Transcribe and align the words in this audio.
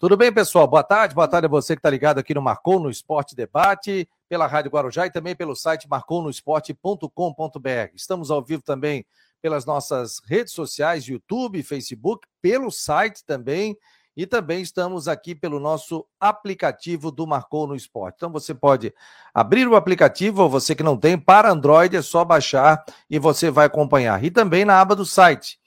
Tudo 0.00 0.16
bem, 0.16 0.32
pessoal? 0.32 0.64
Boa 0.68 0.84
tarde. 0.84 1.12
Boa 1.12 1.26
tarde 1.26 1.46
a 1.46 1.48
você 1.48 1.74
que 1.74 1.80
está 1.80 1.90
ligado 1.90 2.18
aqui 2.18 2.32
no 2.32 2.40
Marcou 2.40 2.78
no 2.78 2.88
Esporte 2.88 3.34
Debate, 3.34 4.08
pela 4.28 4.46
Rádio 4.46 4.70
Guarujá 4.70 5.06
e 5.06 5.10
também 5.10 5.34
pelo 5.34 5.56
site 5.56 5.88
marconosport.com.br. 5.88 7.90
Estamos 7.96 8.30
ao 8.30 8.40
vivo 8.40 8.62
também 8.62 9.04
pelas 9.42 9.66
nossas 9.66 10.20
redes 10.24 10.52
sociais, 10.52 11.08
YouTube, 11.08 11.64
Facebook, 11.64 12.28
pelo 12.40 12.70
site 12.70 13.24
também. 13.24 13.76
E 14.16 14.24
também 14.24 14.62
estamos 14.62 15.08
aqui 15.08 15.34
pelo 15.34 15.58
nosso 15.58 16.06
aplicativo 16.20 17.10
do 17.10 17.26
Marcou 17.26 17.66
no 17.66 17.74
Esporte. 17.74 18.14
Então 18.18 18.30
você 18.30 18.54
pode 18.54 18.94
abrir 19.34 19.66
o 19.66 19.74
aplicativo, 19.74 20.42
ou 20.42 20.48
você 20.48 20.76
que 20.76 20.82
não 20.84 20.96
tem, 20.96 21.18
para 21.18 21.50
Android, 21.50 21.96
é 21.96 22.02
só 22.02 22.24
baixar 22.24 22.84
e 23.10 23.18
você 23.18 23.50
vai 23.50 23.66
acompanhar. 23.66 24.22
E 24.22 24.30
também 24.30 24.64
na 24.64 24.80
aba 24.80 24.94
do 24.94 25.04
site. 25.04 25.58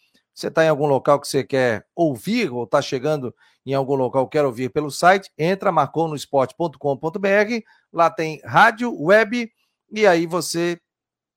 Você 0.42 0.48
está 0.48 0.66
em 0.66 0.70
algum 0.70 0.88
local 0.88 1.20
que 1.20 1.28
você 1.28 1.44
quer 1.44 1.86
ouvir, 1.96 2.52
ou 2.52 2.64
está 2.64 2.82
chegando 2.82 3.32
em 3.64 3.76
algum 3.76 3.94
local 3.94 4.28
quer 4.28 4.44
ouvir 4.44 4.70
pelo 4.70 4.90
site, 4.90 5.32
entra 5.38 5.71
marconosport.com.br, 5.71 7.63
lá 7.94 8.09
tem 8.09 8.41
rádio, 8.44 8.91
web, 8.99 9.52
e 9.91 10.08
aí 10.08 10.26
você 10.26 10.82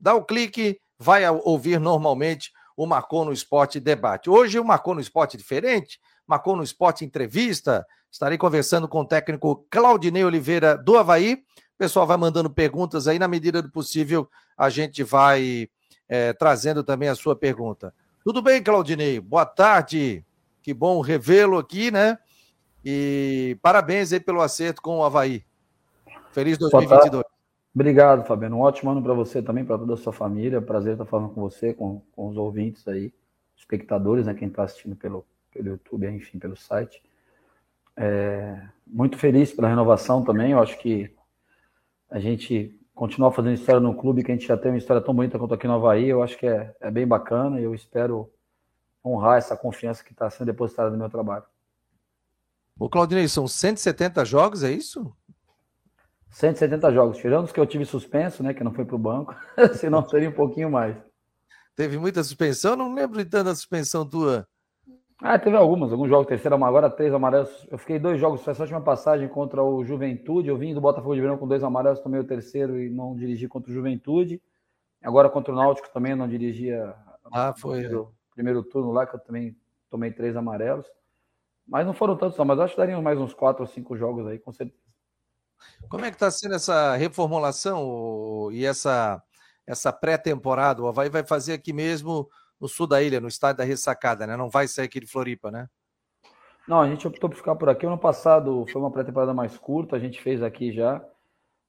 dá 0.01 0.15
o 0.15 0.25
clique, 0.25 0.81
vai 0.98 1.29
ouvir 1.29 1.79
normalmente 1.79 2.51
o 2.75 2.87
Marcou 2.87 3.27
no 3.27 3.33
Esporte 3.35 3.79
Debate. 3.79 4.31
Hoje 4.31 4.59
o 4.59 4.65
Marcou 4.65 4.95
no 4.95 5.03
Esporte 5.03 5.37
diferente, 5.37 6.01
Marcou 6.27 6.57
no 6.57 6.62
Esporte 6.62 7.05
Entrevista, 7.05 7.87
estarei 8.11 8.39
conversando 8.39 8.89
com 8.89 9.01
o 9.01 9.07
técnico 9.07 9.67
Claudinei 9.69 10.25
Oliveira 10.25 10.79
do 10.79 10.97
Havaí, 10.97 11.34
o 11.34 11.77
pessoal 11.77 12.07
vai 12.07 12.17
mandando 12.17 12.48
perguntas 12.48 13.07
aí, 13.07 13.19
na 13.19 13.29
medida 13.29 13.61
do 13.61 13.71
possível 13.71 14.27
a 14.57 14.71
gente 14.71 15.03
vai 15.03 15.69
é, 16.09 16.33
trazendo 16.33 16.83
também 16.83 17.11
a 17.11 17.15
sua 17.15 17.37
pergunta. 17.37 17.93
Tudo 18.24 18.41
bem, 18.41 18.62
Claudinei? 18.62 19.20
Boa 19.20 19.45
tarde. 19.45 20.24
Que 20.62 20.73
bom 20.73 21.02
revê-lo 21.02 21.59
aqui, 21.59 21.91
né? 21.91 22.16
E 22.83 23.59
parabéns 23.60 24.14
aí 24.14 24.19
pelo 24.19 24.41
acerto 24.41 24.80
com 24.80 24.97
o 24.97 25.05
Havaí. 25.05 25.45
Feliz 26.33 26.56
2022. 26.56 27.22
Obrigado, 27.75 28.25
Fabiano. 28.25 28.56
Um 28.56 28.61
ótimo 28.61 28.91
ano 28.91 29.03
para 29.03 29.12
você 29.12 29.42
também, 29.42 29.62
para 29.62 29.77
toda 29.77 29.92
a 29.92 29.97
sua 29.98 30.11
família. 30.11 30.62
Prazer 30.62 30.92
estar 30.92 31.05
falando 31.05 31.34
com 31.34 31.41
você, 31.42 31.75
com, 31.75 32.00
com 32.12 32.28
os 32.28 32.39
ouvintes 32.39 32.89
aí, 32.89 33.12
espectadores, 33.58 34.25
né? 34.25 34.33
Quem 34.33 34.48
está 34.48 34.62
assistindo 34.62 34.97
pelo, 34.97 35.27
pelo 35.53 35.69
YouTube, 35.69 36.09
enfim, 36.09 36.38
pelo 36.38 36.56
site. 36.56 37.03
É, 37.94 38.59
muito 38.86 39.19
feliz 39.19 39.53
pela 39.53 39.69
renovação 39.69 40.25
também. 40.25 40.53
Eu 40.53 40.62
acho 40.62 40.78
que 40.78 41.14
a 42.09 42.19
gente 42.19 42.75
continuar 42.95 43.33
fazendo 43.33 43.55
história 43.55 43.81
no 43.81 43.95
clube, 43.95 44.23
que 44.23 44.31
a 44.31 44.34
gente 44.34 44.47
já 44.47 44.56
tem 44.56 44.70
uma 44.70 44.78
história 44.78 45.03
tão 45.03 45.14
bonita 45.14 45.39
quanto 45.39 45.55
aqui 45.55 45.67
no 45.67 45.75
Havaí. 45.75 46.09
Eu 46.09 46.23
acho 46.23 46.39
que 46.39 46.47
é, 46.47 46.75
é 46.81 46.91
bem 46.91 47.06
bacana 47.06 47.61
e 47.61 47.64
eu 47.64 47.75
espero 47.75 48.31
honrar 49.05 49.39
essa 49.39 49.56
confiança 49.56 50.03
que 50.03 50.12
está 50.12 50.31
sendo 50.31 50.47
depositada 50.47 50.91
no 50.91 50.97
meu 50.97 51.11
trabalho. 51.11 51.45
Ô, 52.78 52.89
Claudinei, 52.89 53.28
são 53.28 53.47
170 53.47 54.25
jogos, 54.25 54.62
é 54.62 54.72
isso? 54.72 55.15
170 56.31 56.92
jogos, 56.92 57.19
tirando 57.19 57.45
os 57.45 57.53
que 57.53 57.61
eu 57.61 57.67
tive 57.67 57.84
suspenso, 57.84 58.42
né, 58.42 58.53
que 58.53 58.65
não 58.65 58.72
foi 58.72 58.84
para 58.84 58.97
o 58.97 58.98
banco, 58.98 59.37
senão 59.78 60.09
seria 60.09 60.28
um 60.28 60.33
pouquinho 60.33 60.70
mais. 60.70 60.97
Teve 61.77 61.98
muita 61.98 62.22
suspensão? 62.25 62.75
Não 62.75 62.92
lembro 62.92 63.19
de 63.19 63.25
tanta 63.25 63.55
suspensão 63.55 64.09
tua. 64.09 64.48
Ah, 65.20 65.39
teve 65.39 65.57
algumas, 65.57 65.93
alguns 65.93 66.09
jogos, 66.09 66.27
terceiro, 66.27 66.62
agora 66.65 66.91
três 66.91 67.15
amarelos. 67.15 67.67
Eu 67.70 67.79
fiquei 67.79 67.98
dois 67.98 68.19
jogos, 68.20 68.47
essa 68.47 68.62
última 68.62 68.81
passagem 68.81 69.29
contra 69.29 69.62
o 69.62 69.84
Juventude. 69.84 70.48
Eu 70.48 70.59
vim 70.59 70.75
do 70.75 70.81
Botafogo 70.81 71.15
de 71.15 71.21
Verão 71.21 71.39
com 71.39 71.47
dois 71.47 71.62
amarelos, 71.62 72.01
tomei 72.01 72.21
o 72.21 72.27
terceiro 72.27 72.81
e 72.81 72.91
não 72.91 73.15
dirigi 73.15 73.47
contra 73.47 73.71
o 73.71 73.75
Juventude. 73.75 74.43
Agora 75.03 75.31
contra 75.31 75.53
o 75.53 75.56
Náutico 75.56 75.93
também 75.93 76.15
não 76.15 76.29
dirigia. 76.29 76.95
Ah, 77.33 77.55
foi 77.56 77.87
primeiro 78.34 78.62
turno 78.65 78.91
lá, 78.91 79.06
que 79.06 79.15
eu 79.15 79.21
também 79.21 79.56
tomei 79.89 80.11
três 80.11 80.37
amarelos. 80.37 80.87
Mas 81.67 81.87
não 81.87 81.95
foram 81.95 82.17
tantos, 82.17 82.37
não, 82.37 82.45
mas 82.45 82.59
acho 82.59 82.75
que 82.75 82.81
dariam 82.81 83.01
mais 83.01 83.19
uns 83.19 83.33
quatro 83.33 83.62
ou 83.62 83.69
cinco 83.69 83.97
jogos 83.97 84.27
aí, 84.27 84.39
com 84.39 84.53
certeza. 84.53 84.83
Como 85.89 86.05
é 86.05 86.11
que 86.11 86.17
está 86.17 86.31
sendo 86.31 86.55
essa 86.55 86.95
reformulação 86.97 88.51
e 88.53 88.67
essa, 88.67 89.23
essa 89.67 89.93
pré-temporada? 89.93 90.83
O 90.83 90.89
Havaí 90.89 91.09
vai 91.09 91.25
fazer 91.25 91.55
aqui 91.55 91.72
mesmo 91.72 92.28
no 92.60 92.69
sul 92.69 92.87
da 92.87 93.03
ilha, 93.03 93.20
no 93.20 93.28
estádio 93.28 93.59
da 93.59 93.65
Ressacada, 93.65 94.26
né? 94.26 94.37
Não 94.37 94.48
vai 94.48 94.69
sair 94.69 94.87
aqui 94.87 95.00
de 95.00 95.06
Floripa, 95.06 95.50
né? 95.50 95.69
Não, 96.66 96.81
a 96.81 96.88
gente 96.88 97.06
optou 97.06 97.28
por 97.28 97.37
ficar 97.37 97.54
por 97.56 97.69
aqui. 97.69 97.84
Ano 97.84 97.98
passado 97.98 98.65
foi 98.70 98.81
uma 98.81 98.91
pré-temporada 98.91 99.34
mais 99.34 99.59
curta, 99.59 99.97
a 99.97 99.98
gente 99.98 100.20
fez 100.20 100.42
aqui 100.42 100.72
já. 100.72 101.04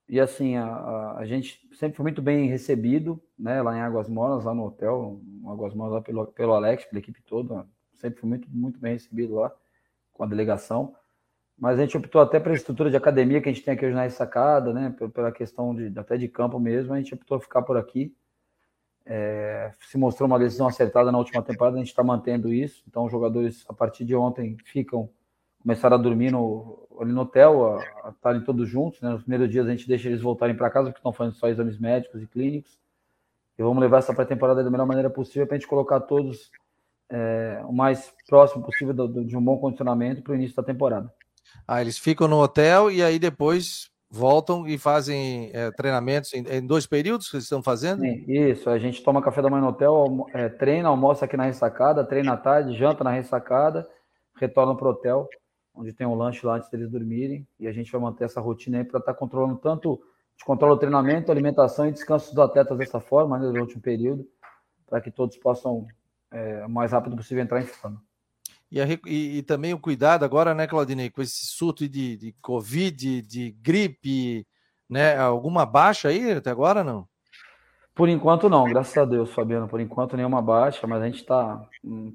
E 0.07 0.19
assim, 0.19 0.55
a, 0.55 0.65
a, 0.65 1.17
a, 1.19 1.25
gente 1.25 1.67
sempre 1.73 1.97
foi 1.97 2.03
muito 2.03 2.21
bem 2.21 2.47
recebido, 2.47 3.21
né, 3.37 3.61
lá 3.61 3.75
em 3.75 3.81
Águas 3.81 4.07
Moras, 4.07 4.45
lá 4.45 4.53
no 4.53 4.65
hotel, 4.65 5.19
Águas 5.47 5.73
Moras 5.73 5.93
lá 5.93 6.01
pelo, 6.01 6.27
pelo 6.27 6.53
Alex, 6.53 6.85
pela 6.85 6.99
equipe 6.99 7.23
toda, 7.23 7.65
sempre 7.95 8.19
foi 8.19 8.29
muito, 8.29 8.47
muito 8.51 8.79
bem 8.79 8.93
recebido 8.93 9.35
lá 9.35 9.51
com 10.13 10.23
a 10.23 10.27
delegação. 10.27 10.95
Mas 11.57 11.79
a 11.79 11.81
gente 11.81 11.97
optou 11.97 12.21
até 12.21 12.39
pela 12.39 12.53
estrutura 12.53 12.91
de 12.91 12.97
academia 12.97 13.41
que 13.41 13.49
a 13.49 13.51
gente 13.51 13.63
tem 13.63 13.73
aqui 13.73 13.85
hoje 13.85 13.95
na 13.95 14.03
ressacada, 14.03 14.71
né, 14.71 14.95
pela 15.13 15.31
questão 15.31 15.73
de, 15.73 15.97
até 15.97 16.17
de 16.17 16.27
campo 16.27 16.59
mesmo, 16.59 16.93
a 16.93 16.97
gente 16.97 17.13
optou 17.15 17.39
ficar 17.39 17.63
por 17.63 17.75
aqui. 17.75 18.15
É, 19.05 19.71
se 19.81 19.97
mostrou 19.97 20.27
uma 20.27 20.39
decisão 20.39 20.67
acertada 20.67 21.11
na 21.11 21.17
última 21.17 21.43
temporada, 21.43 21.75
a 21.75 21.79
gente 21.79 21.89
está 21.89 22.03
mantendo 22.03 22.51
isso. 22.51 22.83
Então, 22.87 23.05
os 23.05 23.11
jogadores, 23.11 23.63
a 23.69 23.73
partir 23.73 24.03
de 24.03 24.15
ontem, 24.15 24.57
ficam 24.65 25.09
começaram 25.65 25.97
a 25.97 25.99
dormir 25.99 26.31
no, 26.31 26.87
ali 27.01 27.11
no 27.11 27.21
hotel, 27.21 27.79
a, 28.03 28.09
estarem 28.09 28.41
todos 28.41 28.69
juntos. 28.69 29.01
Né? 29.01 29.09
Nos 29.09 29.23
primeiros 29.23 29.49
dias 29.49 29.65
a 29.65 29.71
gente 29.71 29.87
deixa 29.87 30.07
eles 30.07 30.21
voltarem 30.21 30.55
para 30.55 30.69
casa, 30.69 30.89
porque 30.89 30.99
estão 30.99 31.11
fazendo 31.11 31.35
só 31.35 31.47
exames 31.47 31.79
médicos 31.79 32.21
e 32.21 32.27
clínicos. 32.27 32.77
E 33.57 33.63
vamos 33.63 33.79
levar 33.79 33.97
essa 33.97 34.13
pré-temporada 34.13 34.63
da 34.63 34.69
melhor 34.69 34.85
maneira 34.85 35.09
possível 35.09 35.47
para 35.47 35.55
a 35.55 35.59
gente 35.59 35.67
colocar 35.67 36.01
todos 36.01 36.51
é, 37.09 37.61
o 37.65 37.73
mais 37.73 38.13
próximo 38.27 38.63
possível 38.63 38.93
do, 38.93 39.07
do, 39.07 39.25
de 39.25 39.35
um 39.35 39.41
bom 39.41 39.57
condicionamento 39.57 40.21
para 40.21 40.33
o 40.33 40.35
início 40.35 40.55
da 40.55 40.63
temporada. 40.63 41.11
Ah, 41.67 41.81
eles 41.81 41.97
ficam 41.97 42.27
no 42.27 42.37
hotel 42.37 42.91
e 42.91 43.01
aí 43.01 43.17
depois 43.17 43.89
voltam 44.09 44.67
e 44.67 44.77
fazem 44.77 45.51
é, 45.53 45.71
treinamentos 45.71 46.33
em, 46.33 46.45
em, 46.47 46.65
dois 46.65 46.85
períodos 46.85 47.29
que 47.29 47.37
estão 47.37 47.61
fazendo? 47.61 48.01
Sim, 48.01 48.23
isso, 48.27 48.69
a 48.69 48.77
gente 48.77 49.03
toma 49.03 49.21
café 49.21 49.41
da 49.41 49.49
manhã 49.49 49.63
no 49.63 49.69
hotel, 49.69 50.27
é, 50.33 50.49
treina, 50.49 50.89
almoça 50.89 51.25
aqui 51.25 51.35
na 51.35 51.45
ressacada, 51.45 52.05
treina 52.05 52.33
à 52.33 52.37
tarde, 52.37 52.77
janta 52.77 53.03
na 53.03 53.11
ressacada, 53.11 53.87
retorna 54.35 54.75
para 54.75 54.87
o 54.87 54.91
hotel 54.91 55.27
onde 55.75 55.93
tem 55.93 56.07
um 56.07 56.15
lanche 56.15 56.45
lá 56.45 56.55
antes 56.55 56.69
deles 56.69 56.89
dormirem, 56.89 57.45
e 57.59 57.67
a 57.67 57.71
gente 57.71 57.91
vai 57.91 57.99
manter 57.99 58.23
essa 58.23 58.39
rotina 58.39 58.77
aí 58.77 58.83
para 58.83 58.99
estar 58.99 59.13
tá 59.13 59.19
controlando 59.19 59.57
tanto, 59.57 60.01
de 60.37 60.45
controla 60.45 60.73
o 60.73 60.77
treinamento, 60.77 61.31
alimentação 61.31 61.87
e 61.87 61.91
descanso 61.91 62.33
dos 62.33 62.39
atletas 62.39 62.77
dessa 62.77 62.99
forma, 62.99 63.37
né, 63.37 63.45
durante 63.45 63.77
um 63.77 63.81
período, 63.81 64.25
para 64.87 65.01
que 65.01 65.11
todos 65.11 65.37
possam, 65.37 65.85
é, 66.31 66.65
o 66.65 66.69
mais 66.69 66.91
rápido 66.91 67.15
possível, 67.15 67.43
entrar 67.43 67.61
em 67.61 67.65
forma. 67.65 68.01
E, 68.75 68.81
a, 68.81 68.85
e, 69.07 69.37
e, 69.37 69.41
também 69.41 69.73
o 69.73 69.79
cuidado 69.79 70.25
agora, 70.25 70.53
né, 70.53 70.67
Claudinei, 70.67 71.09
com 71.09 71.21
esse 71.21 71.45
surto 71.45 71.87
de, 71.87 72.17
de 72.17 72.33
Covid, 72.41 73.21
de 73.21 73.51
gripe, 73.51 74.45
né, 74.89 75.15
alguma 75.15 75.65
baixa 75.65 76.09
aí 76.09 76.33
até 76.33 76.49
agora, 76.49 76.83
não? 76.83 77.07
Por 77.93 78.09
enquanto 78.09 78.49
não, 78.49 78.65
graças 78.65 78.97
a 78.97 79.05
Deus, 79.05 79.31
Fabiano. 79.33 79.69
Por 79.69 79.79
enquanto 79.79 80.17
nenhuma 80.17 80.41
baixa, 80.41 80.85
mas 80.85 81.01
a 81.01 81.05
gente 81.05 81.21
está 81.21 81.65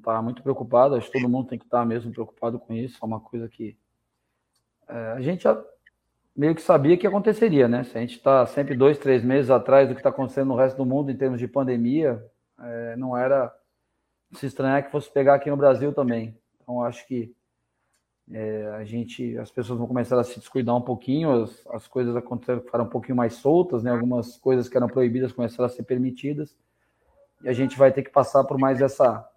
tá 0.03 0.21
muito 0.21 0.43
preocupado. 0.43 0.93
Acho 0.93 1.07
que 1.07 1.19
todo 1.19 1.27
mundo 1.27 1.47
tem 1.47 1.57
que 1.57 1.65
estar 1.65 1.79
tá 1.79 1.85
mesmo 1.85 2.11
preocupado 2.11 2.59
com 2.59 2.71
isso. 2.75 2.99
É 3.01 3.05
uma 3.07 3.19
coisa 3.19 3.49
que 3.49 3.75
é, 4.87 5.13
a 5.13 5.19
gente 5.19 5.41
já 5.41 5.59
meio 6.37 6.53
que 6.53 6.61
sabia 6.61 6.95
que 6.95 7.07
aconteceria, 7.07 7.67
né? 7.67 7.83
Se 7.85 7.97
a 7.97 8.01
gente 8.01 8.17
está 8.17 8.45
sempre 8.45 8.75
dois, 8.75 8.99
três 8.99 9.23
meses 9.23 9.49
atrás 9.49 9.89
do 9.89 9.95
que 9.95 9.99
está 9.99 10.09
acontecendo 10.09 10.49
no 10.49 10.55
resto 10.55 10.77
do 10.77 10.85
mundo 10.85 11.09
em 11.09 11.17
termos 11.17 11.39
de 11.39 11.47
pandemia, 11.47 12.23
é, 12.59 12.95
não 12.95 13.17
era 13.17 13.51
se 14.33 14.45
estranhar 14.45 14.85
que 14.85 14.91
fosse 14.91 15.11
pegar 15.11 15.33
aqui 15.33 15.49
no 15.49 15.57
Brasil 15.57 15.91
também. 15.91 16.39
Então 16.71 16.83
acho 16.83 17.05
que 17.05 17.35
é, 18.31 18.67
a 18.77 18.85
gente, 18.85 19.37
as 19.37 19.51
pessoas 19.51 19.77
vão 19.77 19.87
começar 19.87 20.17
a 20.17 20.23
se 20.23 20.39
descuidar 20.39 20.75
um 20.75 20.81
pouquinho, 20.81 21.43
as, 21.43 21.67
as 21.67 21.85
coisas 21.85 22.15
aconteceram, 22.15 22.61
ficaram 22.61 22.85
um 22.85 22.89
pouquinho 22.89 23.17
mais 23.17 23.33
soltas, 23.33 23.83
né? 23.83 23.91
Algumas 23.91 24.37
coisas 24.37 24.69
que 24.69 24.77
eram 24.77 24.87
proibidas 24.87 25.33
começaram 25.33 25.65
a 25.65 25.69
ser 25.69 25.83
permitidas, 25.83 26.55
e 27.43 27.49
a 27.49 27.53
gente 27.53 27.77
vai 27.77 27.91
ter 27.91 28.03
que 28.03 28.09
passar 28.09 28.45
por 28.45 28.57
mais 28.57 28.81
essa 28.81 29.27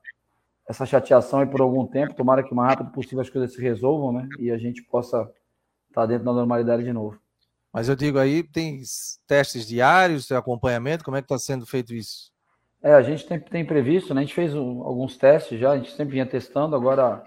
essa 0.67 0.87
chateação 0.87 1.43
e 1.43 1.47
por 1.47 1.61
algum 1.61 1.87
tempo. 1.87 2.15
Tomara 2.15 2.43
que 2.43 2.53
o 2.53 2.57
mais 2.57 2.71
rápido 2.71 2.91
possível 2.91 3.21
as 3.21 3.29
coisas 3.29 3.53
se 3.53 3.61
resolvam, 3.61 4.13
né? 4.13 4.29
E 4.39 4.51
a 4.51 4.57
gente 4.57 4.83
possa 4.83 5.23
estar 5.89 6.03
tá 6.03 6.07
dentro 6.07 6.25
da 6.25 6.33
normalidade 6.33 6.85
de 6.85 6.93
novo. 6.93 7.21
Mas 7.73 7.89
eu 7.89 7.97
digo 7.97 8.19
aí, 8.19 8.43
tem 8.43 8.81
testes 9.27 9.67
diários, 9.67 10.31
acompanhamento, 10.31 11.05
como 11.05 11.17
é 11.17 11.21
que 11.21 11.27
está 11.27 11.39
sendo 11.39 11.67
feito 11.67 11.93
isso? 11.93 12.33
É, 12.85 12.93
a 12.93 13.01
gente 13.01 13.27
tem, 13.27 13.41
tem 13.41 13.65
previsto, 13.65 14.13
né? 14.13 14.21
A 14.21 14.25
gente 14.25 14.35
fez 14.35 14.55
um, 14.55 14.83
alguns 14.83 15.17
testes 15.17 15.59
já, 15.59 15.71
a 15.71 15.77
gente 15.79 15.93
sempre 15.93 16.13
vinha 16.13 16.27
testando, 16.27 16.77
agora 16.77 17.25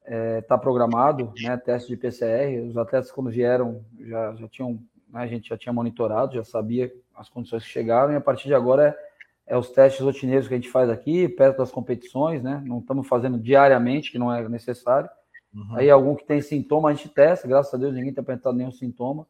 está 0.00 0.14
é, 0.14 0.40
tá 0.42 0.56
programado, 0.56 1.32
né, 1.42 1.56
teste 1.56 1.88
de 1.88 1.96
PCR. 1.96 2.60
Os 2.68 2.76
atletas, 2.76 3.10
quando 3.10 3.28
vieram, 3.28 3.84
já, 3.98 4.36
já 4.36 4.46
tinham, 4.46 4.74
né, 5.08 5.22
a 5.22 5.26
gente 5.26 5.48
já 5.48 5.58
tinha 5.58 5.72
monitorado, 5.72 6.36
já 6.36 6.44
sabia 6.44 6.92
as 7.16 7.28
condições 7.28 7.64
que 7.64 7.68
chegaram, 7.68 8.12
e 8.12 8.16
a 8.16 8.20
partir 8.20 8.46
de 8.46 8.54
agora 8.54 8.96
é, 9.44 9.54
é 9.54 9.58
os 9.58 9.70
testes 9.70 10.00
rotineiros 10.00 10.46
que 10.46 10.54
a 10.54 10.56
gente 10.56 10.70
faz 10.70 10.88
aqui, 10.88 11.28
perto 11.28 11.58
das 11.58 11.72
competições, 11.72 12.40
né? 12.40 12.62
Não 12.64 12.78
estamos 12.78 13.08
fazendo 13.08 13.40
diariamente, 13.40 14.12
que 14.12 14.20
não 14.20 14.32
é 14.32 14.48
necessário. 14.48 15.10
Uhum. 15.52 15.74
Aí 15.78 15.90
algum 15.90 16.14
que 16.14 16.24
tem 16.24 16.40
sintoma, 16.40 16.90
a 16.90 16.94
gente 16.94 17.08
testa, 17.08 17.48
graças 17.48 17.74
a 17.74 17.76
Deus 17.76 17.92
ninguém 17.92 18.14
tem 18.14 18.22
apresentado 18.22 18.56
nenhum 18.56 18.70
sintoma. 18.70 19.26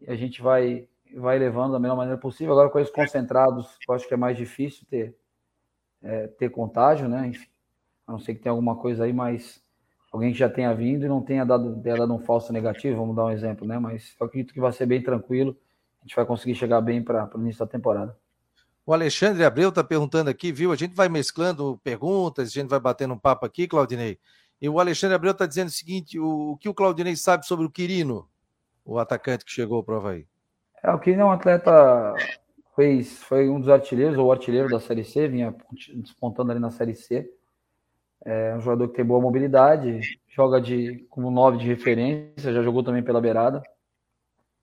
E 0.00 0.10
a 0.10 0.16
gente 0.16 0.42
vai, 0.42 0.88
vai 1.14 1.38
levando 1.38 1.72
da 1.72 1.78
melhor 1.78 1.96
maneira 1.96 2.18
possível. 2.18 2.52
Agora, 2.52 2.70
com 2.70 2.78
esses 2.78 2.92
concentrados, 2.92 3.76
eu 3.88 3.94
acho 3.94 4.06
que 4.06 4.14
é 4.14 4.16
mais 4.16 4.36
difícil 4.36 4.86
ter, 4.88 5.16
é, 6.02 6.26
ter 6.26 6.50
contágio, 6.50 7.08
né? 7.08 7.28
Enfim, 7.28 7.48
a 8.06 8.12
não 8.12 8.18
ser 8.18 8.34
que 8.34 8.40
tenha 8.40 8.52
alguma 8.52 8.76
coisa 8.76 9.04
aí, 9.04 9.12
mas 9.12 9.62
alguém 10.12 10.32
que 10.32 10.38
já 10.38 10.48
tenha 10.48 10.74
vindo 10.74 11.04
e 11.04 11.08
não 11.08 11.22
tenha 11.22 11.44
dado, 11.44 11.80
tenha 11.80 11.96
dado 11.96 12.12
um 12.12 12.18
falso 12.18 12.52
negativo, 12.52 12.98
vamos 12.98 13.16
dar 13.16 13.24
um 13.24 13.30
exemplo, 13.30 13.66
né? 13.66 13.78
Mas 13.78 14.14
eu 14.20 14.26
acredito 14.26 14.52
que 14.52 14.60
vai 14.60 14.72
ser 14.72 14.86
bem 14.86 15.02
tranquilo, 15.02 15.56
a 16.00 16.04
gente 16.04 16.16
vai 16.16 16.26
conseguir 16.26 16.54
chegar 16.54 16.80
bem 16.80 17.02
para 17.02 17.30
o 17.34 17.40
início 17.40 17.60
da 17.60 17.70
temporada. 17.70 18.16
O 18.84 18.92
Alexandre 18.92 19.44
Abreu 19.44 19.68
está 19.68 19.84
perguntando 19.84 20.28
aqui, 20.28 20.50
viu? 20.50 20.72
A 20.72 20.76
gente 20.76 20.94
vai 20.94 21.08
mesclando 21.08 21.80
perguntas, 21.84 22.48
a 22.48 22.52
gente 22.52 22.68
vai 22.68 22.80
batendo 22.80 23.14
um 23.14 23.18
papo 23.18 23.46
aqui, 23.46 23.68
Claudinei. 23.68 24.18
E 24.60 24.68
o 24.68 24.80
Alexandre 24.80 25.14
Abreu 25.14 25.32
está 25.32 25.46
dizendo 25.46 25.68
o 25.68 25.72
seguinte: 25.72 26.18
o, 26.18 26.52
o, 26.52 26.56
que 26.56 26.68
o 26.68 26.74
Claudinei 26.74 27.14
sabe 27.14 27.46
sobre 27.46 27.64
o 27.64 27.70
Quirino, 27.70 28.28
o 28.84 28.98
atacante 28.98 29.44
que 29.44 29.52
chegou 29.52 29.84
para 29.84 29.94
o 29.94 29.98
Havaí? 29.98 30.26
É, 30.82 30.90
o 30.90 30.98
Quirino 30.98 31.22
é 31.22 31.24
um 31.26 31.30
atleta, 31.30 32.14
fez, 32.74 33.22
foi 33.22 33.48
um 33.48 33.60
dos 33.60 33.68
artilheiros, 33.68 34.18
ou 34.18 34.32
artilheiro 34.32 34.68
da 34.68 34.80
Série 34.80 35.04
C, 35.04 35.28
vinha 35.28 35.54
despontando 35.94 36.50
ali 36.50 36.60
na 36.60 36.70
Série 36.70 36.94
C. 36.94 37.30
É 38.24 38.54
um 38.56 38.60
jogador 38.60 38.88
que 38.88 38.96
tem 38.96 39.04
boa 39.04 39.20
mobilidade, 39.20 40.00
joga 40.28 40.60
de 40.60 41.04
como 41.10 41.30
nove 41.30 41.58
de 41.58 41.66
referência, 41.66 42.52
já 42.52 42.62
jogou 42.62 42.82
também 42.82 43.02
pela 43.02 43.20
beirada. 43.20 43.62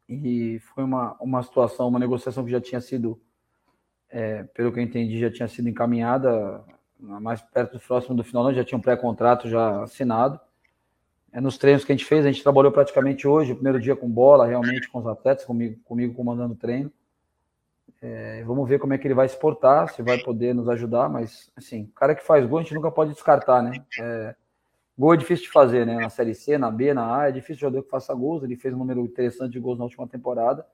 E 0.07 0.59
foi 0.73 0.83
uma, 0.83 1.15
uma 1.19 1.43
situação, 1.43 1.87
uma 1.87 1.99
negociação 1.99 2.43
que 2.43 2.51
já 2.51 2.59
tinha 2.59 2.81
sido 2.81 3.21
é, 4.09 4.43
pelo 4.55 4.71
que 4.71 4.79
eu 4.79 4.83
entendi, 4.83 5.19
já 5.19 5.31
tinha 5.31 5.47
sido 5.47 5.69
encaminhada 5.69 6.63
mais 6.99 7.41
perto 7.41 7.73
do 7.73 7.79
próximo 7.79 8.15
do 8.15 8.23
final, 8.23 8.43
não, 8.43 8.53
já 8.53 8.63
tinha 8.63 8.77
um 8.77 8.81
pré-contrato 8.81 9.47
já 9.47 9.83
assinado. 9.83 10.39
É, 11.31 11.39
nos 11.39 11.57
treinos 11.57 11.85
que 11.85 11.91
a 11.91 11.95
gente 11.95 12.05
fez, 12.05 12.25
a 12.25 12.31
gente 12.31 12.41
trabalhou 12.43 12.71
praticamente 12.71 13.27
hoje, 13.27 13.51
o 13.51 13.55
primeiro 13.55 13.79
dia 13.79 13.95
com 13.95 14.09
bola, 14.09 14.47
realmente 14.47 14.89
com 14.89 14.99
os 14.99 15.07
atletas, 15.07 15.45
comigo, 15.45 15.79
comigo 15.83 16.13
comandando 16.13 16.53
o 16.53 16.57
treino. 16.57 16.91
É, 18.01 18.43
vamos 18.45 18.67
ver 18.67 18.79
como 18.79 18.93
é 18.93 18.97
que 18.97 19.05
ele 19.05 19.13
vai 19.13 19.25
exportar, 19.25 19.93
se 19.93 20.01
vai 20.01 20.17
poder 20.19 20.55
nos 20.55 20.69
ajudar, 20.69 21.09
mas 21.09 21.51
assim, 21.55 21.83
o 21.83 21.93
cara 21.93 22.15
que 22.15 22.25
faz 22.25 22.45
gol 22.47 22.59
a 22.59 22.61
gente 22.63 22.73
nunca 22.73 22.89
pode 22.89 23.13
descartar, 23.13 23.61
né? 23.61 23.83
É, 23.99 24.35
gol 24.97 25.13
é 25.13 25.17
difícil 25.17 25.45
de 25.45 25.51
fazer, 25.51 25.85
né? 25.85 25.97
Na 25.97 26.09
Série 26.09 26.33
C, 26.33 26.57
na 26.57 26.71
B, 26.71 26.93
na 26.93 27.17
A, 27.17 27.29
é 27.29 27.31
difícil 27.31 27.61
jogador 27.61 27.83
que 27.83 27.89
faça 27.89 28.13
gols. 28.13 28.43
Ele 28.43 28.55
fez 28.55 28.73
um 28.73 28.77
número 28.77 29.01
interessante 29.01 29.51
de 29.51 29.59
gols 29.59 29.77
na 29.77 29.83
última 29.83 30.07
temporada. 30.07 30.65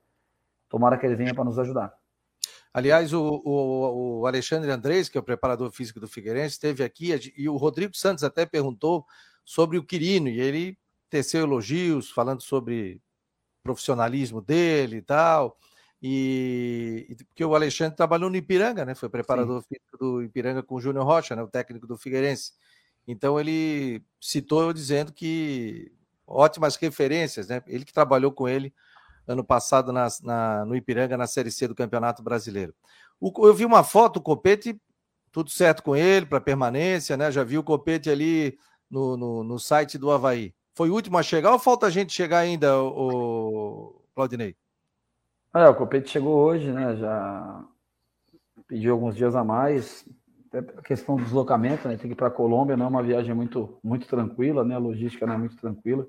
Tomara 0.69 0.97
que 0.97 1.05
ele 1.05 1.15
venha 1.15 1.33
para 1.33 1.43
nos 1.43 1.57
ajudar. 1.57 1.93
Aliás, 2.73 3.13
o, 3.13 3.41
o, 3.43 4.19
o, 4.19 4.27
Alexandre 4.27 4.69
Andrés, 4.69 5.07
que 5.07 5.17
é 5.17 5.21
o 5.21 5.23
preparador 5.23 5.71
físico 5.71 5.99
do 5.99 6.09
Figueirense, 6.09 6.55
esteve 6.55 6.83
aqui 6.83 7.11
e 7.37 7.47
o 7.47 7.55
Rodrigo 7.55 7.95
Santos 7.95 8.23
até 8.23 8.45
perguntou 8.45 9.05
sobre 9.45 9.77
o 9.77 9.83
Quirino 9.83 10.27
e 10.27 10.41
ele 10.41 10.77
teceu 11.09 11.43
elogios 11.43 12.09
falando 12.09 12.41
sobre 12.41 12.99
profissionalismo 13.63 14.41
dele 14.41 14.97
e 14.97 15.01
tal. 15.01 15.57
E 16.01 17.15
porque 17.27 17.43
o 17.43 17.55
Alexandre 17.55 17.95
trabalhou 17.95 18.29
no 18.29 18.35
Ipiranga, 18.35 18.83
né? 18.85 18.93
Foi 18.93 19.09
preparador 19.09 19.61
Sim. 19.61 19.67
físico 19.69 19.97
do 19.97 20.23
Ipiranga 20.23 20.61
com 20.61 20.75
o 20.75 20.81
Júnior 20.81 21.05
Rocha, 21.05 21.35
né? 21.35 21.41
O 21.41 21.47
técnico 21.47 21.87
do 21.87 21.97
Figueirense. 21.97 22.53
Então 23.07 23.39
ele 23.39 24.03
citou 24.19 24.73
dizendo 24.73 25.13
que 25.13 25.91
ótimas 26.27 26.75
referências, 26.75 27.47
né? 27.47 27.61
Ele 27.67 27.85
que 27.85 27.93
trabalhou 27.93 28.31
com 28.31 28.47
ele 28.47 28.73
ano 29.27 29.43
passado 29.43 29.91
na, 29.91 30.07
na, 30.21 30.65
no 30.65 30.75
Ipiranga, 30.75 31.17
na 31.17 31.27
Série 31.27 31.51
C 31.51 31.67
do 31.67 31.75
Campeonato 31.75 32.21
Brasileiro. 32.21 32.73
O, 33.19 33.47
eu 33.47 33.53
vi 33.53 33.65
uma 33.65 33.83
foto, 33.83 34.17
o 34.17 34.21
Copete, 34.21 34.79
tudo 35.31 35.49
certo 35.49 35.81
com 35.81 35.95
ele, 35.95 36.25
para 36.25 36.39
permanência, 36.39 37.17
né? 37.17 37.31
Já 37.31 37.43
vi 37.43 37.57
o 37.57 37.63
Copete 37.63 38.09
ali 38.09 38.57
no, 38.89 39.17
no, 39.17 39.43
no, 39.43 39.59
site 39.59 39.97
do 39.97 40.11
Havaí. 40.11 40.53
Foi 40.73 40.89
o 40.89 40.93
último 40.93 41.17
a 41.17 41.23
chegar 41.23 41.51
ou 41.51 41.59
falta 41.59 41.89
gente 41.89 42.13
chegar 42.13 42.39
ainda, 42.39 42.81
o, 42.81 44.01
Claudinei? 44.13 44.55
É, 45.53 45.67
o 45.67 45.75
Copete 45.75 46.09
chegou 46.09 46.35
hoje, 46.35 46.71
né? 46.71 46.95
Já 46.97 47.63
pediu 48.67 48.93
alguns 48.93 49.15
dias 49.15 49.35
a 49.35 49.43
mais. 49.43 50.05
Até 50.47 50.59
a 50.59 50.81
questão 50.81 51.15
do 51.15 51.23
deslocamento, 51.23 51.87
né? 51.87 51.97
Tem 51.97 52.07
que 52.07 52.13
ir 52.13 52.15
para 52.15 52.27
a 52.27 52.31
Colômbia, 52.31 52.75
não 52.75 52.85
é 52.85 52.89
uma 52.89 53.03
viagem 53.03 53.33
muito, 53.33 53.77
muito 53.83 54.07
tranquila, 54.07 54.63
né? 54.63 54.75
A 54.75 54.79
logística 54.79 55.25
não 55.25 55.35
é 55.35 55.37
muito 55.37 55.55
tranquila 55.57 56.05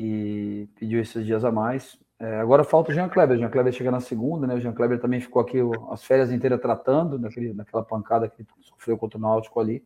e 0.00 0.68
pediu 0.76 1.00
esses 1.00 1.26
dias 1.26 1.44
a 1.44 1.50
mais. 1.50 1.98
É, 2.20 2.38
agora 2.38 2.62
falta 2.62 2.92
o 2.92 2.94
Jean 2.94 3.08
Kleber. 3.08 3.36
O 3.36 3.40
Jean 3.40 3.50
Kleber 3.50 3.72
chega 3.72 3.90
na 3.90 4.00
segunda, 4.00 4.46
né? 4.46 4.54
O 4.54 4.60
Jean 4.60 4.72
Kleber 4.72 5.00
também 5.00 5.20
ficou 5.20 5.42
aqui 5.42 5.58
as 5.90 6.04
férias 6.04 6.30
inteiras 6.30 6.60
tratando 6.60 7.18
daquele, 7.18 7.52
daquela 7.52 7.82
pancada 7.82 8.28
que 8.28 8.46
sofreu 8.60 8.96
contra 8.96 9.18
o 9.18 9.20
Náutico 9.20 9.58
ali. 9.58 9.84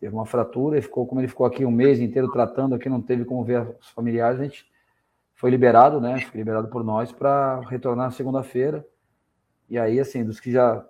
Teve 0.00 0.14
uma 0.14 0.26
fratura 0.26 0.78
e 0.78 0.82
ficou, 0.82 1.06
como 1.06 1.20
ele 1.20 1.28
ficou 1.28 1.44
aqui 1.44 1.64
um 1.64 1.70
mês 1.70 1.98
inteiro 2.00 2.30
tratando, 2.30 2.74
aqui 2.74 2.88
não 2.88 3.02
teve 3.02 3.24
como 3.24 3.44
ver 3.44 3.76
os 3.80 3.88
familiares, 3.90 4.40
a 4.40 4.44
gente 4.44 4.70
foi 5.34 5.50
liberado, 5.50 6.00
né? 6.00 6.20
Foi 6.20 6.38
liberado 6.38 6.68
por 6.68 6.84
nós 6.84 7.12
para 7.12 7.60
retornar 7.68 8.06
na 8.06 8.12
segunda-feira. 8.12 8.86
E 9.68 9.78
aí, 9.78 10.00
assim, 10.00 10.24
dos 10.24 10.40
que 10.40 10.50
já 10.50 10.84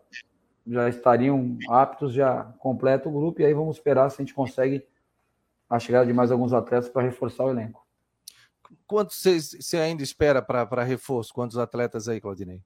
já 0.70 0.88
estariam 0.88 1.56
aptos, 1.68 2.12
já 2.12 2.44
completa 2.58 3.08
o 3.08 3.12
grupo, 3.12 3.40
e 3.40 3.44
aí 3.44 3.54
vamos 3.54 3.76
esperar 3.76 4.10
se 4.10 4.20
a 4.20 4.24
gente 4.24 4.34
consegue 4.34 4.86
a 5.68 5.78
chegada 5.78 6.06
de 6.06 6.12
mais 6.12 6.30
alguns 6.30 6.52
atletas 6.52 6.88
para 6.88 7.02
reforçar 7.02 7.44
o 7.44 7.50
elenco. 7.50 7.86
Quantos 8.86 9.22
você 9.22 9.78
ainda 9.78 10.02
espera 10.02 10.42
para 10.42 10.84
reforço? 10.84 11.32
Quantos 11.32 11.56
atletas 11.56 12.08
aí, 12.08 12.20
Claudinei? 12.20 12.62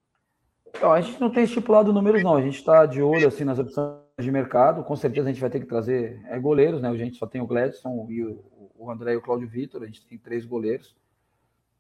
A 0.81 1.01
gente 1.01 1.21
não 1.21 1.31
tem 1.31 1.45
estipulado 1.45 1.93
números, 1.93 2.23
não. 2.23 2.37
A 2.37 2.43
gente 2.43 2.57
está 2.57 2.87
de 2.87 3.03
olho 3.03 3.29
assim 3.29 3.45
nas 3.45 3.59
opções 3.59 3.99
de 4.19 4.31
mercado. 4.31 4.83
Com 4.83 4.97
certeza 4.97 5.29
a 5.29 5.33
gente 5.33 5.41
vai 5.41 5.51
ter 5.51 5.61
que 5.61 5.67
trazer 5.67 6.21
é, 6.27 6.39
goleiros, 6.39 6.81
né? 6.81 6.89
A 6.89 6.97
gente 6.97 7.17
só 7.17 7.27
tem 7.27 7.41
o 7.41 7.47
Gladson 7.47 8.07
e 8.09 8.25
o, 8.25 8.43
o 8.77 8.91
André 8.91 9.13
e 9.13 9.17
o 9.17 9.23
Cláudio 9.23 9.49
Vitor. 9.49 9.83
A 9.83 9.87
gente 9.87 10.07
tem 10.07 10.19
três 10.19 10.45
goleiros. 10.45 10.97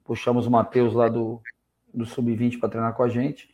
Puxamos 0.04 0.46
o 0.46 0.50
Matheus 0.50 0.94
lá 0.94 1.08
do, 1.08 1.40
do 1.92 2.04
Sub-20 2.04 2.58
para 2.58 2.68
treinar 2.68 2.94
com 2.94 3.02
a 3.02 3.08
gente. 3.08 3.50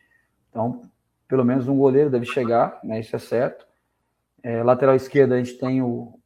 Então, 0.51 0.83
pelo 1.27 1.45
menos 1.45 1.69
um 1.69 1.77
goleiro 1.77 2.11
deve 2.11 2.27
chegar, 2.27 2.81
né? 2.83 3.01
Isso 3.01 3.15
é 3.15 3.19
certo. 3.19 3.67
É, 4.43 4.63
lateral 4.63 4.95
esquerda 4.95 5.35
a 5.35 5.39
gente 5.39 5.59
tem 5.59 5.83
o, 5.83 6.19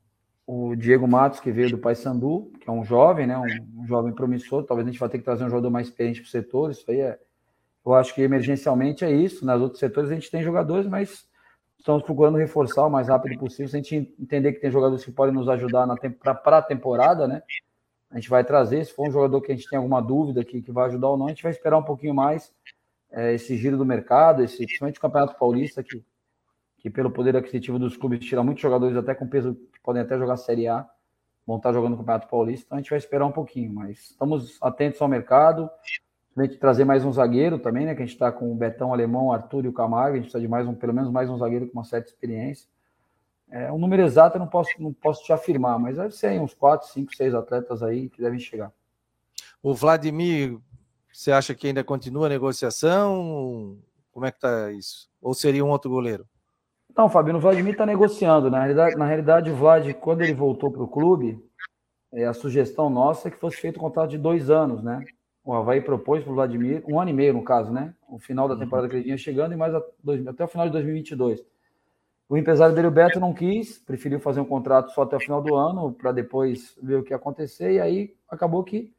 o 0.46 0.76
Diego 0.76 1.08
Matos, 1.08 1.40
que 1.40 1.50
veio 1.50 1.70
do 1.70 1.78
Paysandu, 1.78 2.52
que 2.60 2.68
é 2.68 2.72
um 2.72 2.84
jovem, 2.84 3.26
né, 3.26 3.38
um, 3.38 3.82
um, 3.82 3.86
jovem 3.86 4.12
promissor. 4.12 4.64
Talvez 4.64 4.86
a 4.86 4.90
gente 4.90 5.00
vá 5.00 5.08
ter 5.08 5.18
que 5.18 5.24
trazer 5.24 5.44
um 5.44 5.48
jogador 5.48 5.70
mais 5.70 5.88
experiente 5.88 6.20
para 6.20 6.28
o 6.28 6.30
setor. 6.30 6.70
Isso 6.70 6.90
aí 6.90 7.00
é. 7.00 7.18
Eu 7.84 7.94
acho 7.94 8.14
que 8.14 8.22
emergencialmente 8.22 9.04
é 9.04 9.10
isso. 9.10 9.44
Nas 9.44 9.60
outros 9.60 9.80
setores 9.80 10.10
a 10.10 10.14
gente 10.14 10.30
tem 10.30 10.42
jogadores, 10.42 10.86
mas 10.86 11.26
estamos 11.78 12.02
procurando 12.02 12.38
reforçar 12.38 12.86
o 12.86 12.90
mais 12.90 13.08
rápido 13.08 13.38
possível. 13.38 13.68
Se 13.68 13.76
a 13.76 13.80
gente 13.80 14.14
entender 14.18 14.52
que 14.52 14.60
tem 14.60 14.70
jogadores 14.70 15.04
que 15.04 15.10
podem 15.10 15.34
nos 15.34 15.48
ajudar 15.48 15.86
para 16.42 16.58
a 16.58 16.62
temporada, 16.62 17.26
né? 17.26 17.42
A 18.10 18.16
gente 18.16 18.28
vai 18.28 18.44
trazer. 18.44 18.84
Se 18.84 18.92
for 18.92 19.08
um 19.08 19.10
jogador 19.10 19.40
que 19.40 19.50
a 19.50 19.54
gente 19.54 19.68
tem 19.68 19.76
alguma 19.76 20.00
dúvida 20.00 20.44
que, 20.44 20.62
que 20.62 20.70
vai 20.70 20.86
ajudar 20.86 21.08
ou 21.08 21.16
não, 21.16 21.26
a 21.26 21.30
gente 21.30 21.42
vai 21.42 21.52
esperar 21.52 21.78
um 21.78 21.82
pouquinho 21.82 22.14
mais 22.14 22.52
é, 23.10 23.34
esse 23.34 23.56
giro 23.56 23.76
do 23.76 23.84
mercado, 23.84 24.42
esse, 24.42 24.58
principalmente 24.58 24.98
o 24.98 25.02
Campeonato 25.02 25.38
Paulista, 25.38 25.82
que 25.82 26.04
que 26.82 26.90
pelo 26.90 27.12
poder 27.12 27.36
aquisitivo 27.36 27.78
dos 27.78 27.96
clubes 27.96 28.18
tira 28.18 28.42
muitos 28.42 28.60
jogadores 28.60 28.96
até 28.96 29.14
com 29.14 29.28
peso 29.28 29.54
que 29.54 29.80
podem 29.80 30.02
até 30.02 30.18
jogar 30.18 30.36
Série 30.36 30.66
A, 30.66 30.84
vão 31.46 31.56
estar 31.56 31.72
jogando 31.72 31.92
no 31.92 31.98
Campeonato 31.98 32.26
Paulista, 32.26 32.66
então 32.66 32.76
a 32.76 32.80
gente 32.80 32.90
vai 32.90 32.98
esperar 32.98 33.24
um 33.24 33.30
pouquinho, 33.30 33.72
mas 33.72 34.10
estamos 34.10 34.58
atentos 34.60 35.00
ao 35.00 35.06
mercado, 35.06 35.70
gente 36.40 36.56
trazer 36.56 36.84
mais 36.84 37.04
um 37.04 37.12
zagueiro 37.12 37.58
também, 37.58 37.84
né, 37.84 37.94
que 37.94 38.02
a 38.02 38.04
gente 38.06 38.14
está 38.14 38.32
com 38.32 38.50
o 38.50 38.54
Betão 38.54 38.92
Alemão, 38.92 39.32
Arthur 39.32 39.64
e 39.64 39.68
o 39.68 39.72
Camargo, 39.72 40.12
a 40.12 40.16
gente 40.16 40.24
precisa 40.24 40.40
de 40.40 40.48
mais 40.48 40.66
um, 40.66 40.74
pelo 40.74 40.94
menos 40.94 41.10
mais 41.10 41.28
um 41.28 41.36
zagueiro 41.36 41.66
com 41.66 41.78
uma 41.78 41.84
certa 41.84 42.08
experiência. 42.08 42.68
É, 43.50 43.70
um 43.70 43.78
número 43.78 44.02
exato 44.02 44.36
eu 44.36 44.40
não 44.40 44.46
posso, 44.46 44.70
não 44.78 44.92
posso 44.94 45.22
te 45.24 45.32
afirmar, 45.32 45.78
mas 45.78 45.96
deve 45.96 46.14
ser 46.14 46.40
uns 46.40 46.54
4, 46.54 46.88
5, 46.88 47.14
6 47.14 47.34
atletas 47.34 47.82
aí 47.82 48.08
que 48.08 48.22
devem 48.22 48.38
chegar. 48.38 48.72
O 49.62 49.74
Vladimir, 49.74 50.58
você 51.12 51.30
acha 51.30 51.54
que 51.54 51.66
ainda 51.66 51.84
continua 51.84 52.26
a 52.26 52.30
negociação? 52.30 53.76
Como 54.10 54.24
é 54.24 54.32
que 54.32 54.40
tá 54.40 54.72
isso? 54.72 55.10
Ou 55.20 55.34
seria 55.34 55.62
um 55.62 55.68
outro 55.68 55.90
goleiro? 55.90 56.26
Não, 56.96 57.08
Fabio, 57.08 57.36
o 57.36 57.40
Vladimir 57.40 57.72
está 57.72 57.84
negociando. 57.84 58.50
Na 58.50 58.58
realidade, 58.60 58.96
na 58.96 59.06
realidade, 59.06 59.50
o 59.50 59.56
Vlad, 59.56 59.92
quando 59.94 60.22
ele 60.22 60.34
voltou 60.34 60.70
para 60.70 60.82
o 60.82 60.88
clube, 60.88 61.38
é, 62.12 62.24
a 62.26 62.34
sugestão 62.34 62.90
nossa 62.90 63.28
é 63.28 63.30
que 63.30 63.38
fosse 63.38 63.56
feito 63.58 63.78
um 63.78 63.82
contrato 63.82 64.10
de 64.10 64.18
dois 64.18 64.50
anos, 64.50 64.82
né? 64.82 65.04
O 65.44 65.52
Havaí 65.52 65.80
propôs 65.80 66.22
para 66.22 66.32
o 66.32 66.36
Vladimir, 66.36 66.84
um 66.86 67.00
ano 67.00 67.10
e 67.10 67.12
meio 67.12 67.32
no 67.32 67.42
caso, 67.42 67.72
né? 67.72 67.94
O 68.08 68.18
final 68.18 68.46
da 68.46 68.54
uhum. 68.54 68.60
temporada 68.60 68.88
que 68.88 68.94
ele 68.94 69.04
vinha 69.04 69.16
chegando 69.16 69.52
e 69.52 69.56
mais 69.56 69.72
dois, 70.02 70.24
até 70.26 70.44
o 70.44 70.48
final 70.48 70.66
de 70.66 70.72
2022. 70.72 71.44
O 72.28 72.36
empresário 72.36 72.74
dele, 72.74 72.86
o 72.86 72.90
Beto, 72.90 73.20
não 73.20 73.34
quis, 73.34 73.78
preferiu 73.78 74.20
fazer 74.20 74.40
um 74.40 74.44
contrato 74.44 74.90
só 74.92 75.02
até 75.02 75.16
o 75.16 75.20
final 75.20 75.42
do 75.42 75.54
ano, 75.54 75.92
para 75.92 76.12
depois 76.12 76.78
ver 76.82 76.96
o 76.96 77.02
que 77.02 77.12
ia 77.12 77.16
acontecer, 77.16 77.72
e 77.72 77.80
aí 77.80 78.14
acabou 78.28 78.62
que, 78.64 78.90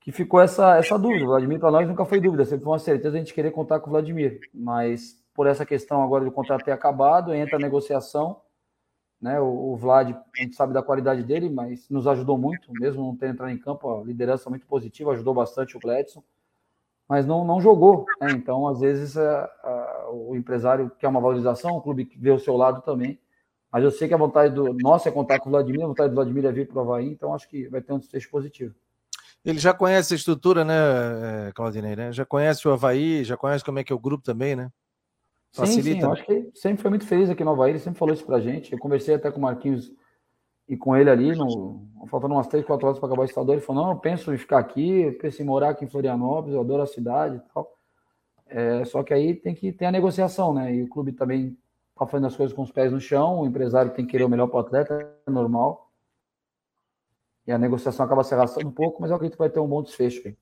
que 0.00 0.10
ficou 0.10 0.40
essa, 0.40 0.76
essa 0.76 0.98
dúvida. 0.98 1.24
O 1.24 1.28
Vladimir, 1.28 1.60
para 1.60 1.70
nós, 1.70 1.86
nunca 1.86 2.04
foi 2.04 2.20
dúvida, 2.20 2.44
sempre 2.44 2.64
foi 2.64 2.72
uma 2.72 2.78
certeza 2.78 3.16
a 3.16 3.18
gente 3.18 3.34
querer 3.34 3.50
contar 3.50 3.78
com 3.80 3.88
o 3.88 3.92
Vladimir, 3.92 4.40
mas 4.52 5.22
por 5.34 5.46
essa 5.46 5.66
questão 5.66 6.02
agora 6.02 6.24
do 6.24 6.32
contrato 6.32 6.64
ter 6.64 6.72
acabado, 6.72 7.34
entra 7.34 7.56
a 7.56 7.60
negociação. 7.60 8.40
Né? 9.24 9.40
O, 9.40 9.72
o, 9.72 9.76
Vlad, 9.78 10.10
a 10.10 10.42
gente 10.42 10.54
sabe 10.54 10.74
da 10.74 10.82
qualidade 10.82 11.22
dele, 11.22 11.48
mas 11.48 11.88
nos 11.88 12.06
ajudou 12.06 12.36
muito, 12.36 12.70
mesmo 12.74 13.02
não 13.02 13.16
ter 13.16 13.30
entrado 13.30 13.50
em 13.50 13.56
campo, 13.56 13.90
a 13.90 14.04
liderança 14.04 14.50
muito 14.50 14.66
positiva, 14.66 15.12
ajudou 15.12 15.32
bastante 15.32 15.78
o 15.78 15.80
Gladson, 15.80 16.22
mas 17.08 17.24
não, 17.24 17.42
não 17.42 17.58
jogou. 17.58 18.04
Né? 18.20 18.32
Então, 18.32 18.68
às 18.68 18.80
vezes, 18.80 19.16
a, 19.16 19.44
a, 19.62 20.10
o 20.12 20.36
empresário 20.36 20.92
quer 20.98 21.08
uma 21.08 21.22
valorização, 21.22 21.74
o 21.74 21.80
clube 21.80 22.06
vê 22.18 22.32
o 22.32 22.38
seu 22.38 22.54
lado 22.54 22.82
também. 22.82 23.18
Mas 23.72 23.82
eu 23.82 23.90
sei 23.90 24.08
que 24.08 24.12
a 24.12 24.18
vontade 24.18 24.54
do 24.54 24.74
nosso 24.74 25.08
é 25.08 25.10
contar 25.10 25.40
com 25.40 25.48
o 25.48 25.52
Vladimir, 25.52 25.84
a 25.84 25.88
vontade 25.88 26.10
do 26.10 26.16
Vladimir 26.16 26.44
é 26.44 26.52
vir 26.52 26.68
para 26.68 26.76
o 26.76 26.80
Havaí, 26.82 27.08
então 27.08 27.32
acho 27.32 27.48
que 27.48 27.66
vai 27.68 27.80
ter 27.80 27.94
um 27.94 27.98
desfecho 27.98 28.28
positivo. 28.30 28.74
Ele 29.42 29.58
já 29.58 29.72
conhece 29.72 30.12
a 30.12 30.16
estrutura, 30.18 30.66
né, 30.66 31.50
Claudinei? 31.54 31.96
Né? 31.96 32.12
Já 32.12 32.26
conhece 32.26 32.68
o 32.68 32.72
Havaí, 32.72 33.24
já 33.24 33.38
conhece 33.38 33.64
como 33.64 33.78
é 33.78 33.84
que 33.84 33.92
é 33.92 33.96
o 33.96 33.98
grupo 33.98 34.22
também, 34.22 34.54
né? 34.54 34.70
Facilita. 35.54 35.90
Sim, 35.92 36.00
sim, 36.00 36.06
eu 36.06 36.12
acho 36.12 36.24
que 36.24 36.50
sempre 36.54 36.82
foi 36.82 36.90
muito 36.90 37.06
feliz 37.06 37.30
aqui 37.30 37.44
no 37.44 37.52
Havaí, 37.52 37.70
ele 37.72 37.78
sempre 37.78 37.98
falou 37.98 38.14
isso 38.14 38.26
pra 38.26 38.40
gente. 38.40 38.72
Eu 38.72 38.78
conversei 38.78 39.14
até 39.14 39.30
com 39.30 39.38
o 39.38 39.42
Marquinhos 39.42 39.92
E 40.68 40.76
com 40.76 40.96
ele 40.96 41.10
ali, 41.10 41.34
no, 41.36 41.82
faltando 42.08 42.34
umas 42.34 42.48
3, 42.48 42.64
4 42.66 42.86
horas 42.86 42.98
para 42.98 43.08
acabar 43.08 43.22
o 43.22 43.26
estadual, 43.26 43.54
ele 43.56 43.62
falou: 43.66 43.84
Não, 43.84 43.92
eu 43.92 43.98
penso 43.98 44.32
em 44.34 44.38
ficar 44.38 44.58
aqui, 44.60 45.02
eu 45.02 45.18
penso 45.18 45.42
em 45.42 45.46
morar 45.46 45.70
aqui 45.70 45.84
em 45.84 45.88
Florianópolis, 45.88 46.54
eu 46.54 46.60
adoro 46.62 46.82
a 46.82 46.86
cidade 46.86 47.36
e 47.38 47.40
tal. 47.54 47.72
É, 48.46 48.84
só 48.86 49.02
que 49.02 49.14
aí 49.14 49.34
tem 49.34 49.54
que 49.54 49.72
ter 49.72 49.86
a 49.86 49.92
negociação, 49.92 50.54
né? 50.54 50.74
E 50.74 50.82
o 50.82 50.88
clube 50.88 51.12
também 51.12 51.58
está 51.92 52.06
fazendo 52.06 52.28
as 52.28 52.36
coisas 52.36 52.54
com 52.56 52.62
os 52.62 52.72
pés 52.72 52.92
no 52.92 53.00
chão, 53.00 53.40
o 53.40 53.46
empresário 53.46 53.92
tem 53.94 54.04
que 54.06 54.12
querer 54.12 54.24
o 54.24 54.28
melhor 54.30 54.48
para 54.48 54.58
o 54.58 54.60
atleta, 54.60 54.94
é 55.26 55.30
normal. 55.30 55.90
E 57.46 57.52
a 57.52 57.56
negociação 57.58 58.04
acaba 58.04 58.22
se 58.22 58.34
arrastando 58.34 58.68
um 58.68 58.72
pouco, 58.72 59.00
mas 59.00 59.10
eu 59.10 59.16
acredito 59.16 59.36
que 59.36 59.42
vai 59.42 59.48
ter 59.48 59.58
um 59.60 59.66
bom 59.68 59.82
desfecho 59.82 60.28
aí. 60.28 60.36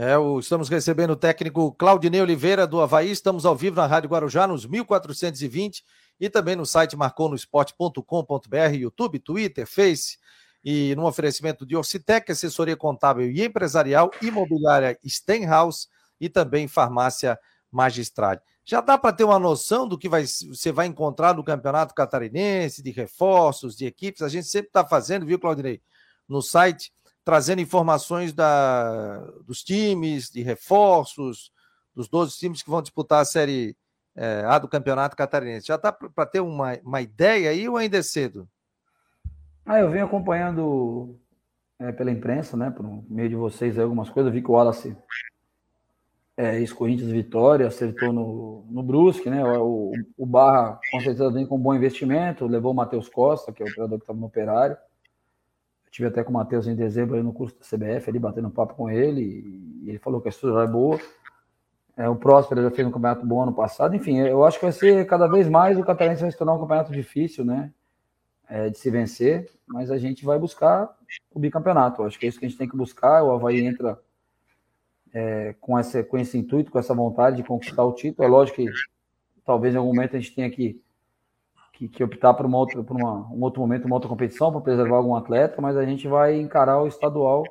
É, 0.00 0.16
o, 0.16 0.38
estamos 0.38 0.68
recebendo 0.68 1.10
o 1.10 1.16
técnico 1.16 1.72
Claudinei 1.72 2.20
Oliveira 2.20 2.68
do 2.68 2.80
Havaí. 2.80 3.10
Estamos 3.10 3.44
ao 3.44 3.56
vivo 3.56 3.74
na 3.74 3.84
Rádio 3.84 4.08
Guarujá, 4.08 4.46
nos 4.46 4.64
1420 4.64 5.84
e 6.20 6.30
também 6.30 6.54
no 6.54 6.64
site 6.64 6.96
marconosport.com.br, 6.96 8.74
YouTube, 8.74 9.18
Twitter, 9.18 9.66
Face 9.66 10.16
e 10.64 10.94
no 10.94 11.04
oferecimento 11.04 11.66
de 11.66 11.74
Orcitec, 11.74 12.30
assessoria 12.30 12.76
contábil 12.76 13.28
e 13.28 13.44
empresarial, 13.44 14.12
imobiliária 14.22 14.96
Stenhouse 15.04 15.88
e 16.20 16.28
também 16.28 16.68
farmácia 16.68 17.36
Magistrade. 17.68 18.40
Já 18.64 18.80
dá 18.80 18.96
para 18.96 19.12
ter 19.12 19.24
uma 19.24 19.40
noção 19.40 19.88
do 19.88 19.98
que 19.98 20.08
vai, 20.08 20.24
você 20.24 20.70
vai 20.70 20.86
encontrar 20.86 21.34
no 21.34 21.42
Campeonato 21.42 21.92
Catarinense, 21.92 22.84
de 22.84 22.92
reforços, 22.92 23.76
de 23.76 23.84
equipes? 23.84 24.22
A 24.22 24.28
gente 24.28 24.46
sempre 24.46 24.68
está 24.68 24.86
fazendo, 24.86 25.26
viu, 25.26 25.40
Claudinei? 25.40 25.82
No 26.28 26.40
site, 26.40 26.92
trazendo 27.28 27.60
informações 27.60 28.32
da, 28.32 29.18
dos 29.46 29.62
times, 29.62 30.30
de 30.30 30.40
reforços, 30.40 31.52
dos 31.94 32.08
12 32.08 32.38
times 32.38 32.62
que 32.62 32.70
vão 32.70 32.80
disputar 32.80 33.20
a 33.20 33.24
Série 33.26 33.76
é, 34.16 34.44
A 34.46 34.58
do 34.58 34.66
Campeonato 34.66 35.14
Catarinense. 35.14 35.66
Já 35.66 35.74
está 35.74 35.92
para 35.92 36.24
ter 36.24 36.40
uma, 36.40 36.78
uma 36.82 37.02
ideia 37.02 37.50
aí 37.50 37.68
ou 37.68 37.76
ainda 37.76 37.98
é 37.98 38.02
cedo? 38.02 38.48
Ah, 39.66 39.78
eu 39.78 39.90
venho 39.90 40.06
acompanhando 40.06 41.20
é, 41.78 41.92
pela 41.92 42.10
imprensa, 42.10 42.56
né, 42.56 42.70
por 42.70 42.82
meio 43.10 43.28
de 43.28 43.36
vocês 43.36 43.76
aí, 43.76 43.84
algumas 43.84 44.08
coisas. 44.08 44.30
Eu 44.30 44.34
vi 44.34 44.40
que 44.40 44.50
o 44.50 44.54
Wallace 44.54 44.96
é, 46.34 46.58
ex-Corinthians 46.60 47.10
Vitória, 47.10 47.66
acertou 47.66 48.10
no, 48.10 48.64
no 48.70 48.82
Brusque, 48.82 49.28
né? 49.28 49.44
O, 49.44 49.92
o 50.16 50.24
Barra, 50.24 50.80
com 50.90 51.00
certeza, 51.00 51.30
vem 51.30 51.44
com 51.44 51.56
um 51.56 51.62
bom 51.62 51.74
investimento, 51.74 52.46
levou 52.46 52.72
o 52.72 52.74
Matheus 52.74 53.06
Costa, 53.06 53.52
que 53.52 53.62
é 53.62 53.66
o 53.66 53.68
treinador 53.68 53.98
que 53.98 54.04
estava 54.04 54.18
no 54.18 54.28
Operário. 54.28 54.78
Eu 55.88 55.90
tive 55.90 56.08
até 56.08 56.22
com 56.22 56.30
o 56.30 56.34
Matheus 56.34 56.66
em 56.66 56.74
dezembro 56.74 57.16
aí 57.16 57.22
no 57.22 57.32
curso 57.32 57.56
da 57.56 57.64
CBF, 57.64 58.10
ali 58.10 58.18
batendo 58.18 58.50
papo 58.50 58.74
com 58.74 58.90
ele, 58.90 59.22
e 59.82 59.88
ele 59.88 59.98
falou 59.98 60.20
que 60.20 60.28
a 60.28 60.30
estrutura 60.30 60.64
é 60.64 60.66
boa. 60.66 61.00
É, 61.96 62.08
o 62.08 62.14
Próspero 62.14 62.62
já 62.62 62.70
fez 62.70 62.86
um 62.86 62.90
campeonato 62.92 63.26
bom 63.26 63.42
ano 63.42 63.52
passado. 63.52 63.96
Enfim, 63.96 64.18
eu 64.18 64.44
acho 64.44 64.58
que 64.58 64.64
vai 64.64 64.72
ser 64.72 65.06
cada 65.06 65.26
vez 65.26 65.48
mais 65.48 65.78
o 65.78 65.82
Catarinense 65.82 66.22
vai 66.22 66.30
se 66.30 66.36
tornar 66.36 66.54
um 66.54 66.60
campeonato 66.60 66.92
difícil, 66.92 67.44
né? 67.44 67.72
É, 68.48 68.68
de 68.70 68.78
se 68.78 68.90
vencer, 68.90 69.50
mas 69.66 69.90
a 69.90 69.98
gente 69.98 70.24
vai 70.24 70.38
buscar 70.38 70.94
o 71.34 71.38
bicampeonato. 71.38 72.02
Eu 72.02 72.06
acho 72.06 72.18
que 72.18 72.26
é 72.26 72.28
isso 72.28 72.38
que 72.38 72.46
a 72.46 72.48
gente 72.48 72.56
tem 72.56 72.68
que 72.68 72.76
buscar. 72.76 73.22
O 73.24 73.32
Havaí 73.32 73.60
entra 73.60 73.98
é, 75.12 75.54
com, 75.60 75.78
essa, 75.78 76.02
com 76.04 76.18
esse 76.18 76.38
intuito, 76.38 76.70
com 76.70 76.78
essa 76.78 76.94
vontade 76.94 77.36
de 77.36 77.42
conquistar 77.42 77.84
o 77.84 77.92
título. 77.92 78.26
É 78.26 78.30
lógico 78.30 78.56
que 78.56 78.70
talvez 79.44 79.74
em 79.74 79.78
algum 79.78 79.92
momento 79.94 80.16
a 80.16 80.20
gente 80.20 80.34
tenha 80.34 80.50
que, 80.50 80.80
que, 81.78 81.88
que 81.88 82.02
optar 82.02 82.34
por, 82.34 82.44
uma 82.44 82.58
outra, 82.58 82.82
por 82.82 82.96
uma, 82.96 83.32
um 83.32 83.40
outro 83.40 83.60
momento, 83.60 83.84
uma 83.84 83.94
outra 83.94 84.08
competição 84.08 84.50
para 84.50 84.60
preservar 84.60 84.96
algum 84.96 85.14
atleta, 85.14 85.62
mas 85.62 85.76
a 85.76 85.84
gente 85.84 86.08
vai 86.08 86.36
encarar 86.36 86.82
o 86.82 86.88
estadual 86.88 87.44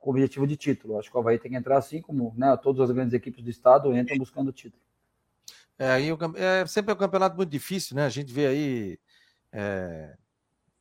com 0.00 0.10
o 0.10 0.12
objetivo 0.12 0.44
de 0.44 0.56
título. 0.56 0.98
Acho 0.98 1.08
que 1.08 1.16
o 1.16 1.20
Havaí 1.20 1.38
tem 1.38 1.52
que 1.52 1.56
entrar 1.56 1.78
assim 1.78 2.02
como 2.02 2.34
né, 2.36 2.56
todas 2.56 2.80
as 2.80 2.90
grandes 2.90 3.14
equipes 3.14 3.44
do 3.44 3.48
estado 3.48 3.96
entram 3.96 4.18
buscando 4.18 4.48
o 4.48 4.52
título. 4.52 4.82
É, 5.78 5.92
aí 5.92 6.08
é 6.34 6.66
sempre 6.66 6.90
é 6.90 6.94
um 6.94 6.98
campeonato 6.98 7.36
muito 7.36 7.48
difícil, 7.48 7.94
né? 7.94 8.04
A 8.04 8.08
gente 8.08 8.32
vê 8.32 8.46
aí. 8.48 8.98
É, 9.52 10.16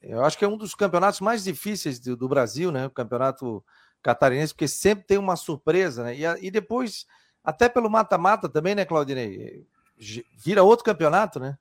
eu 0.01 0.25
acho 0.25 0.37
que 0.37 0.43
é 0.43 0.47
um 0.47 0.57
dos 0.57 0.73
campeonatos 0.73 1.21
mais 1.21 1.43
difíceis 1.43 1.99
do, 1.99 2.17
do 2.17 2.27
Brasil, 2.27 2.71
né? 2.71 2.87
O 2.87 2.91
campeonato 2.91 3.63
catarinense, 4.01 4.53
porque 4.53 4.67
sempre 4.67 5.05
tem 5.05 5.17
uma 5.17 5.35
surpresa, 5.35 6.03
né? 6.03 6.15
E, 6.15 6.47
e 6.47 6.49
depois, 6.51 7.05
até 7.43 7.69
pelo 7.69 7.89
mata-mata 7.89 8.49
também, 8.49 8.73
né, 8.73 8.83
Claudinei? 8.83 9.65
Vira 10.43 10.63
outro 10.63 10.83
campeonato, 10.83 11.39
né? 11.39 11.57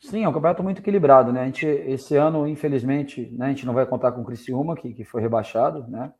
Sim, 0.00 0.22
é 0.24 0.28
um 0.28 0.32
campeonato 0.32 0.62
muito 0.62 0.80
equilibrado, 0.80 1.32
né? 1.32 1.42
A 1.42 1.46
gente, 1.46 1.66
esse 1.66 2.14
ano, 2.16 2.46
infelizmente, 2.46 3.30
né, 3.32 3.46
a 3.46 3.48
gente 3.48 3.64
não 3.64 3.72
vai 3.72 3.86
contar 3.86 4.12
com 4.12 4.20
o 4.20 4.24
Criciúma, 4.24 4.76
que, 4.76 4.92
que 4.92 5.04
foi 5.04 5.22
rebaixado, 5.22 5.86
né? 5.88 6.12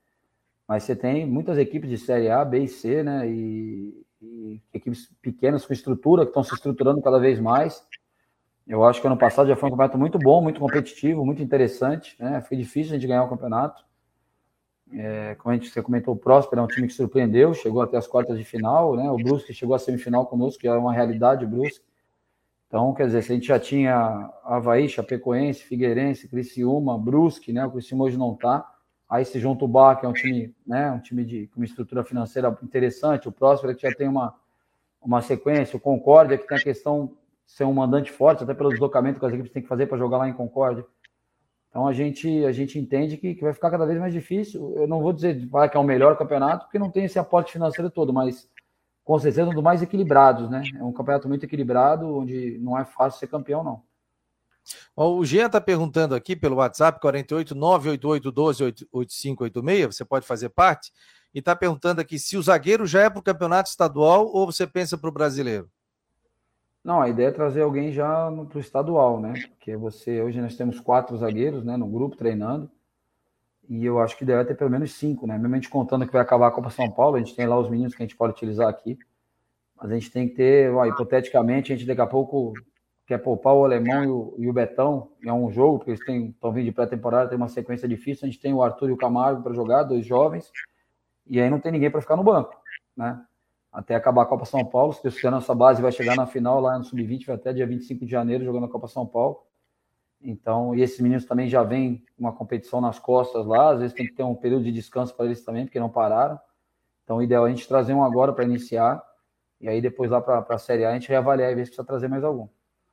Mas 0.68 0.84
você 0.84 0.96
tem 0.96 1.26
muitas 1.26 1.58
equipes 1.58 1.90
de 1.90 1.98
Série 1.98 2.30
A, 2.30 2.44
B 2.44 2.60
e 2.64 2.68
C, 2.68 3.02
né? 3.02 3.28
E, 3.28 4.06
e 4.22 4.62
equipes 4.74 5.10
pequenas 5.22 5.66
com 5.66 5.72
estrutura, 5.72 6.24
que 6.24 6.30
estão 6.30 6.44
se 6.44 6.54
estruturando 6.54 7.02
cada 7.02 7.18
vez 7.20 7.40
mais. 7.40 7.86
Eu 8.66 8.84
acho 8.84 9.00
que 9.00 9.06
ano 9.06 9.18
passado 9.18 9.48
já 9.48 9.56
foi 9.56 9.68
um 9.68 9.72
campeonato 9.72 9.98
muito 9.98 10.18
bom, 10.18 10.42
muito 10.42 10.60
competitivo, 10.60 11.24
muito 11.26 11.42
interessante, 11.42 12.16
né? 12.20 12.40
Foi 12.42 12.56
difícil 12.56 12.92
a 12.92 12.98
gente 12.98 13.08
ganhar 13.08 13.24
o 13.24 13.28
campeonato. 13.30 13.84
É, 14.92 15.34
como 15.36 15.52
a 15.52 15.56
gente 15.56 15.70
você 15.70 15.82
comentou, 15.82 16.14
o 16.14 16.16
Próspero 16.16 16.60
é 16.60 16.64
um 16.64 16.68
time 16.68 16.86
que 16.86 16.92
surpreendeu, 16.92 17.52
chegou 17.54 17.82
até 17.82 17.96
as 17.96 18.06
quartas 18.06 18.38
de 18.38 18.44
final, 18.44 18.94
né? 18.96 19.10
O 19.10 19.16
Brusque 19.16 19.52
chegou 19.52 19.74
à 19.74 19.78
semifinal 19.78 20.26
conosco, 20.26 20.60
que 20.60 20.68
é 20.68 20.72
uma 20.72 20.92
realidade 20.92 21.44
o 21.44 21.48
Brusque. 21.48 21.84
Então, 22.66 22.92
quer 22.92 23.06
dizer, 23.06 23.22
se 23.22 23.32
a 23.32 23.34
gente 23.34 23.46
já 23.46 23.58
tinha 23.58 24.30
Havaí, 24.42 24.88
Chapecoense, 24.88 25.62
Figueirense, 25.62 26.28
Criciúma, 26.28 26.98
Brusque, 26.98 27.52
né? 27.52 27.64
O 27.64 27.70
Criciúma 27.70 28.04
hoje 28.04 28.16
não 28.16 28.34
está. 28.34 28.68
Aí 29.08 29.24
se 29.24 29.38
junta 29.38 29.64
o 29.64 29.68
Bar, 29.68 30.00
que 30.00 30.06
é 30.06 30.08
um 30.08 30.12
time, 30.12 30.54
né? 30.66 30.90
Um 30.90 30.98
time 30.98 31.24
de 31.24 31.46
com 31.48 31.60
uma 31.60 31.64
estrutura 31.64 32.02
financeira 32.02 32.56
interessante. 32.62 33.28
O 33.28 33.32
Próspero 33.32 33.74
que 33.74 33.82
já 33.82 33.94
tem 33.94 34.08
uma, 34.08 34.34
uma 35.00 35.22
sequência. 35.22 35.76
O 35.76 35.80
Concórdia, 35.80 36.36
que 36.36 36.48
tem 36.48 36.58
a 36.58 36.62
questão 36.62 37.12
de 37.46 37.52
ser 37.52 37.64
um 37.64 37.72
mandante 37.72 38.10
forte, 38.10 38.42
até 38.42 38.54
pelo 38.54 38.70
deslocamento 38.70 39.20
que 39.20 39.26
as 39.26 39.32
equipes 39.32 39.52
têm 39.52 39.62
que 39.62 39.68
fazer 39.68 39.86
para 39.86 39.98
jogar 39.98 40.16
lá 40.18 40.28
em 40.28 40.32
Concórdia. 40.32 40.84
Então 41.68 41.86
a 41.86 41.92
gente, 41.92 42.44
a 42.44 42.52
gente 42.52 42.78
entende 42.78 43.16
que, 43.16 43.34
que 43.34 43.42
vai 43.42 43.52
ficar 43.52 43.70
cada 43.70 43.84
vez 43.84 43.98
mais 43.98 44.12
difícil. 44.12 44.74
Eu 44.76 44.86
não 44.86 45.02
vou 45.02 45.12
dizer 45.12 45.48
que 45.70 45.76
é 45.76 45.80
o 45.80 45.84
melhor 45.84 46.16
campeonato, 46.16 46.64
porque 46.66 46.78
não 46.78 46.90
tem 46.90 47.04
esse 47.04 47.18
aporte 47.18 47.52
financeiro 47.52 47.90
todo, 47.90 48.12
mas 48.12 48.48
com 49.04 49.18
certeza 49.18 49.50
um 49.50 49.54
dos 49.54 49.62
mais 49.62 49.82
equilibrados, 49.82 50.48
né? 50.48 50.62
É 50.74 50.82
um 50.82 50.92
campeonato 50.92 51.28
muito 51.28 51.44
equilibrado, 51.44 52.16
onde 52.16 52.58
não 52.58 52.78
é 52.78 52.84
fácil 52.84 53.20
ser 53.20 53.26
campeão, 53.26 53.62
não. 53.62 53.82
O 54.96 55.24
Jean 55.26 55.46
está 55.46 55.60
perguntando 55.60 56.14
aqui 56.14 56.34
pelo 56.34 56.56
WhatsApp 56.56 56.98
48 56.98 57.54
988 57.54 58.32
12 58.32 58.64
8586, 58.90 59.94
você 59.94 60.04
pode 60.04 60.26
fazer 60.26 60.48
parte, 60.48 60.90
e 61.34 61.40
está 61.40 61.54
perguntando 61.54 62.00
aqui 62.00 62.18
se 62.18 62.36
o 62.36 62.42
zagueiro 62.42 62.86
já 62.86 63.02
é 63.02 63.10
para 63.10 63.18
o 63.18 63.22
campeonato 63.22 63.68
estadual 63.68 64.26
ou 64.26 64.50
você 64.50 64.66
pensa 64.66 64.96
para 64.96 65.10
o 65.10 65.12
brasileiro? 65.12 65.68
Não, 66.82 67.00
a 67.00 67.08
ideia 67.08 67.28
é 67.28 67.32
trazer 67.32 67.62
alguém 67.62 67.92
já 67.92 68.30
para 68.48 68.58
o 68.58 68.60
estadual, 68.60 69.20
né? 69.20 69.32
Porque 69.48 69.76
você, 69.76 70.22
hoje 70.22 70.40
nós 70.40 70.54
temos 70.54 70.78
quatro 70.80 71.16
zagueiros, 71.16 71.64
né, 71.64 71.76
no 71.76 71.86
grupo 71.86 72.16
treinando. 72.16 72.70
E 73.68 73.84
eu 73.84 73.98
acho 73.98 74.16
que 74.16 74.24
deve 74.24 74.44
ter 74.44 74.54
pelo 74.54 74.70
menos 74.70 74.92
cinco, 74.92 75.26
né? 75.26 75.38
Mesmo 75.38 75.54
a 75.54 75.58
gente 75.58 75.70
contando 75.70 76.06
que 76.06 76.12
vai 76.12 76.22
acabar 76.22 76.48
a 76.48 76.50
Copa 76.50 76.70
São 76.70 76.90
Paulo, 76.90 77.16
a 77.16 77.18
gente 77.18 77.34
tem 77.34 77.46
lá 77.46 77.58
os 77.58 77.68
meninos 77.68 77.94
que 77.94 78.02
a 78.02 78.06
gente 78.06 78.16
pode 78.16 78.32
utilizar 78.32 78.68
aqui. 78.68 78.98
Mas 79.76 79.90
a 79.90 79.94
gente 79.94 80.10
tem 80.10 80.28
que 80.28 80.34
ter, 80.34 80.72
ó, 80.72 80.84
hipoteticamente, 80.86 81.72
a 81.72 81.76
gente 81.76 81.86
daqui 81.86 82.00
a 82.00 82.06
pouco 82.06 82.52
quer 83.06 83.18
poupar 83.18 83.54
o 83.54 83.64
Alemão 83.64 84.04
e 84.04 84.08
o, 84.08 84.34
e 84.38 84.48
o 84.48 84.52
Betão 84.52 85.10
em 85.22 85.30
um 85.30 85.50
jogo, 85.50 85.78
porque 85.78 85.90
eles 85.90 86.00
estão 86.00 86.52
vindo 86.52 86.64
de 86.64 86.72
pré-temporada, 86.72 87.28
tem 87.28 87.36
uma 87.36 87.48
sequência 87.48 87.88
difícil. 87.88 88.26
A 88.26 88.30
gente 88.30 88.40
tem 88.40 88.54
o 88.54 88.62
Arthur 88.62 88.90
e 88.90 88.92
o 88.92 88.96
Camargo 88.96 89.42
para 89.42 89.52
jogar, 89.52 89.82
dois 89.82 90.06
jovens, 90.06 90.50
e 91.26 91.40
aí 91.40 91.50
não 91.50 91.60
tem 91.60 91.72
ninguém 91.72 91.90
para 91.90 92.00
ficar 92.00 92.16
no 92.16 92.24
banco, 92.24 92.54
né? 92.96 93.20
até 93.74 93.96
acabar 93.96 94.22
a 94.22 94.26
Copa 94.26 94.44
São 94.44 94.64
Paulo. 94.64 94.92
Se 94.92 95.02
Deus 95.02 95.16
quiser, 95.16 95.30
nossa 95.30 95.52
base 95.52 95.82
vai 95.82 95.90
chegar 95.90 96.14
na 96.14 96.26
final 96.26 96.60
lá 96.60 96.78
no 96.78 96.84
Sub-20, 96.84 97.26
vai 97.26 97.34
até 97.34 97.52
dia 97.52 97.66
25 97.66 98.04
de 98.04 98.10
janeiro 98.10 98.44
jogando 98.44 98.66
a 98.66 98.68
Copa 98.68 98.86
São 98.86 99.04
Paulo. 99.04 99.42
Então, 100.20 100.74
e 100.74 100.82
esses 100.82 101.00
meninos 101.00 101.24
também 101.24 101.48
já 101.48 101.62
vêm 101.62 102.04
uma 102.18 102.32
competição 102.32 102.80
nas 102.80 102.98
costas 102.98 103.46
lá, 103.46 103.72
às 103.72 103.80
vezes 103.80 103.94
tem 103.94 104.06
que 104.06 104.14
ter 104.14 104.22
um 104.22 104.34
período 104.34 104.64
de 104.64 104.72
descanso 104.72 105.14
para 105.14 105.26
eles 105.26 105.44
também, 105.44 105.64
porque 105.64 105.78
não 105.78 105.90
pararam. 105.90 106.38
Então, 107.04 107.18
o 107.18 107.22
ideal 107.22 107.46
é 107.46 107.50
a 107.50 107.54
gente 107.54 107.68
trazer 107.68 107.92
um 107.92 108.02
agora 108.02 108.32
para 108.32 108.44
iniciar, 108.44 109.02
e 109.60 109.68
aí 109.68 109.80
depois 109.80 110.10
lá 110.10 110.20
para 110.20 110.44
a 110.48 110.58
Série 110.58 110.84
A 110.84 110.90
a 110.90 110.94
gente 110.94 111.08
reavaliar 111.08 111.52
e 111.52 111.54
ver 111.54 111.64
se 111.64 111.70
precisa 111.70 111.86
trazer 111.86 112.08
mais 112.08 112.24
algum. 112.24 112.48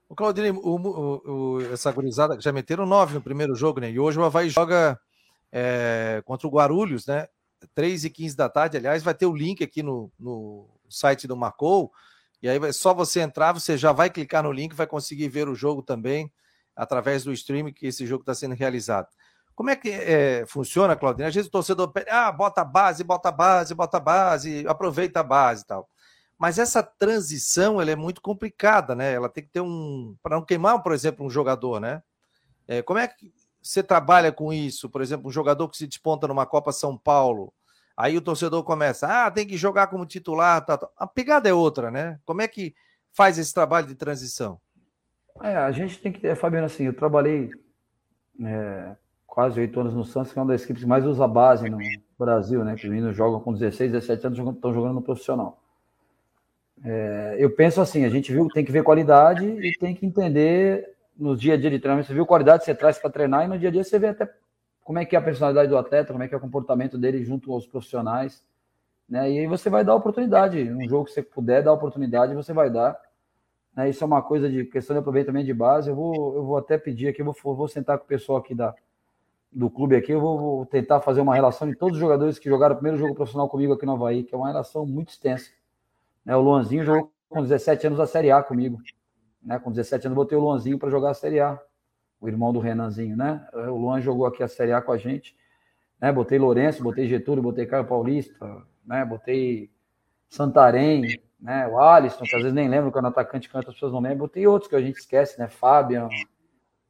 O 0.10 0.16
Claudinei, 0.16 0.51
o, 0.51 0.58
o, 0.58 1.32
o, 1.32 1.62
essa 1.72 1.90
gurizada 1.90 2.38
já 2.40 2.51
meteram 2.51 2.86
nove 2.86 3.13
no 3.13 3.22
primeiro 3.22 3.56
jogo, 3.56 3.80
né? 3.80 3.90
E 3.90 3.98
hoje 3.98 4.20
o 4.20 4.25
Havaí 4.25 4.50
joga 4.50 5.00
é, 5.50 6.22
contra 6.25 6.46
o 6.46 6.51
Guarulhos, 6.51 7.08
né? 7.08 7.28
3 7.74 8.06
e 8.06 8.10
15 8.10 8.36
da 8.36 8.50
tarde, 8.50 8.75
aliás, 8.75 9.04
vai 9.04 9.13
ter 9.13 9.25
o 9.25 9.34
link 9.34 9.63
aqui 9.63 9.82
no, 9.82 10.12
no 10.20 10.68
site 10.90 11.28
do 11.28 11.38
Marcou, 11.38 11.92
e 12.42 12.50
aí 12.50 12.58
é 12.58 12.72
só 12.74 12.94
você 12.94 13.22
entrar, 13.22 13.54
você 13.54 13.78
já 13.78 13.92
vai 13.92 14.10
clicar 14.10 14.44
no 14.44 14.51
link, 14.51 14.74
vai 14.74 14.88
conseguir 14.88 15.30
ver 15.30 15.48
o 15.48 15.56
jogo 15.56 15.82
também, 15.84 16.32
através 16.82 17.24
do 17.24 17.32
stream 17.32 17.72
que 17.72 17.86
esse 17.86 18.08
jogo 18.08 18.24
está 18.24 18.34
sendo 18.34 18.56
realizado. 18.56 19.08
Como 19.54 19.70
é 19.70 19.76
que 19.76 19.92
é, 19.92 20.44
funciona, 20.48 20.96
Claudinho? 20.96 21.28
Às 21.28 21.36
vezes 21.36 21.48
o 21.48 21.52
torcedor 21.52 21.94
ah, 22.10 22.32
bota 22.32 22.62
a 22.62 22.66
base, 22.66 23.04
bota 23.04 23.30
a 23.30 23.32
base, 23.32 23.76
bota 23.76 23.98
a 23.98 24.00
base, 24.00 24.66
aproveita 24.68 25.20
a 25.20 25.24
base 25.24 25.62
e 25.62 25.68
tal. 25.68 25.88
Mas 26.40 26.58
essa 26.58 26.82
transição 26.82 27.80
ela 27.80 27.92
é 27.92 27.96
muito 27.96 28.20
complicada, 28.20 28.96
né? 28.96 29.14
Ela 29.14 29.30
tem 29.30 29.44
que 29.44 29.52
ter 29.52 29.62
um. 29.62 30.16
Para 30.24 30.38
não 30.38 30.44
queimar, 30.44 30.82
por 30.82 30.92
exemplo, 30.92 31.24
um 31.24 31.30
jogador, 31.30 31.80
né? 31.80 32.02
É, 32.68 32.82
como 32.82 32.98
é 32.98 33.08
que 33.08 33.32
você 33.62 33.84
trabalha 33.84 34.32
com 34.32 34.52
isso? 34.52 34.90
Por 34.90 35.04
exemplo, 35.04 35.30
um 35.30 35.32
jogador 35.32 35.70
que 35.70 35.78
se 35.78 35.86
desponta 35.86 36.28
numa 36.28 36.48
Copa 36.48 36.72
São 36.72 36.98
Paulo, 36.98 37.54
aí 37.96 38.18
o 38.18 38.22
torcedor 38.22 38.64
começa, 38.64 39.08
ah, 39.08 39.30
tem 39.30 39.46
que 39.46 39.56
jogar 39.56 39.86
como 39.86 40.04
titular, 40.04 40.66
tá, 40.66 40.80
tá. 40.80 40.90
a 40.98 41.06
pegada 41.06 41.48
é 41.48 41.54
outra, 41.54 41.92
né? 41.92 42.20
Como 42.26 42.42
é 42.42 42.48
que 42.48 42.74
faz 43.12 43.38
esse 43.38 43.54
trabalho 43.54 43.86
de 43.86 43.94
transição? 43.94 44.60
É, 45.42 45.56
a 45.56 45.72
gente 45.72 46.00
tem 46.00 46.12
que 46.12 46.20
ter, 46.20 46.36
Fabiano, 46.36 46.66
assim, 46.66 46.86
eu 46.86 46.94
trabalhei 46.94 47.50
é, 48.44 48.96
quase 49.26 49.60
oito 49.60 49.80
anos 49.80 49.94
no 49.94 50.04
Santos, 50.04 50.34
que 50.34 50.40
é 50.40 50.42
uma 50.42 50.52
das 50.52 50.64
equipes 50.64 50.84
que 50.84 50.90
mais 50.90 51.06
usa 51.06 51.28
base 51.28 51.70
no 51.70 51.80
Brasil, 52.18 52.64
né? 52.64 52.76
Que 52.76 52.86
os 52.86 52.90
meninos 52.90 53.16
jogam 53.16 53.40
com 53.40 53.54
16, 53.54 53.92
17 53.92 54.28
anos, 54.28 54.40
estão 54.40 54.74
jogando 54.74 54.96
no 54.96 55.02
profissional. 55.02 55.62
É, 56.84 57.36
eu 57.40 57.50
penso 57.56 57.80
assim, 57.80 58.06
a 58.06 58.10
gente 58.10 58.32
viu, 58.32 58.48
tem 58.48 58.66
que 58.66 58.72
ver 58.72 58.84
qualidade 58.84 59.46
e 59.46 59.78
tem 59.78 59.96
que 59.96 60.06
entender 60.06 60.96
no 61.18 61.36
dia 61.36 61.54
a 61.54 61.58
dia 61.58 61.70
de 61.70 61.80
treinamento. 61.80 62.08
Você 62.08 62.14
viu 62.14 62.26
qualidade 62.26 62.66
você 62.66 62.74
traz 62.74 62.98
para 62.98 63.10
treinar 63.10 63.46
e 63.46 63.48
no 63.48 63.58
dia 63.58 63.70
a 63.70 63.72
dia 63.72 63.84
você 63.84 64.00
vê 64.00 64.08
até 64.08 64.30
como 64.84 65.00
é 65.00 65.06
que 65.06 65.16
é 65.16 65.20
a 65.20 65.22
personalidade 65.22 65.70
do 65.70 65.78
atleta, 65.78 66.12
como 66.12 66.24
é 66.24 66.28
que 66.28 66.34
é 66.34 66.38
o 66.38 66.42
comportamento 66.42 66.98
dele 66.98 67.24
junto 67.24 67.54
aos 67.54 67.68
profissionais. 67.68 68.44
Né? 69.08 69.32
E 69.32 69.40
aí 69.40 69.48
você 69.48 69.70
vai 69.70 69.84
dar 69.84 69.96
oportunidade. 69.96 70.62
Um 70.72 70.88
jogo 70.90 71.06
que 71.06 71.12
você 71.12 71.22
puder 71.22 71.64
dar 71.64 71.74
oportunidade, 71.74 72.34
você 72.34 72.52
vai 72.52 72.70
dar. 72.70 73.00
Né? 73.75 73.90
Isso 73.90 74.04
é 74.04 74.08
uma 74.08 74.22
coisa 74.22 74.50
de 74.50 74.66
questão 74.66 74.94
de 74.94 75.00
aproveitamento 75.00 75.46
de 75.46 75.54
base. 75.54 75.90
Eu 75.90 75.96
vou, 75.96 76.36
eu 76.36 76.46
vou 76.46 76.58
até 76.58 76.78
pedir 76.78 77.08
aqui, 77.08 77.24
vou, 77.24 77.36
vou 77.44 77.68
sentar 77.68 77.98
com 77.98 78.06
o 78.06 78.08
pessoal 78.08 78.38
aqui 78.38 78.54
da, 78.54 78.74
do 79.51 79.70
clube 79.70 79.96
aqui, 79.96 80.13
eu 80.13 80.22
vou, 80.22 80.40
vou, 80.40 80.66
tentar 80.66 81.01
fazer 81.01 81.20
uma 81.20 81.36
relação 81.36 81.70
de 81.70 81.75
todos 81.75 81.96
os 81.96 82.00
jogadores 82.00 82.40
que 82.40 82.50
jogaram 82.50 82.74
o 82.74 82.78
primeiro 82.78 82.98
jogo 82.98 83.13
profissional 83.13 83.50
comigo 83.50 83.74
aqui 83.74 83.86
no 83.86 83.94
Havaí, 83.94 84.24
que 84.24 84.34
é 84.34 84.38
uma 84.38 84.48
relação 84.48 84.86
muito 84.86 85.10
extensa. 85.10 85.51
Né? 86.24 86.36
O 86.36 86.42
Luanzinho 86.42 86.86
jogou 86.86 87.12
com 87.28 87.42
17 87.42 87.88
anos 87.88 88.00
a 88.00 88.08
Série 88.08 88.32
A 88.32 88.42
comigo. 88.42 88.82
Né? 89.44 89.60
Com 89.60 89.72
17 89.72 90.08
anos, 90.08 90.16
botei 90.16 90.38
o 90.38 90.42
Luanzinho 90.42 90.80
para 90.80 90.90
jogar 90.90 91.12
a 91.12 91.13
Série 91.13 91.40
A, 91.42 91.60
o 92.20 92.28
irmão 92.30 92.54
do 92.54 92.60
Renanzinho, 92.60 93.18
né? 93.18 93.46
O 93.51 93.75
Luan 93.75 94.00
jogou 94.00 94.28
aqui 94.28 94.44
a 94.44 94.48
Série 94.48 94.72
A 94.72 94.82
com 94.82 94.92
a 94.92 94.98
gente. 94.98 95.36
Né? 96.00 96.12
Botei 96.12 96.38
Lourenço, 96.38 96.84
botei 96.84 97.08
Getúlio, 97.08 97.42
botei 97.42 97.66
Caio 97.66 97.86
Paulista, 97.86 98.63
né? 98.86 99.04
Botei 99.04 99.72
Santarém, 100.30 101.20
né? 101.41 101.67
O 101.67 101.79
Alisson, 101.79 102.24
que 102.24 102.36
às 102.36 102.41
vezes 102.41 102.53
nem 102.53 102.69
lembro 102.69 102.91
quando 102.91 103.05
o 103.05 103.07
atacante 103.07 103.50
canta, 103.50 103.69
as 103.69 103.74
pessoas 103.74 103.91
não 103.91 104.00
lembram. 104.00 104.19
Botei 104.19 104.45
outros 104.45 104.69
que 104.69 104.75
a 104.75 104.81
gente 104.81 104.98
esquece, 104.98 105.39
né? 105.39 105.48
Fabian, 105.48 106.07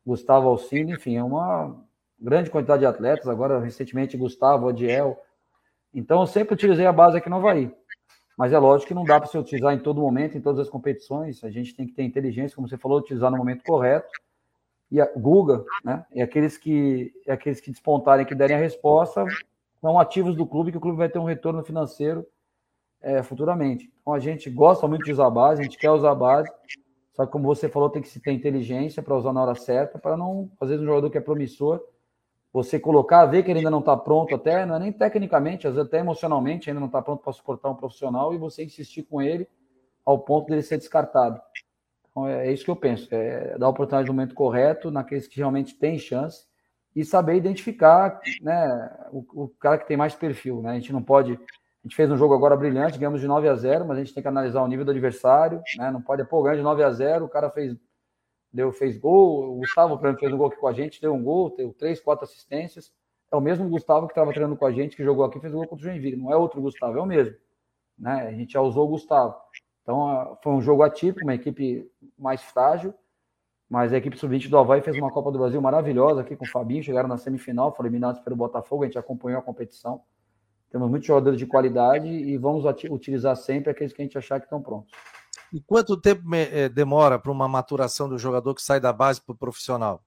Gustavo 0.05 0.49
Alcino, 0.49 0.91
enfim, 0.91 1.15
é 1.15 1.23
uma 1.23 1.75
grande 2.19 2.49
quantidade 2.49 2.81
de 2.81 2.85
atletas. 2.85 3.27
Agora, 3.27 3.59
recentemente, 3.59 4.17
Gustavo, 4.17 4.67
Odiel. 4.67 5.19
Então, 5.93 6.19
eu 6.21 6.27
sempre 6.27 6.53
utilizei 6.53 6.85
a 6.85 6.91
base 6.91 7.17
aqui 7.17 7.29
no 7.29 7.37
Havaí. 7.37 7.73
Mas 8.37 8.51
é 8.51 8.59
lógico 8.59 8.89
que 8.89 8.93
não 8.93 9.05
dá 9.05 9.19
para 9.19 9.29
se 9.29 9.37
utilizar 9.37 9.73
em 9.73 9.79
todo 9.79 10.01
momento, 10.01 10.37
em 10.37 10.41
todas 10.41 10.59
as 10.59 10.69
competições. 10.69 11.43
A 11.43 11.49
gente 11.49 11.73
tem 11.73 11.87
que 11.87 11.93
ter 11.93 12.03
inteligência, 12.03 12.55
como 12.55 12.67
você 12.67 12.77
falou, 12.77 12.99
utilizar 12.99 13.31
no 13.31 13.37
momento 13.37 13.63
correto. 13.63 14.09
E 14.89 14.99
a 14.99 15.05
Guga, 15.15 15.63
né? 15.83 16.05
E 16.13 16.21
aqueles 16.21 16.57
que, 16.57 17.13
e 17.25 17.31
aqueles 17.31 17.61
que 17.61 17.71
despontarem, 17.71 18.25
que 18.25 18.35
derem 18.35 18.57
a 18.57 18.59
resposta, 18.59 19.25
são 19.79 19.97
ativos 19.97 20.35
do 20.35 20.45
clube, 20.45 20.71
que 20.71 20.77
o 20.77 20.81
clube 20.81 20.97
vai 20.97 21.07
ter 21.07 21.19
um 21.19 21.23
retorno 21.23 21.63
financeiro 21.63 22.25
é, 23.01 23.23
futuramente. 23.23 23.91
Então 24.01 24.13
a 24.13 24.19
gente 24.19 24.49
gosta 24.49 24.87
muito 24.87 25.03
de 25.03 25.11
usar 25.11 25.27
a 25.27 25.31
base, 25.31 25.61
a 25.61 25.63
gente 25.63 25.77
quer 25.77 25.91
usar 25.91 26.11
a 26.11 26.15
base, 26.15 26.49
só 27.13 27.25
que 27.25 27.31
como 27.31 27.45
você 27.45 27.67
falou, 27.67 27.89
tem 27.89 28.01
que 28.01 28.07
se 28.07 28.19
ter 28.19 28.31
inteligência 28.31 29.03
para 29.03 29.15
usar 29.15 29.33
na 29.33 29.41
hora 29.41 29.55
certa, 29.55 29.99
para 29.99 30.15
não, 30.15 30.49
às 30.59 30.69
vezes, 30.69 30.81
um 30.81 30.87
jogador 30.87 31.09
que 31.09 31.17
é 31.17 31.21
promissor, 31.21 31.81
você 32.53 32.79
colocar, 32.79 33.25
ver 33.25 33.43
que 33.43 33.51
ele 33.51 33.59
ainda 33.59 33.71
não 33.71 33.79
está 33.79 33.95
pronto 33.95 34.35
até, 34.35 34.65
não 34.65 34.75
é 34.75 34.79
nem 34.79 34.91
tecnicamente, 34.91 35.67
às 35.67 35.75
vezes 35.75 35.87
até 35.87 35.99
emocionalmente 35.99 36.69
ainda 36.69 36.79
não 36.79 36.87
está 36.87 37.01
pronto 37.01 37.23
para 37.23 37.31
suportar 37.31 37.69
um 37.69 37.75
profissional 37.75 38.33
e 38.33 38.37
você 38.37 38.63
insistir 38.63 39.03
com 39.03 39.21
ele 39.21 39.47
ao 40.05 40.19
ponto 40.19 40.47
dele 40.49 40.61
ser 40.61 40.77
descartado. 40.77 41.41
Então 42.09 42.27
é, 42.27 42.47
é 42.47 42.51
isso 42.51 42.65
que 42.65 42.71
eu 42.71 42.75
penso, 42.75 43.07
é 43.11 43.57
dar 43.57 43.67
a 43.67 43.69
oportunidade 43.69 44.07
no 44.07 44.13
momento 44.13 44.35
correto, 44.35 44.91
naqueles 44.91 45.27
que 45.27 45.37
realmente 45.37 45.75
têm 45.75 45.97
chance 45.97 46.45
e 46.95 47.05
saber 47.05 47.35
identificar 47.35 48.19
né, 48.41 49.07
o, 49.11 49.43
o 49.43 49.47
cara 49.47 49.77
que 49.77 49.87
tem 49.87 49.95
mais 49.95 50.13
perfil. 50.13 50.61
Né? 50.61 50.71
A 50.71 50.75
gente 50.75 50.91
não 50.91 51.01
pode. 51.01 51.39
A 51.83 51.87
gente 51.87 51.95
fez 51.95 52.11
um 52.11 52.17
jogo 52.17 52.33
agora 52.33 52.55
brilhante, 52.55 52.97
ganhamos 52.97 53.21
de 53.21 53.27
9 53.27 53.49
a 53.49 53.55
0, 53.55 53.85
mas 53.85 53.97
a 53.97 54.03
gente 54.03 54.13
tem 54.13 54.21
que 54.21 54.29
analisar 54.29 54.61
o 54.61 54.67
nível 54.67 54.85
do 54.85 54.91
adversário. 54.91 55.61
Né? 55.77 55.89
Não 55.89 56.01
pode, 56.01 56.23
pô, 56.25 56.43
ganhar 56.43 56.57
de 56.57 56.61
9 56.61 56.83
a 56.83 56.91
0, 56.91 57.25
o 57.25 57.29
cara 57.29 57.49
fez 57.49 57.75
deu, 58.53 58.71
fez 58.71 58.97
gol. 58.97 59.53
O 59.53 59.55
Gustavo, 59.57 59.97
por 59.97 60.05
exemplo, 60.05 60.19
fez 60.19 60.33
um 60.33 60.37
gol 60.37 60.47
aqui 60.47 60.57
com 60.57 60.67
a 60.67 60.73
gente, 60.73 61.01
deu 61.01 61.13
um 61.13 61.23
gol, 61.23 61.55
deu 61.55 61.73
três, 61.73 61.99
quatro 61.99 62.25
assistências. 62.25 62.91
É 63.31 63.35
o 63.35 63.41
mesmo 63.41 63.67
Gustavo 63.69 64.07
que 64.07 64.11
estava 64.11 64.31
treinando 64.31 64.57
com 64.57 64.65
a 64.65 64.71
gente, 64.71 64.95
que 64.95 65.03
jogou 65.03 65.23
aqui, 65.23 65.39
fez 65.39 65.53
um 65.53 65.57
gol 65.57 65.67
contra 65.67 65.87
o 65.87 65.89
Joinville. 65.89 66.17
Não 66.17 66.31
é 66.31 66.35
outro 66.35 66.61
Gustavo, 66.61 66.97
é 66.97 67.01
o 67.01 67.05
mesmo. 67.05 67.35
Né? 67.97 68.27
A 68.27 68.31
gente 68.33 68.53
já 68.53 68.61
usou 68.61 68.85
o 68.85 68.89
Gustavo. 68.89 69.35
Então, 69.81 70.37
foi 70.43 70.53
um 70.53 70.61
jogo 70.61 70.83
atípico, 70.83 71.25
uma 71.25 71.33
equipe 71.33 71.89
mais 72.17 72.41
frágil, 72.41 72.93
mas 73.69 73.93
a 73.93 73.97
equipe 73.97 74.17
sub-20 74.17 74.49
do 74.49 74.57
Havaí 74.57 74.81
fez 74.81 74.97
uma 74.97 75.09
Copa 75.09 75.31
do 75.31 75.39
Brasil 75.39 75.61
maravilhosa 75.61 76.21
aqui 76.21 76.35
com 76.35 76.45
o 76.45 76.47
Fabinho, 76.47 76.83
chegaram 76.83 77.07
na 77.07 77.17
semifinal, 77.17 77.73
foram 77.73 77.87
eliminados 77.87 78.21
pelo 78.21 78.35
Botafogo, 78.35 78.83
a 78.83 78.85
gente 78.85 78.99
acompanhou 78.99 79.39
a 79.39 79.41
competição. 79.41 80.01
Temos 80.71 80.89
muitos 80.89 81.07
jogadores 81.07 81.37
de 81.37 81.45
qualidade 81.45 82.07
e 82.07 82.37
vamos 82.37 82.63
utilizar 82.89 83.35
sempre 83.35 83.69
aqueles 83.69 83.91
que 83.91 84.01
a 84.01 84.05
gente 84.05 84.17
achar 84.17 84.39
que 84.39 84.45
estão 84.45 84.61
prontos. 84.61 84.91
E 85.53 85.59
quanto 85.59 85.99
tempo 85.99 86.23
eh, 86.33 86.69
demora 86.69 87.19
para 87.19 87.31
uma 87.31 87.47
maturação 87.47 88.07
do 88.07 88.17
jogador 88.17 88.55
que 88.55 88.61
sai 88.61 88.79
da 88.79 88.93
base 88.93 89.21
para 89.21 89.33
o 89.33 89.37
profissional? 89.37 90.01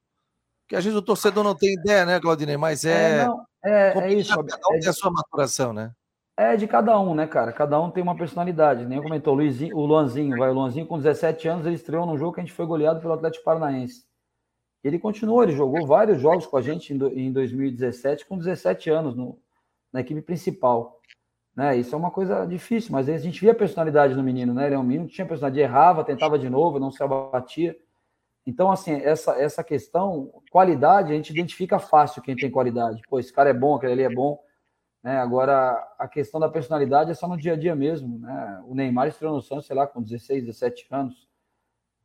Porque 0.62 0.74
às 0.74 0.82
vezes 0.82 0.98
o 0.98 1.02
torcedor 1.02 1.44
não 1.44 1.54
tem 1.54 1.74
ideia, 1.74 2.06
né, 2.06 2.18
Claudinei? 2.18 2.56
Mas 2.56 2.86
é. 2.86 3.20
É, 3.20 3.26
não, 3.26 3.46
é, 3.62 3.98
é 3.98 4.14
isso. 4.14 4.34
Cada 4.34 4.54
um 4.70 4.74
é 4.74 4.78
tem 4.80 4.88
a 4.88 4.92
sua 4.94 5.10
maturação, 5.10 5.72
né? 5.74 5.92
É 6.36 6.56
de 6.56 6.66
cada 6.66 6.98
um, 6.98 7.14
né, 7.14 7.26
cara? 7.26 7.52
Cada 7.52 7.78
um 7.78 7.90
tem 7.90 8.02
uma 8.02 8.16
personalidade. 8.16 8.86
Nem 8.86 9.02
comentou, 9.02 9.34
o, 9.34 9.36
Luizinho, 9.36 9.76
o 9.76 9.84
Luanzinho, 9.84 10.36
vai, 10.38 10.48
o 10.48 10.54
Luanzinho 10.54 10.86
com 10.86 10.96
17 10.96 11.46
anos, 11.46 11.66
ele 11.66 11.76
estreou 11.76 12.06
num 12.06 12.16
jogo 12.16 12.32
que 12.32 12.40
a 12.40 12.44
gente 12.44 12.54
foi 12.54 12.66
goleado 12.66 13.00
pelo 13.00 13.12
Atlético 13.12 13.44
Paranaense. 13.44 14.04
Ele 14.82 14.98
continuou, 14.98 15.42
ele 15.42 15.52
jogou 15.52 15.86
vários 15.86 16.20
jogos 16.20 16.46
com 16.46 16.56
a 16.56 16.62
gente 16.62 16.92
em 16.92 17.32
2017 17.32 18.26
com 18.26 18.36
17 18.36 18.90
anos 18.90 19.14
no, 19.14 19.38
na 19.94 20.00
equipe 20.00 20.20
principal. 20.20 21.00
Né? 21.54 21.76
Isso 21.76 21.94
é 21.94 21.98
uma 21.98 22.10
coisa 22.10 22.44
difícil, 22.44 22.90
mas 22.90 23.08
a 23.08 23.16
gente 23.16 23.40
via 23.40 23.52
a 23.52 23.54
personalidade 23.54 24.16
no 24.16 24.24
menino, 24.24 24.52
né? 24.52 24.66
Ele 24.66 24.74
é 24.74 24.78
um 24.78 24.82
menino 24.82 25.06
que 25.06 25.14
tinha 25.14 25.26
personalidade, 25.26 25.62
errava, 25.62 26.02
tentava 26.02 26.36
de 26.36 26.50
novo, 26.50 26.80
não 26.80 26.90
se 26.90 27.00
abatia. 27.00 27.76
Então, 28.44 28.72
assim, 28.72 28.92
essa, 28.92 29.40
essa 29.40 29.62
questão, 29.62 30.32
qualidade, 30.50 31.12
a 31.12 31.14
gente 31.14 31.30
identifica 31.30 31.78
fácil 31.78 32.20
quem 32.22 32.34
tem 32.34 32.50
qualidade. 32.50 33.00
Pô, 33.08 33.20
esse 33.20 33.32
cara 33.32 33.50
é 33.50 33.54
bom, 33.54 33.76
aquele 33.76 33.92
ali 33.92 34.02
é 34.02 34.12
bom. 34.12 34.42
Né? 35.00 35.16
Agora, 35.16 35.72
a 35.96 36.08
questão 36.08 36.40
da 36.40 36.48
personalidade 36.48 37.12
é 37.12 37.14
só 37.14 37.28
no 37.28 37.36
dia 37.36 37.52
a 37.52 37.56
dia 37.56 37.76
mesmo. 37.76 38.18
Né? 38.18 38.64
O 38.66 38.74
Neymar 38.74 39.06
estreou 39.06 39.32
no 39.32 39.40
Santos, 39.40 39.66
sei 39.66 39.76
lá, 39.76 39.86
com 39.86 40.02
16, 40.02 40.44
17 40.44 40.88
anos. 40.90 41.28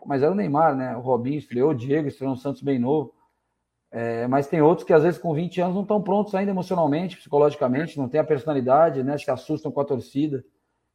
Mas 0.05 0.21
era 0.21 0.31
o 0.31 0.35
Neymar, 0.35 0.75
né? 0.75 0.95
O 0.95 1.01
Robinho 1.01 1.39
estreou, 1.39 1.71
o 1.71 1.75
Diego 1.75 2.07
estreou 2.07 2.31
no 2.31 2.37
Santos 2.37 2.61
bem 2.61 2.77
novo. 2.77 3.13
É, 3.91 4.27
mas 4.27 4.47
tem 4.47 4.61
outros 4.61 4.85
que 4.85 4.93
às 4.93 5.01
vezes 5.01 5.19
com 5.19 5.33
20 5.33 5.61
anos 5.61 5.75
não 5.75 5.81
estão 5.81 6.01
prontos 6.01 6.35
ainda 6.35 6.51
emocionalmente, 6.51 7.17
psicologicamente, 7.17 7.97
não 7.97 8.07
tem 8.07 8.19
a 8.19 8.23
personalidade, 8.23 9.03
né? 9.03 9.17
Se 9.17 9.31
assustam 9.31 9.71
com 9.71 9.81
a 9.81 9.85
torcida, 9.85 10.43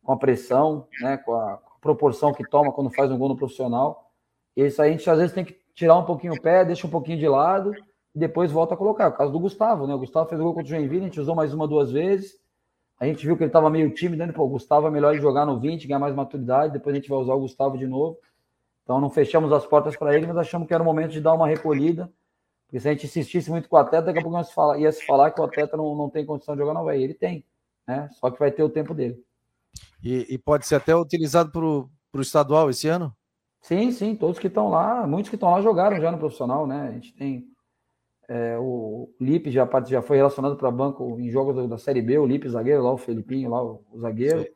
com 0.03 0.13
a 0.13 0.17
pressão, 0.17 0.87
né? 1.01 1.17
Com 1.17 1.35
a, 1.35 1.61
proporção 1.81 2.33
que 2.33 2.49
toma 2.49 2.73
quando 2.73 2.89
faz 2.89 3.11
um 3.11 3.19
gol 3.19 3.29
no 3.29 3.37
profissional. 3.37 4.11
E 4.57 4.65
isso 4.65 4.81
aí 4.81 4.89
a 4.89 4.93
gente 4.93 5.11
às 5.11 5.19
vezes 5.19 5.35
tem 5.35 5.45
que 5.45 5.55
tirar 5.75 5.99
um 5.99 6.05
pouquinho 6.05 6.33
o 6.33 6.41
pé, 6.41 6.65
deixa 6.65 6.87
um 6.87 6.91
pouquinho 6.91 7.19
de 7.19 7.29
lado 7.29 7.75
e 8.15 8.19
depois 8.19 8.51
volta 8.51 8.73
a 8.73 8.77
colocar. 8.77 9.09
O 9.09 9.13
caso 9.13 9.31
do 9.31 9.39
Gustavo, 9.39 9.87
né? 9.87 9.95
O 9.95 9.99
Gustavo 9.99 10.27
fez 10.27 10.41
o 10.41 10.45
gol 10.45 10.55
contra 10.55 10.75
o 10.75 10.79
Joinville, 10.79 11.03
a 11.03 11.09
gente 11.09 11.21
usou 11.21 11.35
mais 11.35 11.53
uma, 11.53 11.69
duas 11.69 11.93
vezes. 11.93 12.39
A 12.99 13.05
gente 13.05 13.27
viu 13.27 13.37
que 13.37 13.43
ele 13.43 13.51
estava 13.51 13.69
meio 13.69 13.93
tímido, 13.93 14.25
né? 14.25 14.33
Pô, 14.33 14.45
o 14.45 14.49
Gustavo 14.49 14.87
é 14.87 14.91
melhor 14.91 15.15
jogar 15.17 15.45
no 15.45 15.61
20, 15.61 15.87
ganhar 15.87 15.99
mais 15.99 16.15
maturidade, 16.15 16.73
depois 16.73 16.95
a 16.95 16.99
gente 16.99 17.11
vai 17.11 17.19
usar 17.19 17.35
o 17.35 17.41
Gustavo 17.41 17.77
de 17.77 17.87
novo. 17.87 18.17
Então 18.83 18.99
não 18.99 19.11
fechamos 19.11 19.53
as 19.53 19.67
portas 19.67 19.95
para 19.95 20.17
ele, 20.17 20.27
mas 20.27 20.39
achamos 20.39 20.67
que 20.67 20.73
era 20.73 20.83
o 20.83 20.87
momento 20.87 21.11
de 21.11 21.21
dar 21.21 21.35
uma 21.35 21.47
recolhida 21.47 22.11
porque 22.75 22.81
se 22.81 22.89
a 22.89 22.93
gente 22.93 23.07
insistisse 23.07 23.49
muito 23.49 23.69
com 23.69 23.77
o 23.77 23.79
atleta, 23.79 24.07
daqui 24.07 24.19
a 24.19 24.23
pouco 24.23 24.37
ia 24.77 24.91
se 24.91 25.07
falar 25.07 25.31
que 25.31 25.41
o 25.41 25.45
atleta 25.45 25.77
não, 25.77 25.95
não 25.95 26.11
tem 26.11 26.27
condição 26.27 26.57
de 26.57 26.61
jogar 26.61 26.75
no 26.75 26.81
Havaí. 26.81 27.05
Ele 27.05 27.15
tem, 27.15 27.45
né? 27.87 28.09
Só 28.15 28.29
que 28.33 28.39
vai 28.41 28.51
ter 28.51 28.65
o 28.65 28.69
tempo 28.69 28.93
dele. 28.93 29.23
E, 30.03 30.27
e 30.29 30.37
pode 30.37 30.67
ser 30.67 30.75
até 30.75 30.93
utilizado 30.97 31.53
para 31.53 31.63
o 31.65 32.21
estadual 32.21 32.69
esse 32.69 32.89
ano? 32.89 33.15
Sim, 33.61 33.93
sim, 33.93 34.17
todos 34.17 34.41
que 34.41 34.49
estão 34.49 34.71
lá, 34.71 35.07
muitos 35.07 35.29
que 35.29 35.37
estão 35.37 35.53
lá 35.53 35.61
jogaram 35.61 36.01
já 36.01 36.11
no 36.11 36.19
profissional, 36.19 36.67
né? 36.67 36.89
A 36.89 36.91
gente 36.91 37.15
tem 37.15 37.47
é, 38.29 38.59
o 38.59 39.09
Lipe 39.21 39.53
já, 39.53 39.69
já 39.87 40.03
foi 40.03 40.17
relacionado 40.17 40.57
para 40.57 40.69
banco 40.69 41.21
em 41.21 41.31
jogos 41.31 41.69
da 41.69 41.79
Série 41.79 42.03
B, 42.03 42.19
o 42.19 42.27
Lipe 42.27 42.49
zagueiro, 42.49 42.83
lá 42.83 42.93
o 42.93 42.99
Felipinho, 42.99 43.51
lá 43.51 43.63
o, 43.63 43.85
o 43.93 44.01
zagueiro. 44.01 44.43
Sim. 44.43 44.49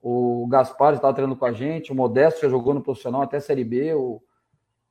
O 0.00 0.46
Gaspar 0.48 0.94
estava 0.94 1.12
treinando 1.12 1.38
com 1.38 1.44
a 1.44 1.52
gente, 1.52 1.92
o 1.92 1.94
Modesto 1.94 2.40
já 2.40 2.48
jogou 2.48 2.72
no 2.72 2.82
profissional 2.82 3.20
até 3.20 3.38
Série 3.38 3.64
B, 3.64 3.92
o, 3.92 4.22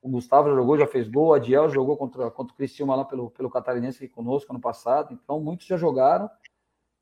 o 0.02 0.10
Gustavo 0.10 0.50
já 0.50 0.56
jogou, 0.56 0.78
já 0.78 0.88
fez 0.88 1.08
gol. 1.10 1.28
O 1.28 1.34
Adiel 1.34 1.70
jogou 1.70 1.98
contra, 1.98 2.32
contra 2.32 2.54
o 2.54 2.56
Cristiano 2.56 2.96
lá 2.96 3.04
pelo, 3.04 3.30
pelo 3.32 3.50
Catarinense 3.50 4.04
aqui 4.04 4.14
conosco 4.14 4.52
ano 4.52 4.62
passado. 4.62 5.14
Então, 5.14 5.40
muitos 5.40 5.66
já 5.66 5.78
jogaram. 5.78 6.30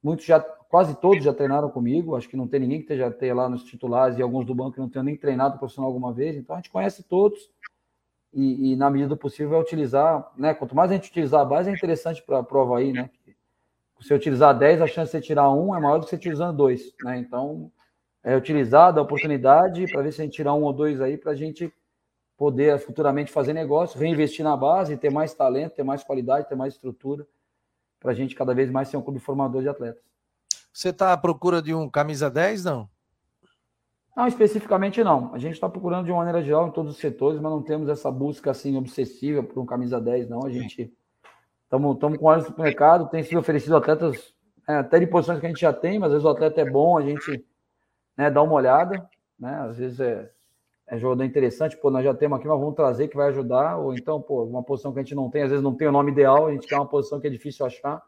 Muitos 0.01 0.25
já, 0.25 0.39
quase 0.39 0.95
todos 0.95 1.23
já 1.23 1.33
treinaram 1.33 1.69
comigo. 1.69 2.15
Acho 2.15 2.27
que 2.27 2.37
não 2.37 2.47
tem 2.47 2.59
ninguém 2.59 2.77
que 2.79 2.83
esteja 2.83 3.11
ter 3.11 3.33
lá 3.33 3.47
nos 3.47 3.63
titulares 3.63 4.17
e 4.17 4.21
alguns 4.21 4.45
do 4.45 4.55
banco 4.55 4.73
que 4.73 4.79
não 4.79 4.89
tenham 4.89 5.03
nem 5.03 5.15
treinado 5.15 5.59
profissional 5.59 5.89
alguma 5.89 6.11
vez. 6.11 6.35
Então, 6.35 6.55
a 6.55 6.59
gente 6.59 6.71
conhece 6.71 7.03
todos. 7.03 7.51
E, 8.33 8.71
e 8.71 8.75
na 8.75 8.89
medida 8.89 9.09
do 9.09 9.17
possível, 9.17 9.57
é 9.57 9.61
utilizar. 9.61 10.31
Né? 10.35 10.53
Quanto 10.53 10.75
mais 10.75 10.89
a 10.89 10.95
gente 10.95 11.09
utilizar 11.09 11.41
a 11.41 11.45
base, 11.45 11.69
é 11.69 11.73
interessante 11.73 12.23
para 12.23 12.39
a 12.39 12.43
prova 12.43 12.79
aí, 12.79 12.91
né? 12.91 13.09
Se 14.01 14.13
utilizar 14.13 14.57
10, 14.57 14.81
a 14.81 14.87
chance 14.87 15.11
de 15.11 15.17
você 15.17 15.21
tirar 15.21 15.51
um 15.51 15.75
é 15.75 15.79
maior 15.79 15.97
do 15.97 16.03
que 16.03 16.09
você 16.11 16.15
utilizando 16.15 16.55
dois. 16.55 16.93
Né? 17.03 17.17
Então, 17.17 17.71
é 18.23 18.35
utilizar, 18.35 18.93
dar 18.93 19.01
oportunidade 19.01 19.85
para 19.91 20.03
ver 20.03 20.11
se 20.11 20.21
a 20.21 20.25
gente 20.25 20.35
tirar 20.35 20.53
um 20.53 20.63
ou 20.63 20.73
dois 20.73 21.01
aí 21.01 21.17
para 21.17 21.31
a 21.31 21.35
gente 21.35 21.73
poder 22.37 22.79
futuramente 22.79 23.31
fazer 23.31 23.53
negócio, 23.53 23.99
reinvestir 23.99 24.45
na 24.45 24.55
base, 24.55 24.95
ter 24.95 25.09
mais 25.09 25.33
talento, 25.33 25.73
ter 25.73 25.83
mais 25.83 26.03
qualidade, 26.03 26.47
ter 26.47 26.55
mais 26.55 26.75
estrutura, 26.75 27.27
para 27.99 28.11
a 28.11 28.13
gente 28.13 28.35
cada 28.35 28.53
vez 28.53 28.69
mais 28.69 28.87
ser 28.87 28.97
um 28.97 29.01
clube 29.01 29.19
formador 29.19 29.61
de 29.61 29.69
atletas. 29.69 30.03
Você 30.71 30.89
está 30.89 31.11
à 31.11 31.17
procura 31.17 31.61
de 31.61 31.73
um 31.73 31.89
camisa 31.89 32.29
10, 32.29 32.65
não? 32.65 32.87
Não, 34.15 34.27
especificamente 34.27 35.03
não. 35.03 35.33
A 35.33 35.39
gente 35.39 35.53
está 35.53 35.67
procurando 35.67 36.05
de 36.05 36.11
uma 36.11 36.19
maneira 36.19 36.43
geral 36.43 36.67
em 36.67 36.71
todos 36.71 36.93
os 36.93 36.99
setores, 36.99 37.41
mas 37.41 37.51
não 37.51 37.61
temos 37.61 37.89
essa 37.89 38.11
busca 38.11 38.51
assim 38.51 38.77
obsessiva 38.77 39.41
por 39.41 39.59
um 39.59 39.65
camisa 39.65 39.99
10, 39.99 40.29
não. 40.29 40.45
A 40.45 40.49
gente 40.49 40.93
Estamos 41.67 41.99
com 42.17 42.25
olhos 42.25 42.49
no 42.49 42.63
mercado, 42.63 43.09
tem 43.09 43.21
sido 43.23 43.39
oferecido 43.39 43.75
atletas 43.75 44.33
é, 44.65 44.75
até 44.75 44.99
de 44.99 45.07
posições 45.07 45.37
que 45.41 45.45
a 45.45 45.49
gente 45.49 45.59
já 45.59 45.73
tem, 45.73 45.99
mas 45.99 46.07
às 46.07 46.13
vezes 46.13 46.25
o 46.25 46.29
atleta 46.29 46.61
é 46.61 46.65
bom, 46.65 46.97
a 46.97 47.01
gente 47.01 47.45
né, 48.15 48.31
dá 48.31 48.41
uma 48.41 48.53
olhada, 48.53 49.05
né? 49.37 49.53
Às 49.69 49.77
vezes 49.77 49.99
é, 49.99 50.31
é 50.87 50.97
jogador 50.97 51.25
interessante, 51.25 51.75
pô, 51.77 51.91
nós 51.91 52.03
já 52.03 52.13
temos 52.13 52.39
aqui, 52.39 52.47
mas 52.47 52.59
vamos 52.59 52.75
trazer 52.75 53.09
que 53.09 53.17
vai 53.17 53.27
ajudar, 53.27 53.77
ou 53.77 53.93
então, 53.93 54.21
pô, 54.21 54.43
uma 54.43 54.63
posição 54.63 54.93
que 54.93 54.99
a 54.99 55.03
gente 55.03 55.15
não 55.15 55.29
tem, 55.29 55.43
às 55.43 55.49
vezes 55.49 55.63
não 55.63 55.75
tem 55.75 55.87
o 55.87 55.91
nome 55.91 56.11
ideal, 56.11 56.47
a 56.47 56.51
gente 56.53 56.65
quer 56.65 56.75
uma 56.75 56.87
posição 56.87 57.19
que 57.19 57.27
é 57.27 57.29
difícil 57.29 57.65
achar, 57.65 58.01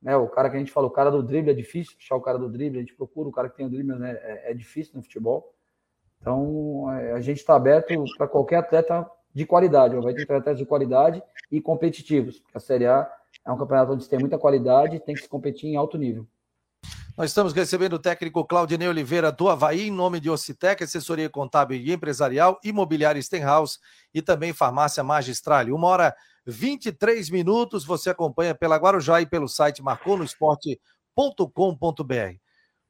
né? 0.00 0.16
O 0.16 0.28
cara 0.28 0.48
que 0.48 0.56
a 0.56 0.58
gente 0.58 0.70
fala, 0.70 0.86
o 0.86 0.90
cara 0.90 1.10
do 1.10 1.22
drible 1.22 1.50
é 1.50 1.54
difícil, 1.54 1.96
achar 1.98 2.14
o 2.14 2.20
cara 2.20 2.38
do 2.38 2.48
drible, 2.48 2.78
a 2.78 2.82
gente 2.82 2.94
procura 2.94 3.28
o 3.28 3.32
cara 3.32 3.48
que 3.48 3.56
tem 3.56 3.66
o 3.66 3.70
drible, 3.70 3.98
né? 3.98 4.12
é, 4.22 4.52
é 4.52 4.54
difícil 4.54 4.92
no 4.94 5.02
futebol. 5.02 5.52
Então, 6.20 6.90
é, 6.92 7.12
a 7.12 7.20
gente 7.20 7.38
está 7.38 7.56
aberto 7.56 7.92
para 8.16 8.28
qualquer 8.28 8.56
atleta 8.56 9.10
de 9.34 9.44
qualidade, 9.44 9.96
vai 9.96 10.14
ter 10.14 10.22
atletas 10.22 10.56
de 10.56 10.64
qualidade 10.64 11.22
e 11.50 11.60
competitivos, 11.60 12.38
porque 12.38 12.56
a 12.56 12.60
Série 12.60 12.86
A 12.86 13.10
é 13.44 13.50
um 13.50 13.58
campeonato 13.58 13.92
onde 13.92 14.08
tem 14.08 14.18
muita 14.18 14.38
qualidade, 14.38 15.00
tem 15.00 15.14
que 15.14 15.22
se 15.22 15.28
competir 15.28 15.68
em 15.68 15.76
alto 15.76 15.98
nível. 15.98 16.26
Nós 17.16 17.30
estamos 17.30 17.52
recebendo 17.52 17.92
o 17.92 17.98
técnico 17.98 18.44
Claudinei 18.44 18.88
Oliveira 18.88 19.30
do 19.30 19.48
Havaí, 19.48 19.86
em 19.86 19.90
nome 19.90 20.18
de 20.18 20.28
Ocitec, 20.28 20.82
assessoria 20.82 21.30
contábil 21.30 21.78
e 21.78 21.92
empresarial, 21.92 22.58
imobiliária 22.64 23.22
Stenhouse 23.22 23.78
e 24.12 24.20
também 24.20 24.52
farmácia 24.52 25.04
Magistral. 25.04 25.66
Uma 25.66 25.86
hora 25.86 26.16
23 26.44 27.30
minutos, 27.30 27.84
você 27.84 28.10
acompanha 28.10 28.52
pela 28.52 28.76
Guarujá 28.76 29.20
e 29.20 29.26
pelo 29.26 29.46
site 29.46 29.80
marconosport.com.br. 29.80 32.36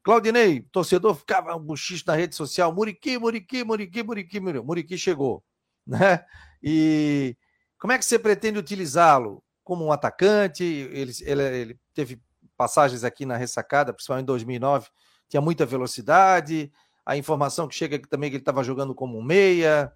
Claudinei, 0.01 0.61
torcedor 0.71 1.13
ficava 1.13 1.55
um 1.55 1.59
buchicho 1.59 2.05
na 2.07 2.15
rede 2.15 2.35
social, 2.35 2.73
Muriqui, 2.73 3.19
Muriqui, 3.19 3.63
Muriqui, 3.63 4.01
Muriqui, 4.01 4.39
Muriqui 4.39 4.97
chegou, 4.97 5.43
né? 5.85 6.25
E 6.63 7.37
como 7.77 7.93
é 7.93 7.97
que 7.99 8.05
você 8.05 8.17
pretende 8.17 8.57
utilizá-lo? 8.57 9.43
Como 9.63 9.85
um 9.85 9.91
atacante, 9.91 10.63
ele, 10.63 11.13
ele, 11.23 11.43
ele 11.43 11.79
teve 11.93 12.19
passagens 12.55 13.03
aqui 13.03 13.25
na 13.25 13.37
ressacada, 13.37 13.93
principalmente 13.93 14.23
em 14.23 14.27
2009, 14.27 14.89
tinha 15.27 15.41
muita 15.41 15.65
velocidade. 15.65 16.71
A 17.05 17.15
informação 17.15 17.67
que 17.67 17.75
chega 17.75 17.97
aqui 17.97 18.07
também 18.07 18.27
é 18.27 18.29
que 18.31 18.35
ele 18.37 18.41
estava 18.41 18.63
jogando 18.63 18.95
como 18.95 19.17
um 19.17 19.23
meia. 19.23 19.91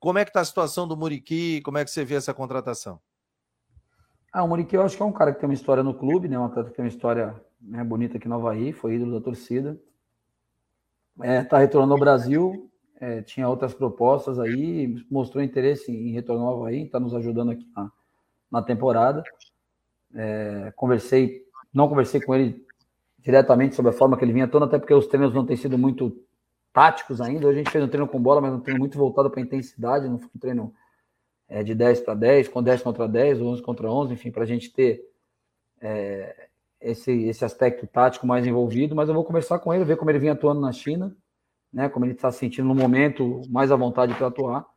Como 0.00 0.18
é 0.18 0.24
que 0.24 0.30
está 0.30 0.40
a 0.40 0.44
situação 0.44 0.86
do 0.86 0.96
Muriqui? 0.96 1.60
Como 1.62 1.78
é 1.78 1.84
que 1.84 1.90
você 1.90 2.04
vê 2.04 2.16
essa 2.16 2.34
contratação? 2.34 3.00
Ah, 4.32 4.42
o 4.42 4.48
Muriqui 4.48 4.76
eu 4.76 4.82
acho 4.82 4.96
que 4.96 5.02
é 5.02 5.06
um 5.06 5.12
cara 5.12 5.32
que 5.32 5.38
tem 5.38 5.48
uma 5.48 5.54
história 5.54 5.82
no 5.82 5.94
clube, 5.94 6.28
né? 6.28 6.38
Um 6.38 6.44
atleta 6.44 6.70
que 6.70 6.76
tem 6.76 6.84
uma 6.84 6.88
história 6.88 7.40
né, 7.60 7.84
bonita 7.84 8.16
aqui 8.16 8.28
no 8.28 8.34
Havaí, 8.34 8.72
foi 8.72 8.94
ídolo 8.94 9.18
da 9.18 9.24
torcida. 9.24 9.80
É, 11.22 11.44
tá 11.44 11.58
retornando 11.58 11.94
ao 11.94 12.00
Brasil, 12.00 12.68
é, 13.00 13.22
tinha 13.22 13.48
outras 13.48 13.72
propostas 13.72 14.40
aí, 14.40 14.96
mostrou 15.08 15.42
interesse 15.42 15.92
em 15.92 16.10
retornar 16.10 16.48
ao 16.48 16.58
Havaí, 16.58 16.82
está 16.82 16.98
nos 16.98 17.14
ajudando 17.14 17.52
aqui 17.52 17.66
na, 17.76 17.92
na 18.50 18.62
temporada. 18.62 19.22
É, 20.12 20.72
conversei 20.74 21.43
não 21.74 21.88
conversei 21.88 22.20
com 22.20 22.34
ele 22.34 22.64
diretamente 23.18 23.74
sobre 23.74 23.90
a 23.90 23.92
forma 23.92 24.16
que 24.16 24.24
ele 24.24 24.32
vinha 24.32 24.44
atuando, 24.44 24.66
até 24.66 24.78
porque 24.78 24.94
os 24.94 25.06
treinos 25.06 25.34
não 25.34 25.44
têm 25.44 25.56
sido 25.56 25.76
muito 25.76 26.16
táticos 26.72 27.20
ainda. 27.20 27.48
Hoje 27.48 27.56
a 27.56 27.62
gente 27.62 27.70
fez 27.70 27.82
um 27.82 27.88
treino 27.88 28.06
com 28.06 28.20
bola, 28.20 28.40
mas 28.40 28.52
um 28.52 28.60
treino 28.60 28.78
muito 28.78 28.96
voltado 28.96 29.30
para 29.30 29.40
intensidade, 29.40 30.08
não 30.08 30.18
foi 30.18 30.30
um 30.34 30.38
treino 30.38 30.74
é, 31.48 31.62
de 31.62 31.74
10 31.74 32.00
para 32.02 32.14
10, 32.14 32.48
com 32.48 32.62
10 32.62 32.82
contra 32.82 33.08
10, 33.08 33.40
11 33.40 33.62
contra 33.62 33.90
11, 33.90 34.12
enfim, 34.12 34.30
para 34.30 34.44
a 34.44 34.46
gente 34.46 34.72
ter 34.72 35.02
é, 35.80 36.48
esse, 36.80 37.10
esse 37.24 37.44
aspecto 37.44 37.86
tático 37.86 38.26
mais 38.26 38.46
envolvido. 38.46 38.94
Mas 38.94 39.08
eu 39.08 39.14
vou 39.14 39.24
conversar 39.24 39.58
com 39.58 39.72
ele, 39.72 39.84
ver 39.84 39.96
como 39.96 40.10
ele 40.10 40.18
vinha 40.18 40.32
atuando 40.32 40.60
na 40.60 40.70
China, 40.70 41.16
né, 41.72 41.88
como 41.88 42.04
ele 42.04 42.12
está 42.12 42.30
se 42.30 42.38
sentindo 42.38 42.68
no 42.68 42.74
momento 42.74 43.42
mais 43.48 43.72
à 43.72 43.76
vontade 43.76 44.14
para 44.14 44.28
atuar 44.28 44.73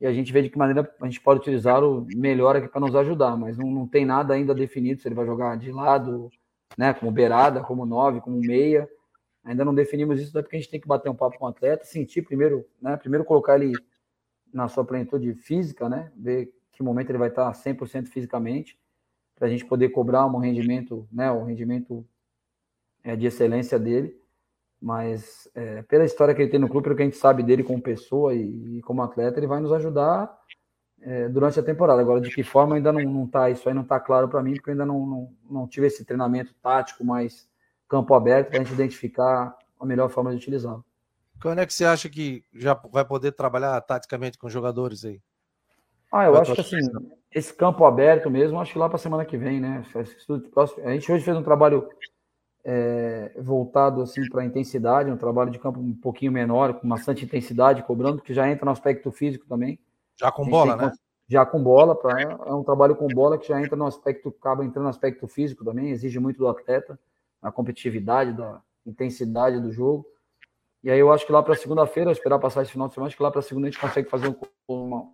e 0.00 0.06
a 0.06 0.12
gente 0.12 0.32
vê 0.32 0.42
de 0.42 0.50
que 0.50 0.58
maneira 0.58 0.88
a 1.00 1.04
gente 1.06 1.20
pode 1.20 1.40
utilizá-lo 1.40 2.06
melhor 2.14 2.56
aqui 2.56 2.68
para 2.68 2.80
nos 2.80 2.94
ajudar, 2.94 3.36
mas 3.36 3.58
não, 3.58 3.68
não 3.70 3.86
tem 3.86 4.04
nada 4.04 4.34
ainda 4.34 4.54
definido 4.54 5.00
se 5.00 5.08
ele 5.08 5.14
vai 5.14 5.26
jogar 5.26 5.56
de 5.56 5.72
lado, 5.72 6.30
né, 6.76 6.94
como 6.94 7.10
beirada, 7.10 7.60
como 7.62 7.84
nove, 7.84 8.20
como 8.20 8.38
meia. 8.38 8.88
Ainda 9.44 9.64
não 9.64 9.74
definimos 9.74 10.20
isso, 10.20 10.32
porque 10.32 10.56
a 10.56 10.58
gente 10.58 10.70
tem 10.70 10.80
que 10.80 10.86
bater 10.86 11.08
um 11.08 11.14
papo 11.14 11.38
com 11.38 11.46
o 11.46 11.48
atleta, 11.48 11.84
sentir 11.84 12.22
primeiro, 12.22 12.64
né, 12.80 12.96
primeiro 12.96 13.24
colocar 13.24 13.56
ele 13.58 13.72
na 14.52 14.68
sua 14.68 14.84
plenitude 14.84 15.34
física, 15.34 15.88
né, 15.88 16.12
ver 16.16 16.52
que 16.72 16.82
momento 16.82 17.10
ele 17.10 17.18
vai 17.18 17.28
estar 17.28 17.52
100% 17.52 18.06
fisicamente, 18.06 18.78
para 19.34 19.46
a 19.46 19.50
gente 19.50 19.64
poder 19.64 19.88
cobrar 19.90 20.26
um 20.26 20.38
rendimento, 20.38 21.08
né, 21.10 21.30
um 21.32 21.44
rendimento 21.44 22.06
é, 23.02 23.16
de 23.16 23.26
excelência 23.26 23.78
dele 23.78 24.17
mas 24.80 25.48
é, 25.54 25.82
pela 25.82 26.04
história 26.04 26.34
que 26.34 26.42
ele 26.42 26.50
tem 26.50 26.60
no 26.60 26.68
clube, 26.68 26.84
pelo 26.84 26.96
que 26.96 27.02
a 27.02 27.04
gente 27.04 27.16
sabe 27.16 27.42
dele 27.42 27.62
como 27.62 27.82
pessoa 27.82 28.34
e, 28.34 28.78
e 28.78 28.82
como 28.82 29.02
atleta, 29.02 29.38
ele 29.38 29.46
vai 29.46 29.60
nos 29.60 29.72
ajudar 29.72 30.32
é, 31.00 31.28
durante 31.28 31.58
a 31.58 31.62
temporada. 31.62 32.00
Agora, 32.00 32.20
de 32.20 32.30
que 32.30 32.42
forma 32.42 32.76
ainda 32.76 32.92
não, 32.92 33.02
não 33.02 33.26
tá, 33.26 33.50
isso 33.50 33.68
aí 33.68 33.74
não 33.74 33.82
está 33.82 33.98
claro 33.98 34.28
para 34.28 34.42
mim, 34.42 34.54
porque 34.54 34.70
eu 34.70 34.72
ainda 34.72 34.86
não, 34.86 35.06
não, 35.06 35.32
não 35.50 35.68
tive 35.68 35.86
esse 35.86 36.04
treinamento 36.04 36.54
tático 36.62 37.04
mais 37.04 37.48
campo 37.88 38.14
aberto 38.14 38.50
para 38.50 38.60
a 38.60 38.62
gente 38.62 38.74
identificar 38.74 39.56
a 39.80 39.86
melhor 39.86 40.08
forma 40.08 40.30
de 40.30 40.36
utilizá-lo. 40.36 40.84
Quando 41.40 41.60
é 41.60 41.66
que 41.66 41.72
você 41.72 41.84
acha 41.84 42.08
que 42.08 42.44
já 42.52 42.74
vai 42.90 43.04
poder 43.04 43.32
trabalhar 43.32 43.80
taticamente 43.80 44.36
com 44.36 44.48
jogadores 44.48 45.04
aí? 45.04 45.20
Ah, 46.12 46.24
eu 46.24 46.36
acho 46.36 46.54
que 46.54 46.60
assim, 46.60 46.78
esse 47.32 47.54
campo 47.54 47.84
aberto 47.84 48.30
mesmo, 48.30 48.60
acho 48.60 48.72
que 48.72 48.78
lá 48.78 48.88
para 48.88 48.96
a 48.96 49.00
semana 49.00 49.24
que 49.24 49.36
vem, 49.36 49.60
né? 49.60 49.84
A 50.84 50.90
gente 50.90 51.12
hoje 51.12 51.24
fez 51.24 51.36
um 51.36 51.42
trabalho 51.42 51.88
é, 52.70 53.32
voltado 53.38 54.02
assim 54.02 54.28
para 54.28 54.44
intensidade, 54.44 55.10
um 55.10 55.16
trabalho 55.16 55.50
de 55.50 55.58
campo 55.58 55.80
um 55.80 55.94
pouquinho 55.94 56.30
menor, 56.30 56.74
com 56.74 56.86
bastante 56.86 57.24
intensidade, 57.24 57.82
cobrando, 57.82 58.20
que 58.20 58.34
já 58.34 58.46
entra 58.46 58.66
no 58.66 58.70
aspecto 58.70 59.10
físico 59.10 59.46
também. 59.48 59.78
Já 60.20 60.30
com 60.30 60.46
bola, 60.46 60.76
né? 60.76 60.92
Já 61.26 61.46
com 61.46 61.62
bola, 61.62 61.94
pra, 61.94 62.20
é 62.20 62.52
um 62.52 62.62
trabalho 62.62 62.94
com 62.94 63.08
bola 63.08 63.38
que 63.38 63.48
já 63.48 63.58
entra 63.58 63.74
no 63.74 63.86
aspecto, 63.86 64.28
acaba 64.38 64.66
entrando 64.66 64.84
no 64.84 64.90
aspecto 64.90 65.26
físico 65.26 65.64
também, 65.64 65.90
exige 65.90 66.18
muito 66.18 66.36
do 66.36 66.46
atleta, 66.46 67.00
a 67.40 67.50
competitividade, 67.50 68.34
da 68.34 68.60
intensidade 68.84 69.58
do 69.60 69.72
jogo. 69.72 70.06
E 70.84 70.90
aí 70.90 70.98
eu 70.98 71.10
acho 71.10 71.24
que 71.24 71.32
lá 71.32 71.42
para 71.42 71.54
segunda-feira, 71.54 72.12
esperar 72.12 72.38
passar 72.38 72.62
esse 72.62 72.72
final 72.72 72.88
de 72.88 72.92
semana, 72.92 73.08
acho 73.08 73.16
que 73.16 73.22
lá 73.22 73.30
para 73.30 73.40
segunda 73.40 73.66
a 73.66 73.70
gente 73.70 73.80
consegue 73.80 74.10
fazer 74.10 74.36
uma, 74.68 75.10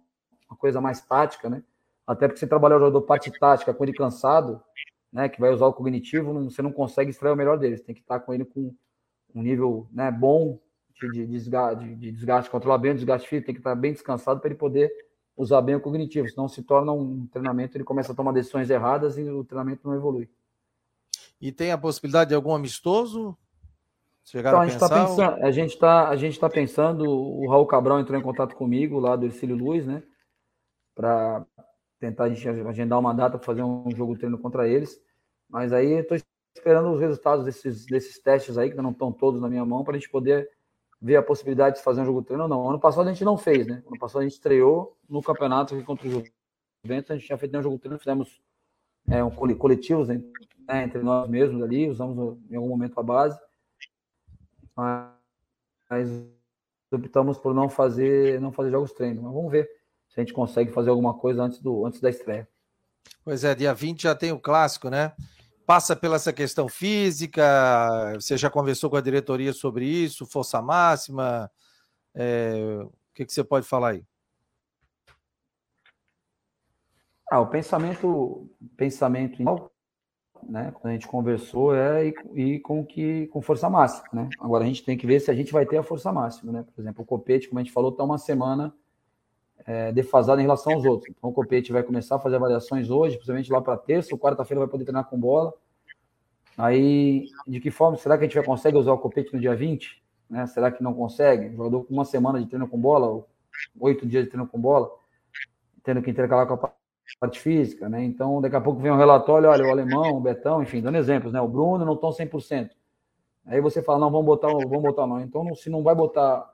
uma 0.51 0.57
coisa 0.59 0.81
mais 0.81 1.01
tática, 1.01 1.49
né? 1.49 1.63
Até 2.05 2.27
porque 2.27 2.41
você 2.41 2.49
trabalhar 2.49 2.77
o 2.77 2.81
jogador 2.81 3.03
parte 3.03 3.31
tática 3.39 3.73
com 3.73 3.85
ele 3.85 3.93
cansado, 3.93 4.61
né, 5.15 5.29
que 5.29 5.41
vai 5.41 5.51
usar 5.51 5.67
o 5.67 5.73
cognitivo, 5.73 6.35
não, 6.35 6.51
você 6.51 6.61
não 6.61 6.73
consegue 6.73 7.11
extrair 7.11 7.33
o 7.33 7.37
melhor 7.37 7.57
deles. 7.57 7.81
Tem 7.81 7.95
que 7.95 8.01
estar 8.01 8.19
com 8.19 8.35
ele 8.35 8.45
com 8.45 8.75
um 9.33 9.43
nível 9.43 9.87
né, 9.93 10.11
bom 10.11 10.59
de, 11.01 11.09
de, 11.09 11.27
desgaste, 11.27 11.95
de 11.95 12.11
desgaste, 12.11 12.51
controlar 12.51 12.79
bem 12.79 12.91
o 12.91 12.95
desgaste 12.95 13.29
físico, 13.29 13.47
tem 13.47 13.55
que 13.55 13.61
estar 13.61 13.77
bem 13.77 13.93
descansado 13.93 14.41
para 14.41 14.51
ele 14.51 14.59
poder 14.59 14.93
usar 15.37 15.61
bem 15.61 15.77
o 15.77 15.81
cognitivo, 15.81 16.29
senão 16.29 16.49
se 16.49 16.63
torna 16.63 16.93
um 16.93 17.27
treinamento, 17.29 17.77
ele 17.77 17.85
começa 17.85 18.13
a 18.13 18.15
tomar 18.15 18.33
decisões 18.33 18.71
erradas 18.71 19.17
e 19.17 19.23
o 19.23 19.45
treinamento 19.45 19.87
não 19.87 19.95
evolui. 19.95 20.29
E 21.41 21.53
tem 21.53 21.71
a 21.71 21.79
possibilidade 21.79 22.31
de 22.31 22.35
algum 22.35 22.55
amistoso? 22.55 23.37
Então, 24.33 24.61
a, 24.61 24.67
gente 24.67 24.75
está 24.75 24.89
pensando, 24.89 25.45
a 25.45 25.51
gente 25.51 25.75
está 25.75 26.09
a 26.09 26.17
gente 26.17 26.41
tá 26.41 26.51
pensando, 26.51 27.05
o 27.05 27.49
Raul 27.49 27.67
Cabral 27.67 28.01
entrou 28.01 28.19
em 28.19 28.23
contato 28.23 28.57
comigo 28.57 28.99
lá 28.99 29.17
do 29.17 29.27
Ercílio 29.27 29.55
Luz, 29.55 29.87
né? 29.87 30.03
Para 30.95 31.45
tentar 32.05 32.25
agendar 32.25 32.99
uma 32.99 33.15
data 33.15 33.39
fazer 33.39 33.63
um 33.63 33.91
jogo 33.91 34.17
treino 34.17 34.39
contra 34.39 34.69
eles. 34.69 35.01
Mas 35.49 35.73
aí 35.73 36.01
estou 36.01 36.19
esperando 36.55 36.93
os 36.93 37.01
resultados 37.01 37.45
desses, 37.45 37.87
desses 37.87 38.19
testes 38.19 38.59
aí, 38.59 38.71
que 38.71 38.77
não 38.77 38.91
estão 38.91 39.11
todos 39.11 39.41
na 39.41 39.49
minha 39.49 39.65
mão, 39.65 39.83
para 39.83 39.97
a 39.97 39.99
gente 39.99 40.11
poder 40.11 40.49
ver 41.01 41.17
a 41.17 41.23
possibilidade 41.23 41.77
de 41.77 41.83
fazer 41.83 42.03
um 42.03 42.05
jogo 42.05 42.23
treino 42.23 42.45
ou 42.45 42.49
não. 42.49 42.69
Ano 42.69 42.79
passado 42.79 43.09
a 43.09 43.13
gente 43.13 43.25
não 43.25 43.37
fez, 43.37 43.67
né? 43.67 43.83
Ano 43.87 43.99
passado 43.99 44.21
a 44.21 44.25
gente 44.25 44.33
estreou 44.33 44.97
no 45.09 45.23
campeonato 45.23 45.81
contra 45.85 46.07
o 46.07 46.11
Juventus, 46.11 47.11
a 47.11 47.15
gente 47.15 47.27
tinha 47.27 47.39
feito 47.39 47.57
um 47.57 47.63
jogo 47.63 47.79
treino, 47.79 47.99
fizemos 47.99 48.41
é, 49.09 49.23
um 49.23 49.31
coletivos 49.31 50.09
né, 50.09 50.23
entre 50.83 51.03
nós 51.03 51.29
mesmos 51.29 51.63
ali, 51.63 51.89
usamos 51.89 52.39
em 52.51 52.57
algum 52.57 52.69
momento 52.69 52.99
a 52.99 53.03
base, 53.03 53.39
mas 54.77 56.09
optamos 56.93 57.39
por 57.39 57.55
não 57.55 57.69
fazer 57.69 58.41
não 58.41 58.53
fazer 58.53 58.71
jogos 58.71 58.93
treino. 58.93 59.23
Mas 59.23 59.33
vamos 59.33 59.51
ver 59.51 59.69
se 60.15 60.21
a 60.21 60.25
gente 60.25 60.33
consegue 60.33 60.71
fazer 60.71 60.91
alguma 60.91 61.13
coisa 61.15 61.43
antes, 61.43 61.59
do, 61.59 61.85
antes 61.85 62.01
da 62.01 62.09
estreia. 62.09 62.49
Pois 63.25 63.43
é, 63.43 63.53
dia 63.55 63.75
20 63.75 64.05
já 64.05 64.15
tem 64.15 64.31
o 64.31 64.39
clássico, 64.39 64.89
né? 64.89 65.13
Passa 65.67 65.97
pela 65.97 66.17
essa 66.17 66.33
questão 66.33 66.69
física, 66.69 67.43
você 68.15 68.37
já 68.37 68.49
conversou 68.49 68.89
com 68.89 68.97
a 68.97 69.01
diretoria 69.01 69.53
sobre 69.53 69.87
isso, 69.87 70.27
força 70.27 70.63
máxima, 70.63 71.51
é, 72.15 72.55
o 72.85 72.93
que, 73.13 73.25
que 73.25 73.33
você 73.33 73.43
pode 73.43 73.67
falar 73.67 73.91
aí? 73.91 74.05
Ah, 77.31 77.41
o 77.41 77.49
pensamento, 77.49 78.49
pensamento 78.77 79.43
né, 80.43 80.71
quando 80.75 80.91
a 80.91 80.93
gente 80.93 81.09
conversou, 81.09 81.75
é 81.75 82.09
ir, 82.09 82.15
ir, 82.35 82.61
com 82.61 82.85
que 82.85 83.27
com 83.29 83.41
força 83.41 83.69
máxima, 83.69 84.07
né? 84.13 84.29
Agora 84.39 84.63
a 84.63 84.67
gente 84.67 84.85
tem 84.85 84.97
que 84.97 85.07
ver 85.07 85.19
se 85.19 85.31
a 85.31 85.35
gente 85.35 85.51
vai 85.51 85.67
ter 85.67 85.79
a 85.79 85.83
força 85.83 86.13
máxima, 86.13 86.53
né? 86.53 86.65
Por 86.75 86.81
exemplo, 86.81 87.03
o 87.03 87.07
Copete, 87.07 87.49
como 87.49 87.59
a 87.59 87.63
gente 87.63 87.73
falou, 87.73 87.91
está 87.91 88.05
uma 88.05 88.19
semana 88.19 88.73
é, 89.67 89.93
defasado 89.93 90.41
em 90.41 90.45
relação 90.45 90.75
aos 90.75 90.85
outros. 90.85 91.15
Então 91.17 91.31
o 91.31 91.33
Copete 91.33 91.73
vai 91.73 91.83
começar 91.83 92.17
a 92.17 92.19
fazer 92.19 92.37
avaliações 92.37 92.91
hoje, 92.91 93.17
principalmente 93.17 93.53
lá 93.53 93.61
para 93.61 93.77
terça 93.77 94.15
ou 94.15 94.19
quarta-feira 94.19 94.61
vai 94.61 94.69
poder 94.69 94.85
treinar 94.85 95.05
com 95.05 95.19
bola. 95.19 95.53
Aí, 96.57 97.27
de 97.47 97.61
que 97.61 97.71
forma, 97.71 97.97
será 97.97 98.17
que 98.17 98.25
a 98.25 98.27
gente 98.27 98.37
vai 98.37 98.45
conseguir 98.45 98.77
usar 98.77 98.93
o 98.93 98.99
Copete 98.99 99.33
no 99.35 99.41
dia 99.41 99.57
20? 99.57 100.03
Né? 100.31 100.47
Será 100.47 100.71
que 100.71 100.83
não 100.83 100.95
consegue? 100.95 101.49
O 101.49 101.57
jogador 101.57 101.85
com 101.85 101.93
uma 101.93 102.05
semana 102.05 102.41
de 102.41 102.47
treino 102.47 102.69
com 102.69 102.79
bola, 102.79 103.07
ou 103.07 103.29
oito 103.81 104.07
dias 104.07 104.25
de 104.25 104.31
treino 104.31 104.47
com 104.47 104.61
bola, 104.61 104.91
tendo 105.83 106.01
que 106.01 106.11
intercalar 106.11 106.47
com 106.47 106.55
a 106.55 106.73
parte 107.21 107.41
física, 107.41 107.89
né? 107.89 108.05
Então, 108.05 108.41
daqui 108.41 108.57
a 108.57 108.61
pouco 108.61 108.81
vem 108.81 108.91
um 108.91 108.97
relatório, 108.97 109.49
olha, 109.49 109.67
o 109.67 109.71
alemão, 109.71 110.17
o 110.17 110.21
Betão, 110.21 110.63
enfim, 110.63 110.81
dando 110.81 110.97
exemplos, 110.97 111.33
né? 111.33 111.41
O 111.41 111.49
Bruno 111.49 111.85
não 111.85 111.95
estão 111.95 112.11
100%. 112.11 112.71
Aí 113.47 113.61
você 113.61 113.83
fala, 113.83 113.99
não, 113.99 114.11
vamos 114.11 114.27
botar, 114.27 114.49
vamos 114.49 114.83
botar 114.83 115.07
não. 115.07 115.21
Então, 115.21 115.55
se 115.55 115.69
não 115.69 115.83
vai 115.83 115.95
botar, 115.95 116.49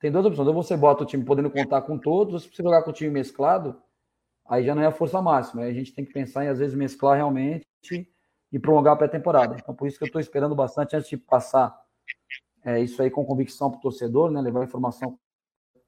tem 0.00 0.10
duas 0.10 0.26
opções. 0.26 0.48
Ou 0.48 0.54
você 0.54 0.76
bota 0.76 1.04
o 1.04 1.06
time 1.06 1.24
podendo 1.24 1.50
contar 1.50 1.82
com 1.82 1.98
todos, 1.98 2.34
ou 2.34 2.40
se 2.40 2.48
você 2.48 2.62
jogar 2.62 2.82
com 2.82 2.90
o 2.90 2.92
time 2.92 3.10
mesclado, 3.10 3.80
aí 4.48 4.64
já 4.64 4.74
não 4.74 4.82
é 4.82 4.86
a 4.86 4.92
força 4.92 5.20
máxima. 5.20 5.62
Aí 5.62 5.70
a 5.70 5.74
gente 5.74 5.92
tem 5.92 6.04
que 6.04 6.12
pensar 6.12 6.44
em, 6.44 6.48
às 6.48 6.58
vezes, 6.58 6.74
mesclar 6.74 7.16
realmente 7.16 7.64
e 8.50 8.58
prolongar 8.58 8.94
a 8.94 8.96
pré-temporada. 8.96 9.56
Então, 9.60 9.74
por 9.74 9.86
isso 9.86 9.98
que 9.98 10.04
eu 10.04 10.06
estou 10.06 10.20
esperando 10.20 10.54
bastante 10.54 10.96
antes 10.96 11.08
de 11.08 11.16
passar 11.16 11.78
é, 12.64 12.80
isso 12.80 13.00
aí 13.02 13.10
com 13.10 13.24
convicção 13.24 13.70
para 13.70 13.78
o 13.78 13.82
torcedor, 13.82 14.30
né? 14.30 14.40
Levar 14.40 14.64
informação. 14.64 15.18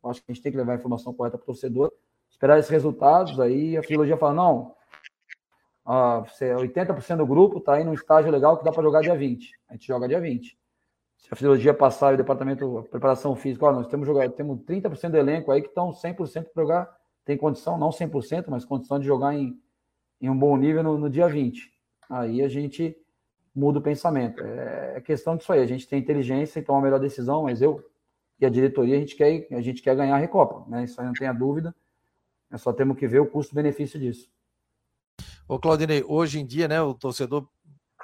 Acho 0.05 0.21
que 0.21 0.31
a 0.31 0.35
gente 0.35 0.43
tem 0.43 0.53
que 0.53 0.59
levar 0.59 0.73
a 0.73 0.77
informação 0.77 1.13
correta 1.13 1.39
para 1.39 1.45
o 1.45 1.47
torcedor. 1.47 1.93
Esperar 2.31 2.59
esses 2.59 2.71
resultados, 2.71 3.39
aí 3.41 3.77
a 3.77 3.83
filologia 3.83 4.17
fala, 4.17 4.35
não, 4.35 4.75
ah, 5.85 6.23
80% 6.41 7.17
do 7.17 7.27
grupo 7.27 7.59
está 7.59 7.75
aí 7.75 7.85
num 7.85 7.93
estágio 7.93 8.31
legal 8.31 8.57
que 8.57 8.65
dá 8.65 8.73
para 8.73 8.83
jogar 8.83 9.03
dia 9.03 9.17
20. 9.17 9.53
A 9.69 9.75
gente 9.75 9.87
joga 9.87 10.09
dia 10.09 10.21
20. 10.21 10.59
Se 11.23 11.29
a 11.31 11.37
fisiologia 11.37 11.73
passar 11.73 12.11
e 12.11 12.15
o 12.15 12.17
departamento 12.19 12.83
de 12.83 12.89
preparação 12.89 13.35
física, 13.35 13.67
ó, 13.67 13.73
nós 13.73 13.87
temos, 13.87 14.07
jogar, 14.07 14.29
temos 14.31 14.59
30% 14.61 15.11
do 15.11 15.17
elenco 15.17 15.51
aí 15.51 15.63
que 15.63 15.69
estão 15.69 15.91
100% 15.91 16.47
para 16.53 16.63
jogar, 16.63 16.97
tem 17.25 17.37
condição, 17.37 17.79
não 17.79 17.91
100%, 17.91 18.47
mas 18.49 18.65
condição 18.65 18.99
de 18.99 19.07
jogar 19.07 19.35
em, 19.35 19.57
em 20.21 20.29
um 20.29 20.37
bom 20.37 20.57
nível 20.57 20.83
no, 20.83 20.99
no 20.99 21.09
dia 21.09 21.29
20. 21.29 21.73
Aí 22.11 22.43
a 22.43 22.49
gente 22.49 22.97
muda 23.55 23.79
o 23.79 23.83
pensamento. 23.83 24.43
É, 24.43 24.95
é 24.97 25.01
questão 25.01 25.37
disso 25.37 25.53
aí. 25.53 25.61
A 25.61 25.67
gente 25.67 25.87
tem 25.87 26.01
inteligência 26.01 26.59
e 26.59 26.63
toma 26.63 26.81
a 26.81 26.83
melhor 26.83 26.99
decisão, 26.99 27.45
mas 27.45 27.63
eu 27.63 27.83
e 28.41 28.45
a 28.45 28.51
diretoria 28.51 28.97
a 28.97 28.99
gente 28.99 29.15
quer, 29.15 29.47
a 29.53 29.61
gente 29.61 29.81
quer 29.81 29.95
ganhar 29.95 30.17
a 30.17 30.19
Recopa, 30.19 30.69
né? 30.69 30.83
Isso 30.83 31.01
aí 31.01 31.07
não 31.07 31.15
tenha 31.15 31.33
dúvida. 31.33 31.73
É 32.51 32.59
só 32.59 32.73
temos 32.73 32.99
que 32.99 33.07
ver 33.07 33.21
o 33.21 33.27
custo-benefício 33.27 34.01
disso. 34.01 34.29
Ô, 35.49 35.59
Claudinei, 35.59 36.05
hoje 36.07 36.41
em 36.41 36.47
dia, 36.47 36.67
né, 36.67 36.83
o 36.83 36.95
torcedor 36.95 37.49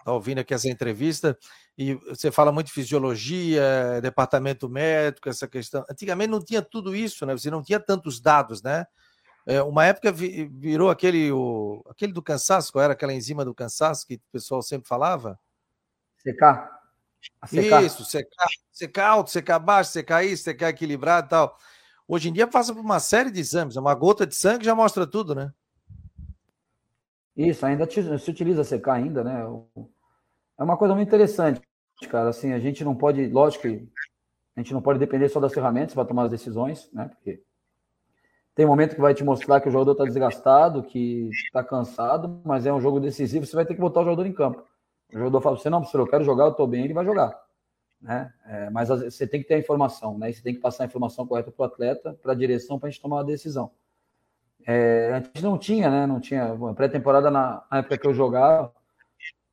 está 0.09 0.13
ouvindo 0.13 0.39
aqui 0.39 0.55
essa 0.55 0.69
entrevista 0.69 1.39
e 1.77 1.95
você 1.95 2.31
fala 2.31 2.51
muito 2.51 2.69
de 2.69 2.73
fisiologia, 2.73 4.01
departamento 4.01 4.69
médico, 4.69 5.29
essa 5.29 5.47
questão. 5.47 5.85
Antigamente 5.89 6.31
não 6.31 6.43
tinha 6.43 6.63
tudo 6.63 6.97
isso, 6.97 7.27
né? 7.27 7.37
Você 7.37 7.51
não 7.51 7.63
tinha 7.63 7.79
tantos 7.79 8.21
dados, 8.21 8.63
né? 8.63 8.87
É, 9.47 9.63
uma 9.63 9.85
época 9.85 10.13
virou 10.13 10.91
aquele, 10.91 11.31
o, 11.31 11.83
aquele 11.89 12.13
do 12.13 12.23
cansaço, 12.23 12.73
qual 12.73 12.85
era 12.85 12.93
aquela 12.93 13.13
enzima 13.13 13.45
do 13.45 13.55
cansaço 13.55 14.07
que 14.07 14.15
o 14.15 14.33
pessoal 14.33 14.63
sempre 14.63 14.89
falava? 14.89 15.39
CK. 16.19 17.85
Isso, 17.85 18.05
CK, 18.05 18.89
CK 18.89 18.99
alto, 19.01 19.31
CK 19.31 19.59
baixo, 19.63 19.99
CK 19.99 20.25
isso, 20.25 20.51
CK 20.51 20.63
equilibrado 20.65 21.27
e 21.27 21.31
tal. 21.31 21.59
Hoje 22.07 22.29
em 22.29 22.33
dia 22.33 22.47
passa 22.47 22.75
por 22.75 22.81
uma 22.81 23.01
série 23.01 23.31
de 23.31 23.41
exames, 23.41 23.77
uma 23.77 23.95
gota 23.95 24.27
de 24.27 24.35
sangue 24.35 24.65
já 24.65 24.75
mostra 24.75 25.07
tudo, 25.07 25.35
né? 25.35 25.53
Isso, 27.37 27.65
ainda 27.65 27.89
se 27.89 28.31
utiliza 28.31 28.65
CK 28.65 28.89
ainda, 28.89 29.23
né? 29.23 29.45
É 30.59 30.63
uma 30.63 30.77
coisa 30.77 30.95
muito 30.95 31.09
interessante, 31.09 31.61
cara. 32.11 32.31
Assim, 32.31 32.53
a 32.53 32.59
gente 32.59 32.85
não 32.85 32.95
pode, 32.95 33.29
lógico 33.29 33.63
que 33.63 33.89
a 34.57 34.61
gente 34.61 34.75
não 34.75 34.83
pode 34.83 34.99
depender 34.99 35.29
só 35.29 35.39
das 35.39 35.55
ferramentas 35.55 35.95
para 35.95 36.05
tomar 36.05 36.25
as 36.25 36.31
decisões, 36.31 36.91
né? 36.93 37.09
Porque 37.09 37.41
tem 38.57 38.67
momento 38.67 38.97
que 38.97 39.01
vai 39.01 39.15
te 39.15 39.23
mostrar 39.23 39.61
que 39.61 39.69
o 39.69 39.71
jogador 39.71 39.93
está 39.93 40.05
desgastado, 40.05 40.83
que 40.83 41.29
está 41.31 41.63
cansado, 41.63 42.43
mas 42.45 42.67
é 42.67 42.73
um 42.73 42.81
jogo 42.81 42.99
decisivo, 42.99 43.47
você 43.47 43.55
vai 43.55 43.65
ter 43.65 43.75
que 43.75 43.81
botar 43.81 44.01
o 44.01 44.05
jogador 44.05 44.27
em 44.27 44.33
campo. 44.33 44.67
O 45.15 45.17
jogador 45.17 45.41
fala 45.41 45.57
você, 45.57 45.71
não, 45.71 45.79
professor, 45.79 46.01
eu 46.01 46.09
quero 46.09 46.25
jogar, 46.25 46.47
eu 46.47 46.51
estou 46.51 46.67
bem, 46.67 46.85
ele 46.85 46.93
vai 46.93 47.05
jogar. 47.05 47.41
Né? 48.01 48.33
É, 48.47 48.71
mas 48.71 48.89
você 48.89 49.29
tem 49.29 49.41
que 49.41 49.47
ter 49.47 49.55
a 49.55 49.59
informação, 49.59 50.19
né? 50.19 50.33
você 50.33 50.43
tem 50.43 50.55
que 50.55 50.61
passar 50.61 50.83
a 50.83 50.87
informação 50.87 51.25
correta 51.25 51.53
para 51.53 51.63
o 51.63 51.67
atleta, 51.67 52.19
para 52.21 52.33
a 52.33 52.35
direção, 52.35 52.81
para 52.81 52.89
a 52.89 52.91
gente 52.91 53.01
tomar 53.01 53.19
uma 53.19 53.25
decisão. 53.25 53.71
É, 54.67 55.13
antes 55.15 55.41
não 55.41 55.57
tinha, 55.57 55.89
né? 55.89 56.07
Não 56.07 56.21
tinha. 56.21 56.55
Pré-temporada, 56.75 57.31
na 57.31 57.65
época 57.73 57.97
que 57.97 58.07
eu 58.07 58.13
jogava, 58.13 58.73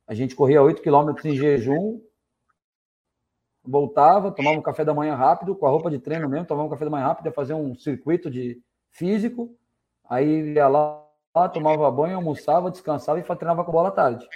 a 0.06 0.14
gente 0.14 0.34
corria 0.36 0.62
8 0.62 0.80
quilômetros 0.80 1.24
em 1.24 1.34
jejum, 1.34 2.00
voltava, 3.64 4.30
tomava 4.30 4.58
um 4.58 4.62
café 4.62 4.84
da 4.84 4.94
manhã 4.94 5.14
rápido, 5.14 5.56
com 5.56 5.66
a 5.66 5.70
roupa 5.70 5.90
de 5.90 5.98
treino 5.98 6.28
mesmo, 6.28 6.46
tomava 6.46 6.68
um 6.68 6.70
café 6.70 6.84
da 6.84 6.90
manhã 6.90 7.06
rápido, 7.06 7.26
ia 7.26 7.32
fazer 7.32 7.54
um 7.54 7.74
circuito 7.74 8.30
de 8.30 8.62
físico, 8.90 9.56
aí 10.08 10.52
ia 10.54 10.68
lá, 10.68 11.04
tomava 11.52 11.90
banho, 11.90 12.16
almoçava, 12.16 12.70
descansava 12.70 13.18
e 13.18 13.22
treinava 13.22 13.64
com 13.64 13.72
bola 13.72 13.88
à 13.88 13.92
tarde. 13.92 14.26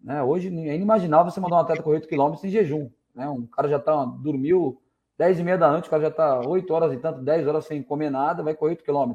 Né? 0.00 0.22
Hoje 0.22 0.48
é 0.48 0.74
inimaginável 0.74 1.30
você 1.30 1.40
mandar 1.40 1.56
um 1.56 1.60
atleta 1.60 1.82
correr 1.82 1.96
8 1.96 2.08
km 2.08 2.34
em 2.44 2.50
jejum. 2.50 2.90
Né? 3.14 3.28
Um 3.28 3.46
cara 3.46 3.68
já 3.68 3.78
tá, 3.78 4.04
dormiu 4.04 4.82
10 5.16 5.38
e 5.38 5.42
meia 5.44 5.56
da 5.56 5.70
noite, 5.70 5.86
o 5.86 5.90
cara 5.90 6.02
já 6.02 6.08
está 6.08 6.40
8 6.40 6.74
horas 6.74 6.92
e 6.92 6.98
tanto, 6.98 7.22
10 7.22 7.46
horas 7.46 7.64
sem 7.64 7.82
comer 7.82 8.10
nada, 8.10 8.42
vai 8.42 8.54
correr 8.54 8.72
8 8.72 8.84
km. 8.84 9.14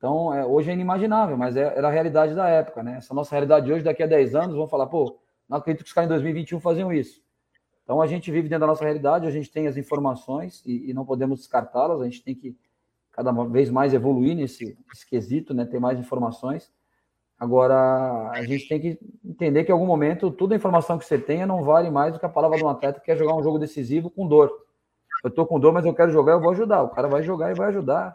Então, 0.00 0.32
é, 0.32 0.46
hoje 0.46 0.70
é 0.70 0.72
inimaginável, 0.72 1.36
mas 1.36 1.58
é, 1.58 1.76
era 1.76 1.88
a 1.88 1.90
realidade 1.90 2.34
da 2.34 2.48
época, 2.48 2.82
né? 2.82 2.96
Essa 2.96 3.12
nossa 3.12 3.32
realidade 3.32 3.70
hoje, 3.70 3.84
daqui 3.84 4.02
a 4.02 4.06
10 4.06 4.34
anos, 4.34 4.56
vão 4.56 4.66
falar, 4.66 4.86
pô, 4.86 5.18
não 5.46 5.58
acredito 5.58 5.84
que 5.84 5.88
os 5.88 5.92
caras 5.92 6.08
em 6.08 6.14
2021 6.14 6.58
faziam 6.58 6.90
isso. 6.90 7.20
Então, 7.84 8.00
a 8.00 8.06
gente 8.06 8.30
vive 8.30 8.48
dentro 8.48 8.60
da 8.60 8.66
nossa 8.66 8.82
realidade, 8.82 9.26
a 9.26 9.30
gente 9.30 9.50
tem 9.50 9.66
as 9.66 9.76
informações 9.76 10.62
e, 10.64 10.88
e 10.88 10.94
não 10.94 11.04
podemos 11.04 11.40
descartá-las, 11.40 12.00
a 12.00 12.04
gente 12.04 12.24
tem 12.24 12.34
que 12.34 12.56
cada 13.12 13.30
vez 13.44 13.68
mais 13.68 13.92
evoluir 13.92 14.34
nesse, 14.34 14.78
nesse 14.88 15.06
quesito, 15.06 15.52
né? 15.52 15.66
Ter 15.66 15.78
mais 15.78 15.98
informações. 15.98 16.72
Agora, 17.38 18.30
a 18.30 18.42
gente 18.42 18.68
tem 18.68 18.80
que 18.80 18.98
entender 19.22 19.64
que 19.64 19.70
em 19.70 19.74
algum 19.74 19.86
momento 19.86 20.30
toda 20.30 20.54
a 20.54 20.56
informação 20.56 20.96
que 20.96 21.04
você 21.04 21.18
tenha 21.18 21.46
não 21.46 21.62
vale 21.62 21.90
mais 21.90 22.14
do 22.14 22.18
que 22.18 22.24
a 22.24 22.28
palavra 22.28 22.56
de 22.56 22.64
um 22.64 22.68
atleta 22.70 23.00
que 23.00 23.06
quer 23.06 23.18
jogar 23.18 23.34
um 23.34 23.42
jogo 23.42 23.58
decisivo 23.58 24.08
com 24.08 24.26
dor. 24.26 24.50
Eu 25.22 25.28
estou 25.28 25.46
com 25.46 25.60
dor, 25.60 25.74
mas 25.74 25.84
eu 25.84 25.92
quero 25.92 26.10
jogar, 26.10 26.32
eu 26.32 26.40
vou 26.40 26.52
ajudar. 26.52 26.82
O 26.82 26.88
cara 26.88 27.06
vai 27.06 27.22
jogar 27.22 27.50
e 27.50 27.54
vai 27.54 27.68
ajudar. 27.68 28.14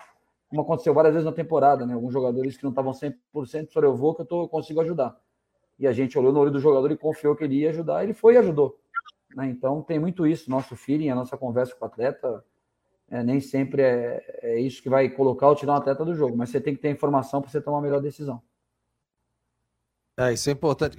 Como 0.55 0.61
aconteceu 0.61 0.93
várias 0.93 1.13
vezes 1.13 1.25
na 1.25 1.33
temporada, 1.33 1.85
né? 1.85 1.93
Alguns 1.93 2.13
jogadores 2.13 2.55
que 2.55 2.63
não 2.63 2.69
estavam 2.69 2.93
100%, 2.93 3.71
só 3.73 3.81
eu 3.81 3.93
vou 3.93 4.15
que 4.15 4.21
eu, 4.21 4.25
tô, 4.25 4.43
eu 4.43 4.47
consigo 4.47 4.79
ajudar. 4.79 5.19
E 5.77 5.85
a 5.85 5.91
gente 5.91 6.17
olhou 6.17 6.31
no 6.31 6.39
olho 6.39 6.51
do 6.51 6.59
jogador 6.59 6.89
e 6.91 6.97
confiou 6.97 7.35
que 7.35 7.43
ele 7.43 7.55
ia 7.55 7.69
ajudar, 7.71 8.05
ele 8.05 8.13
foi 8.13 8.35
e 8.35 8.37
ajudou. 8.37 8.79
Né? 9.35 9.47
Então 9.47 9.81
tem 9.81 9.99
muito 9.99 10.25
isso, 10.25 10.49
nosso 10.49 10.73
feeling, 10.77 11.09
a 11.09 11.15
nossa 11.15 11.35
conversa 11.35 11.75
com 11.75 11.83
o 11.83 11.87
atleta 11.87 12.41
é, 13.09 13.21
nem 13.21 13.41
sempre 13.41 13.81
é, 13.81 14.39
é, 14.41 14.59
isso 14.59 14.81
que 14.81 14.89
vai 14.89 15.09
colocar 15.09 15.49
ou 15.49 15.55
tirar 15.55 15.73
um 15.73 15.75
atleta 15.75 16.05
do 16.05 16.15
jogo, 16.15 16.37
mas 16.37 16.49
você 16.49 16.61
tem 16.61 16.73
que 16.73 16.81
ter 16.81 16.89
informação 16.89 17.41
para 17.41 17.51
você 17.51 17.61
tomar 17.61 17.79
a 17.79 17.81
melhor 17.81 18.01
decisão. 18.01 18.41
É, 20.17 20.31
isso 20.31 20.49
é 20.49 20.53
importante. 20.53 20.97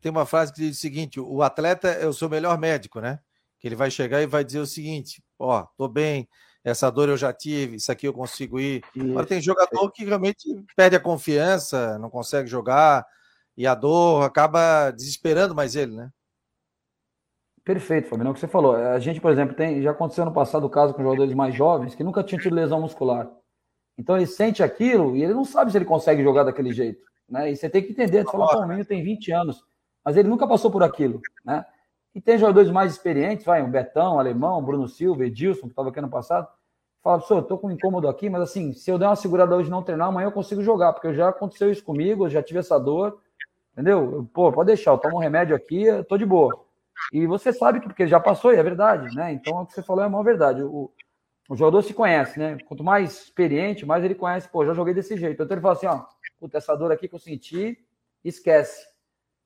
Tem 0.00 0.10
uma 0.10 0.24
frase 0.24 0.52
que 0.52 0.60
diz 0.60 0.78
o 0.78 0.80
seguinte: 0.80 1.18
o 1.18 1.42
atleta 1.42 1.88
é 1.88 2.06
o 2.06 2.12
seu 2.12 2.28
melhor 2.28 2.56
médico, 2.56 3.00
né? 3.00 3.18
Que 3.58 3.66
ele 3.66 3.74
vai 3.74 3.90
chegar 3.90 4.22
e 4.22 4.26
vai 4.26 4.44
dizer 4.44 4.60
o 4.60 4.66
seguinte: 4.66 5.22
ó, 5.36 5.66
tô 5.76 5.88
bem, 5.88 6.28
essa 6.64 6.90
dor 6.90 7.08
eu 7.08 7.16
já 7.16 7.32
tive, 7.32 7.76
isso 7.76 7.90
aqui 7.90 8.06
eu 8.06 8.12
consigo 8.12 8.60
ir. 8.60 8.82
Mas 8.94 9.26
tem 9.26 9.40
jogador 9.40 9.90
que 9.90 10.04
realmente 10.04 10.48
perde 10.76 10.96
a 10.96 11.00
confiança, 11.00 11.98
não 11.98 12.08
consegue 12.08 12.48
jogar, 12.48 13.04
e 13.56 13.66
a 13.66 13.74
dor 13.74 14.24
acaba 14.24 14.90
desesperando 14.90 15.54
mais 15.54 15.74
ele, 15.74 15.92
né? 15.94 16.10
Perfeito, 17.64 18.08
Fabiano, 18.08 18.30
é 18.30 18.32
o 18.32 18.34
que 18.34 18.40
você 18.40 18.48
falou. 18.48 18.74
A 18.74 18.98
gente, 18.98 19.20
por 19.20 19.30
exemplo, 19.30 19.54
tem, 19.54 19.80
já 19.82 19.92
aconteceu 19.92 20.24
no 20.24 20.32
passado 20.32 20.66
o 20.66 20.70
caso 20.70 20.94
com 20.94 21.02
jogadores 21.02 21.34
mais 21.34 21.54
jovens 21.54 21.94
que 21.94 22.02
nunca 22.02 22.22
tinham 22.22 22.40
tido 22.40 22.54
lesão 22.54 22.80
muscular. 22.80 23.30
Então 23.96 24.16
ele 24.16 24.26
sente 24.26 24.62
aquilo 24.62 25.16
e 25.16 25.22
ele 25.22 25.34
não 25.34 25.44
sabe 25.44 25.70
se 25.70 25.78
ele 25.78 25.84
consegue 25.84 26.22
jogar 26.22 26.42
daquele 26.42 26.72
jeito. 26.72 27.04
Né? 27.28 27.52
E 27.52 27.56
você 27.56 27.68
tem 27.68 27.82
que 27.82 27.92
entender, 27.92 28.24
você 28.24 28.32
fala, 28.32 28.48
pô, 28.48 28.58
o 28.58 28.66
menino 28.66 28.84
tem 28.84 29.02
20 29.02 29.32
anos, 29.32 29.64
mas 30.04 30.16
ele 30.16 30.28
nunca 30.28 30.46
passou 30.46 30.70
por 30.70 30.82
aquilo. 30.82 31.20
Né? 31.44 31.64
E 32.14 32.20
tem 32.20 32.38
jogadores 32.38 32.70
mais 32.70 32.92
experientes, 32.92 33.46
vai, 33.46 33.62
o 33.62 33.68
Betão, 33.68 34.16
o 34.16 34.18
Alemão, 34.18 34.62
Bruno 34.62 34.86
Silva, 34.88 35.24
Edilson, 35.24 35.62
que 35.62 35.68
estava 35.68 35.88
aqui 35.88 35.98
ano 35.98 36.10
passado, 36.10 36.46
fala, 37.02 37.18
professor, 37.18 37.38
eu 37.38 37.42
tô 37.42 37.58
com 37.58 37.68
um 37.68 37.70
incômodo 37.70 38.06
aqui, 38.08 38.28
mas 38.28 38.42
assim, 38.42 38.72
se 38.72 38.90
eu 38.90 38.98
der 38.98 39.06
uma 39.06 39.16
segurada 39.16 39.56
hoje 39.56 39.68
e 39.68 39.70
não 39.70 39.82
treinar, 39.82 40.08
amanhã 40.08 40.26
eu 40.26 40.32
consigo 40.32 40.62
jogar, 40.62 40.92
porque 40.92 41.14
já 41.14 41.28
aconteceu 41.30 41.70
isso 41.70 41.82
comigo, 41.82 42.26
eu 42.26 42.30
já 42.30 42.42
tive 42.42 42.60
essa 42.60 42.78
dor, 42.78 43.18
entendeu? 43.72 44.28
Pô, 44.32 44.52
pode 44.52 44.68
deixar, 44.68 44.90
eu 44.90 44.98
tomo 44.98 45.16
um 45.16 45.20
remédio 45.20 45.56
aqui, 45.56 45.84
eu 45.84 46.04
tô 46.04 46.18
de 46.18 46.26
boa. 46.26 46.64
E 47.12 47.26
você 47.26 47.52
sabe 47.52 47.80
que, 47.80 47.86
porque 47.86 48.06
já 48.06 48.20
passou, 48.20 48.52
e 48.52 48.56
é 48.56 48.62
verdade, 48.62 49.14
né? 49.16 49.32
Então, 49.32 49.62
o 49.62 49.66
que 49.66 49.72
você 49.72 49.82
falou 49.82 50.04
é 50.04 50.06
uma 50.06 50.22
verdade. 50.22 50.62
O, 50.62 50.92
o 51.48 51.56
jogador 51.56 51.82
se 51.82 51.92
conhece, 51.92 52.38
né? 52.38 52.58
Quanto 52.66 52.84
mais 52.84 53.24
experiente, 53.24 53.84
mais 53.84 54.04
ele 54.04 54.14
conhece, 54.14 54.48
pô, 54.48 54.64
já 54.64 54.74
joguei 54.74 54.94
desse 54.94 55.16
jeito. 55.16 55.42
Então 55.42 55.54
ele 55.54 55.60
fala 55.60 55.74
assim, 55.74 55.86
ó, 55.86 56.04
puta, 56.38 56.58
essa 56.58 56.76
dor 56.76 56.92
aqui 56.92 57.08
que 57.08 57.14
eu 57.14 57.18
senti, 57.18 57.78
esquece. 58.24 58.91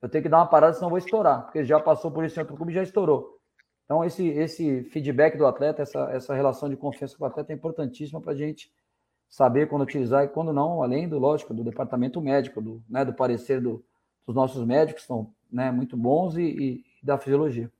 Eu 0.00 0.08
tenho 0.08 0.22
que 0.22 0.28
dar 0.28 0.38
uma 0.38 0.46
parada, 0.46 0.74
senão 0.74 0.88
vou 0.88 0.98
estourar, 0.98 1.44
porque 1.44 1.64
já 1.64 1.80
passou 1.80 2.10
por 2.10 2.24
isso 2.24 2.38
em 2.38 2.42
outro 2.42 2.56
clube 2.56 2.72
e 2.72 2.74
já 2.74 2.82
estourou. 2.82 3.40
Então, 3.84 4.04
esse, 4.04 4.26
esse 4.28 4.82
feedback 4.84 5.38
do 5.38 5.46
atleta, 5.46 5.82
essa, 5.82 6.10
essa 6.10 6.34
relação 6.34 6.68
de 6.68 6.76
confiança 6.76 7.16
com 7.16 7.24
o 7.24 7.26
atleta 7.26 7.52
é 7.52 7.56
importantíssima 7.56 8.20
para 8.20 8.32
a 8.32 8.36
gente 8.36 8.70
saber 9.28 9.68
quando 9.68 9.82
utilizar 9.82 10.24
e 10.24 10.28
quando 10.28 10.52
não, 10.52 10.82
além 10.82 11.08
do, 11.08 11.18
lógico, 11.18 11.54
do 11.54 11.64
departamento 11.64 12.20
médico, 12.20 12.60
do, 12.60 12.82
né, 12.88 13.04
do 13.04 13.14
parecer 13.14 13.60
do, 13.60 13.84
dos 14.26 14.34
nossos 14.34 14.64
médicos, 14.66 15.02
que 15.02 15.08
são 15.08 15.32
né, 15.50 15.70
muito 15.70 15.96
bons, 15.96 16.36
e, 16.36 16.42
e, 16.42 16.84
da 17.02 17.16
fisiologia. 17.16 17.70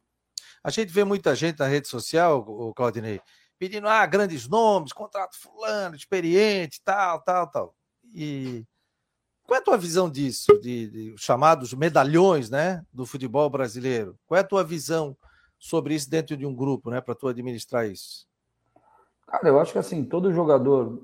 A 0.63 0.71
gente 0.71 0.93
vê 0.93 1.05
muita 1.05 1.35
gente 1.35 1.59
na 1.59 1.67
rede 1.67 1.89
social, 1.89 2.45
o 2.47 2.73
Claudinei, 2.73 3.21
pedindo 3.59 3.89
ah, 3.89 4.07
grandes 4.07 4.49
nomes, 4.49 4.93
contrato 4.93 5.37
fulano, 5.37 5.97
experiente, 5.97 6.81
tal, 6.85 7.21
tal, 7.23 7.51
tal. 7.51 7.75
E 8.15 8.65
qual 9.47 9.57
é 9.57 9.61
a 9.61 9.65
tua 9.65 9.79
visão 9.79 10.11
disso, 10.11 10.53
de, 10.61 10.89
de 10.89 11.15
chamados 11.17 11.73
medalhões, 11.73 12.51
né, 12.51 12.85
do 12.93 13.07
futebol 13.07 13.49
brasileiro? 13.49 14.19
Qual 14.27 14.37
é 14.37 14.41
a 14.41 14.47
tua 14.47 14.65
visão 14.65 15.17
sobre 15.59 15.95
isso 15.95 16.11
dentro 16.11 16.37
de 16.37 16.45
um 16.45 16.55
grupo, 16.55 16.91
né, 16.91 17.01
para 17.01 17.15
tu 17.15 17.29
administrar 17.29 17.89
isso? 17.89 18.27
Cara, 19.27 19.49
eu 19.49 19.61
acho 19.61 19.73
que 19.73 19.79
assim, 19.79 20.05
todo 20.05 20.33
jogador 20.33 21.03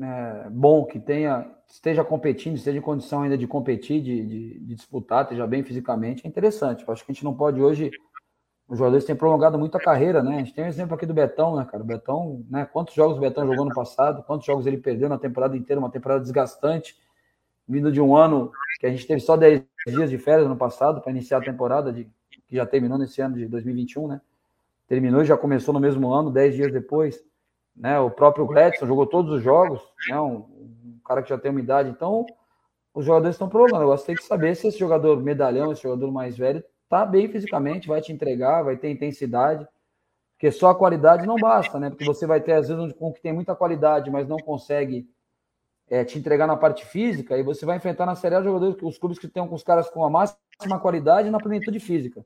é, 0.00 0.48
bom, 0.50 0.84
que 0.84 0.98
tenha 0.98 1.50
esteja 1.68 2.02
competindo, 2.02 2.56
esteja 2.56 2.78
em 2.78 2.82
condição 2.82 3.22
ainda 3.22 3.36
de 3.36 3.46
competir, 3.46 4.02
de, 4.02 4.24
de, 4.24 4.58
de 4.60 4.74
disputar, 4.74 5.22
esteja 5.22 5.46
bem 5.46 5.62
fisicamente, 5.62 6.24
é 6.24 6.28
interessante. 6.28 6.84
Eu 6.86 6.92
acho 6.92 7.04
que 7.04 7.12
a 7.12 7.14
gente 7.14 7.24
não 7.24 7.34
pode 7.34 7.60
hoje. 7.60 7.90
Os 8.66 8.78
jogadores 8.78 9.04
têm 9.04 9.16
prolongado 9.16 9.58
muito 9.58 9.76
a 9.76 9.80
carreira, 9.80 10.22
né? 10.22 10.36
A 10.36 10.38
gente 10.38 10.52
tem 10.52 10.64
um 10.64 10.68
exemplo 10.68 10.94
aqui 10.94 11.06
do 11.06 11.14
Betão, 11.14 11.56
né, 11.56 11.66
cara? 11.70 11.82
O 11.82 11.86
Betão, 11.86 12.44
né? 12.50 12.66
Quantos 12.70 12.94
jogos 12.94 13.16
o 13.16 13.20
Betão 13.20 13.46
jogou 13.46 13.64
no 13.64 13.74
passado? 13.74 14.22
Quantos 14.24 14.46
jogos 14.46 14.66
ele 14.66 14.76
perdeu 14.76 15.08
na 15.08 15.18
temporada 15.18 15.56
inteira? 15.56 15.80
Uma 15.80 15.90
temporada 15.90 16.20
desgastante, 16.20 16.94
vindo 17.68 17.92
de 17.92 18.00
um 18.00 18.16
ano 18.16 18.50
que 18.80 18.86
a 18.86 18.90
gente 18.90 19.06
teve 19.06 19.20
só 19.20 19.36
10 19.36 19.62
dias 19.86 20.10
de 20.10 20.18
férias 20.18 20.48
no 20.48 20.56
passado 20.56 21.00
para 21.00 21.10
iniciar 21.10 21.38
a 21.38 21.44
temporada, 21.44 21.92
de, 21.92 22.04
que 22.46 22.56
já 22.56 22.64
terminou 22.64 22.96
nesse 22.96 23.20
ano 23.20 23.36
de 23.36 23.46
2021, 23.46 24.08
né? 24.08 24.20
Terminou 24.86 25.20
e 25.20 25.26
já 25.26 25.36
começou 25.36 25.74
no 25.74 25.80
mesmo 25.80 26.10
ano, 26.12 26.30
10 26.30 26.54
dias 26.54 26.72
depois. 26.72 27.22
Né? 27.76 27.98
O 28.00 28.10
próprio 28.10 28.46
Gladson 28.46 28.86
jogou 28.86 29.06
todos 29.06 29.30
os 29.32 29.42
jogos, 29.42 29.80
né? 30.08 30.18
Um, 30.18 30.36
um 30.36 31.00
cara 31.04 31.22
que 31.22 31.28
já 31.28 31.36
tem 31.36 31.50
uma 31.50 31.60
idade. 31.60 31.90
Então, 31.90 32.24
os 32.94 33.04
jogadores 33.04 33.34
estão 33.34 33.48
prolongando. 33.48 33.86
Você 33.86 34.06
tem 34.06 34.16
que 34.16 34.24
saber 34.24 34.56
se 34.56 34.68
esse 34.68 34.78
jogador 34.78 35.22
medalhão, 35.22 35.70
esse 35.70 35.82
jogador 35.82 36.10
mais 36.10 36.38
velho, 36.38 36.64
tá 36.88 37.04
bem 37.04 37.28
fisicamente, 37.28 37.86
vai 37.86 38.00
te 38.00 38.12
entregar, 38.12 38.62
vai 38.62 38.76
ter 38.76 38.90
intensidade. 38.90 39.66
Porque 40.34 40.50
só 40.50 40.70
a 40.70 40.74
qualidade 40.74 41.26
não 41.26 41.36
basta, 41.36 41.78
né? 41.78 41.90
Porque 41.90 42.04
você 42.04 42.26
vai 42.26 42.40
ter, 42.40 42.52
às 42.52 42.68
vezes, 42.68 42.94
um 43.00 43.12
que 43.12 43.20
tem 43.20 43.32
muita 43.32 43.54
qualidade, 43.54 44.10
mas 44.10 44.26
não 44.26 44.38
consegue 44.38 45.08
é, 45.90 46.04
te 46.04 46.18
entregar 46.18 46.46
na 46.46 46.56
parte 46.56 46.84
física, 46.84 47.36
e 47.36 47.42
você 47.42 47.64
vai 47.64 47.76
enfrentar 47.76 48.06
na 48.06 48.14
Série 48.14 48.34
A 48.34 48.42
jogadores, 48.42 48.76
os 48.82 48.98
clubes 48.98 49.18
que 49.18 49.26
estão 49.26 49.48
com 49.48 49.54
os 49.54 49.62
caras 49.62 49.88
com 49.88 50.04
a 50.04 50.10
máxima 50.10 50.78
qualidade 50.80 51.30
na 51.30 51.38
plenitude 51.38 51.80
física. 51.80 52.24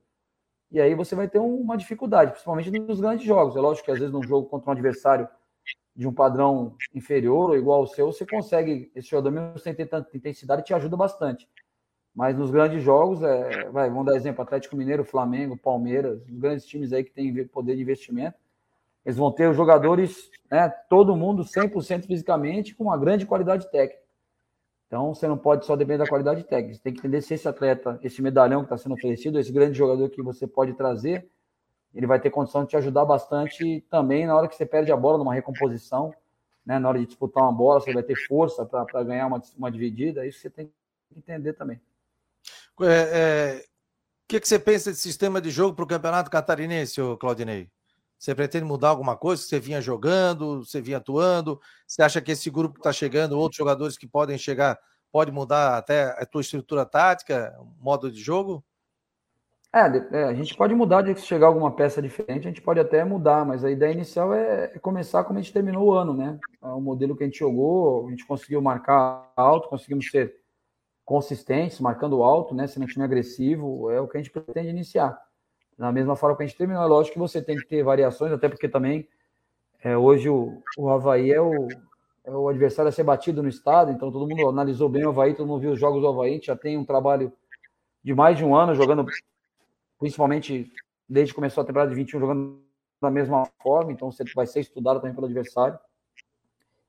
E 0.70 0.80
aí 0.80 0.94
você 0.94 1.14
vai 1.14 1.28
ter 1.28 1.38
uma 1.38 1.76
dificuldade, 1.76 2.30
principalmente 2.30 2.70
nos 2.70 3.00
grandes 3.00 3.26
jogos. 3.26 3.56
É 3.56 3.60
lógico 3.60 3.84
que 3.84 3.92
às 3.92 3.98
vezes 3.98 4.12
num 4.12 4.22
jogo 4.22 4.48
contra 4.48 4.70
um 4.70 4.72
adversário 4.72 5.28
de 5.94 6.08
um 6.08 6.12
padrão 6.12 6.74
inferior 6.94 7.50
ou 7.50 7.56
igual 7.56 7.80
ao 7.80 7.86
seu, 7.86 8.10
você 8.10 8.24
consegue, 8.24 8.90
esse 8.94 9.08
jogador 9.08 9.30
mesmo 9.30 9.58
sem 9.58 9.74
ter 9.74 9.86
tanta 9.86 10.16
intensidade, 10.16 10.64
te 10.64 10.72
ajuda 10.72 10.96
bastante. 10.96 11.46
Mas 12.14 12.36
nos 12.36 12.50
grandes 12.50 12.82
jogos, 12.82 13.22
é, 13.22 13.68
vai, 13.70 13.88
vamos 13.90 14.06
dar 14.06 14.16
exemplo, 14.16 14.42
Atlético 14.42 14.76
Mineiro, 14.76 15.04
Flamengo, 15.04 15.56
Palmeiras, 15.56 16.22
os 16.22 16.38
grandes 16.38 16.66
times 16.66 16.92
aí 16.92 17.04
que 17.04 17.10
têm 17.10 17.46
poder 17.46 17.76
de 17.76 17.82
investimento, 17.82 18.36
eles 19.04 19.16
vão 19.16 19.32
ter 19.32 19.48
os 19.48 19.56
jogadores, 19.56 20.30
né, 20.50 20.68
todo 20.88 21.16
mundo 21.16 21.44
100% 21.44 22.06
fisicamente, 22.06 22.74
com 22.74 22.84
uma 22.84 22.96
grande 22.96 23.26
qualidade 23.26 23.70
técnica. 23.70 24.02
Então, 24.86 25.14
você 25.14 25.26
não 25.26 25.38
pode 25.38 25.64
só 25.64 25.74
depender 25.74 25.98
da 25.98 26.06
qualidade 26.06 26.44
técnica, 26.44 26.74
você 26.74 26.82
tem 26.82 26.92
que 26.92 27.00
entender 27.00 27.22
se 27.22 27.34
esse 27.34 27.48
atleta, 27.48 27.98
esse 28.02 28.20
medalhão 28.20 28.60
que 28.60 28.66
está 28.66 28.76
sendo 28.76 28.94
oferecido, 28.94 29.38
esse 29.38 29.50
grande 29.50 29.76
jogador 29.76 30.08
que 30.10 30.22
você 30.22 30.46
pode 30.46 30.74
trazer, 30.74 31.28
ele 31.94 32.06
vai 32.06 32.20
ter 32.20 32.30
condição 32.30 32.62
de 32.62 32.70
te 32.70 32.76
ajudar 32.76 33.04
bastante 33.04 33.82
também 33.90 34.26
na 34.26 34.36
hora 34.36 34.48
que 34.48 34.54
você 34.54 34.66
perde 34.66 34.92
a 34.92 34.96
bola 34.96 35.18
numa 35.18 35.34
recomposição, 35.34 36.14
né? 36.64 36.78
Na 36.78 36.88
hora 36.88 36.98
de 36.98 37.06
disputar 37.06 37.42
uma 37.42 37.52
bola, 37.52 37.80
você 37.80 37.92
vai 37.92 38.02
ter 38.02 38.16
força 38.26 38.64
para 38.64 39.02
ganhar 39.02 39.26
uma, 39.26 39.42
uma 39.56 39.70
dividida, 39.70 40.26
isso 40.26 40.40
você 40.40 40.50
tem 40.50 40.66
que 40.66 41.18
entender 41.18 41.54
também. 41.54 41.80
É, 42.80 42.84
é, 42.86 43.58
o 43.58 44.28
que, 44.28 44.40
que 44.40 44.48
você 44.48 44.58
pensa 44.58 44.90
desse 44.90 45.02
sistema 45.02 45.40
de 45.40 45.50
jogo 45.50 45.74
para 45.74 45.84
o 45.84 45.88
Campeonato 45.88 46.30
Catarinense, 46.30 47.00
Claudinei? 47.18 47.70
Você 48.22 48.36
pretende 48.36 48.64
mudar 48.64 48.90
alguma 48.90 49.16
coisa? 49.16 49.42
Você 49.42 49.58
vinha 49.58 49.80
jogando, 49.80 50.64
você 50.64 50.80
vinha 50.80 50.98
atuando? 50.98 51.60
Você 51.84 52.04
acha 52.04 52.20
que 52.20 52.30
esse 52.30 52.48
grupo 52.50 52.74
que 52.74 52.78
está 52.78 52.92
chegando, 52.92 53.36
outros 53.36 53.56
jogadores 53.56 53.98
que 53.98 54.06
podem 54.06 54.38
chegar, 54.38 54.78
pode 55.10 55.32
mudar 55.32 55.76
até 55.76 56.04
a 56.22 56.24
tua 56.24 56.40
estrutura 56.40 56.86
tática, 56.86 57.52
modo 57.80 58.12
de 58.12 58.20
jogo? 58.20 58.64
É, 59.74 59.80
é, 60.12 60.24
a 60.26 60.34
gente 60.34 60.56
pode 60.56 60.72
mudar 60.72 61.02
de 61.02 61.20
chegar 61.20 61.48
alguma 61.48 61.74
peça 61.74 62.00
diferente, 62.00 62.46
a 62.46 62.50
gente 62.50 62.62
pode 62.62 62.78
até 62.78 63.04
mudar, 63.04 63.44
mas 63.44 63.64
a 63.64 63.70
ideia 63.72 63.90
inicial 63.90 64.32
é, 64.32 64.70
é 64.72 64.78
começar 64.78 65.24
como 65.24 65.40
a 65.40 65.42
gente 65.42 65.52
terminou 65.52 65.88
o 65.88 65.92
ano, 65.92 66.14
né? 66.14 66.38
É 66.62 66.66
o 66.68 66.80
modelo 66.80 67.16
que 67.16 67.24
a 67.24 67.26
gente 67.26 67.40
jogou, 67.40 68.06
a 68.06 68.10
gente 68.10 68.24
conseguiu 68.24 68.62
marcar 68.62 69.32
alto, 69.34 69.68
conseguimos 69.68 70.08
ser 70.08 70.32
consistentes, 71.04 71.80
marcando 71.80 72.22
alto, 72.22 72.54
né? 72.54 72.68
Sendo 72.68 72.84
um 72.84 72.86
time 72.86 73.04
agressivo, 73.04 73.90
é 73.90 74.00
o 74.00 74.06
que 74.06 74.16
a 74.16 74.22
gente 74.22 74.30
pretende 74.30 74.68
iniciar. 74.68 75.20
Da 75.82 75.90
mesma 75.90 76.14
forma 76.14 76.36
que 76.36 76.44
a 76.44 76.46
gente 76.46 76.56
terminou, 76.56 76.80
é 76.80 76.86
lógico 76.86 77.14
que 77.14 77.18
você 77.18 77.42
tem 77.42 77.56
que 77.56 77.66
ter 77.66 77.82
variações, 77.82 78.30
até 78.30 78.48
porque 78.48 78.68
também 78.68 79.08
é, 79.82 79.96
hoje 79.96 80.28
o, 80.28 80.62
o 80.78 80.88
Havaí 80.88 81.32
é 81.32 81.40
o, 81.40 81.66
é 82.22 82.30
o 82.30 82.48
adversário 82.48 82.88
a 82.88 82.92
ser 82.92 83.02
batido 83.02 83.42
no 83.42 83.48
estado, 83.48 83.90
então 83.90 84.12
todo 84.12 84.28
mundo 84.28 84.48
analisou 84.48 84.88
bem 84.88 85.04
o 85.04 85.08
Havaí, 85.08 85.34
todo 85.34 85.48
mundo 85.48 85.62
viu 85.62 85.72
os 85.72 85.80
jogos 85.80 86.00
do 86.00 86.06
Havaí, 86.06 86.30
a 86.30 86.34
gente 86.34 86.46
já 86.46 86.56
tem 86.56 86.78
um 86.78 86.84
trabalho 86.84 87.32
de 88.00 88.14
mais 88.14 88.38
de 88.38 88.44
um 88.44 88.54
ano 88.54 88.76
jogando 88.76 89.04
principalmente 89.98 90.72
desde 91.08 91.32
que 91.32 91.34
começou 91.34 91.62
a 91.62 91.66
temporada 91.66 91.90
de 91.90 91.96
21 91.96 92.20
jogando 92.20 92.62
da 93.00 93.10
mesma 93.10 93.44
forma, 93.60 93.90
então 93.90 94.12
você 94.12 94.22
vai 94.36 94.46
ser 94.46 94.60
estudado 94.60 95.00
também 95.00 95.16
pelo 95.16 95.26
adversário. 95.26 95.76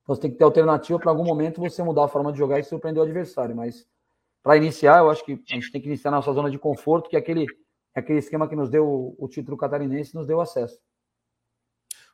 Então 0.04 0.14
você 0.14 0.22
tem 0.22 0.30
que 0.30 0.38
ter 0.38 0.44
alternativa 0.44 1.00
para 1.00 1.10
algum 1.10 1.26
momento 1.26 1.60
você 1.60 1.82
mudar 1.82 2.04
a 2.04 2.08
forma 2.08 2.32
de 2.32 2.38
jogar 2.38 2.60
e 2.60 2.64
surpreender 2.64 3.02
o 3.02 3.06
adversário. 3.06 3.56
Mas 3.56 3.88
para 4.44 4.56
iniciar, 4.56 5.00
eu 5.00 5.10
acho 5.10 5.26
que 5.26 5.32
a 5.34 5.54
gente 5.56 5.72
tem 5.72 5.82
que 5.82 5.88
iniciar 5.88 6.12
na 6.12 6.18
nossa 6.18 6.32
zona 6.32 6.52
de 6.52 6.60
conforto, 6.60 7.10
que 7.10 7.16
é 7.16 7.20
aquele, 7.20 7.48
é 7.96 8.00
aquele 8.00 8.20
esquema 8.20 8.48
que 8.48 8.56
nos 8.56 8.70
deu 8.70 9.16
o 9.18 9.28
título 9.28 9.58
catarinense 9.58 10.16
nos 10.16 10.28
deu 10.28 10.42
acesso. 10.42 10.80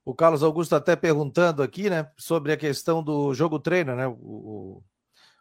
O 0.06 0.16
Carlos 0.16 0.44
Augusto 0.44 0.76
até 0.76 0.96
perguntando 0.96 1.62
aqui, 1.62 1.90
né, 1.90 2.12
sobre 2.18 2.52
a 2.52 2.58
questão 2.58 3.04
do 3.04 3.34
jogo 3.34 3.60
treino, 3.60 3.96
né? 3.96 4.08
O, 4.08 4.82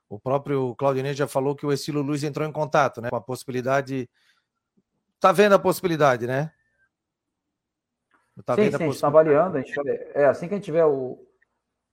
o 0.08 0.18
próprio 0.18 0.74
Claudinei 0.76 1.14
já 1.14 1.26
falou 1.26 1.54
que 1.54 1.64
o 1.64 1.72
Estilo 1.72 2.02
Luiz 2.02 2.22
entrou 2.22 2.46
em 2.46 2.52
contato, 2.52 3.00
né, 3.00 3.10
com 3.10 3.16
a 3.16 3.20
possibilidade 3.20 4.08
Tá 5.20 5.32
vendo 5.32 5.54
a 5.54 5.58
possibilidade, 5.58 6.26
né? 6.26 6.52
Tá 8.44 8.54
sim, 8.54 8.70
sim, 8.70 8.74
a, 8.74 8.76
a 8.76 8.80
gente 8.80 8.94
está 8.94 9.08
avaliando. 9.08 9.56
A 9.56 9.60
gente, 9.60 9.74
é, 10.14 10.26
assim 10.26 10.46
que 10.46 10.54
a 10.54 10.56
gente 10.56 10.64
tiver 10.64 10.84
o, 10.84 11.18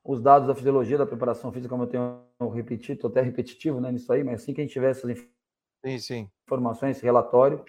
os 0.04 0.22
dados 0.22 0.48
da 0.48 0.54
fisiologia 0.54 0.98
da 0.98 1.08
preparação 1.08 1.52
física, 1.52 1.70
como 1.70 1.84
eu 1.84 1.88
tenho 1.88 2.22
repetido, 2.54 2.94
estou 2.94 3.10
até 3.10 3.22
repetitivo 3.22 3.82
né, 3.82 3.92
nisso 3.92 4.14
aí, 4.14 4.24
mas 4.24 4.42
assim 4.42 4.54
que 4.54 4.62
a 4.62 4.64
gente 4.64 4.74
tiver 4.74 4.92
essas 4.92 5.26
sim, 5.86 6.00
sim. 6.00 6.30
informações, 6.46 7.00
relatório, 7.00 7.64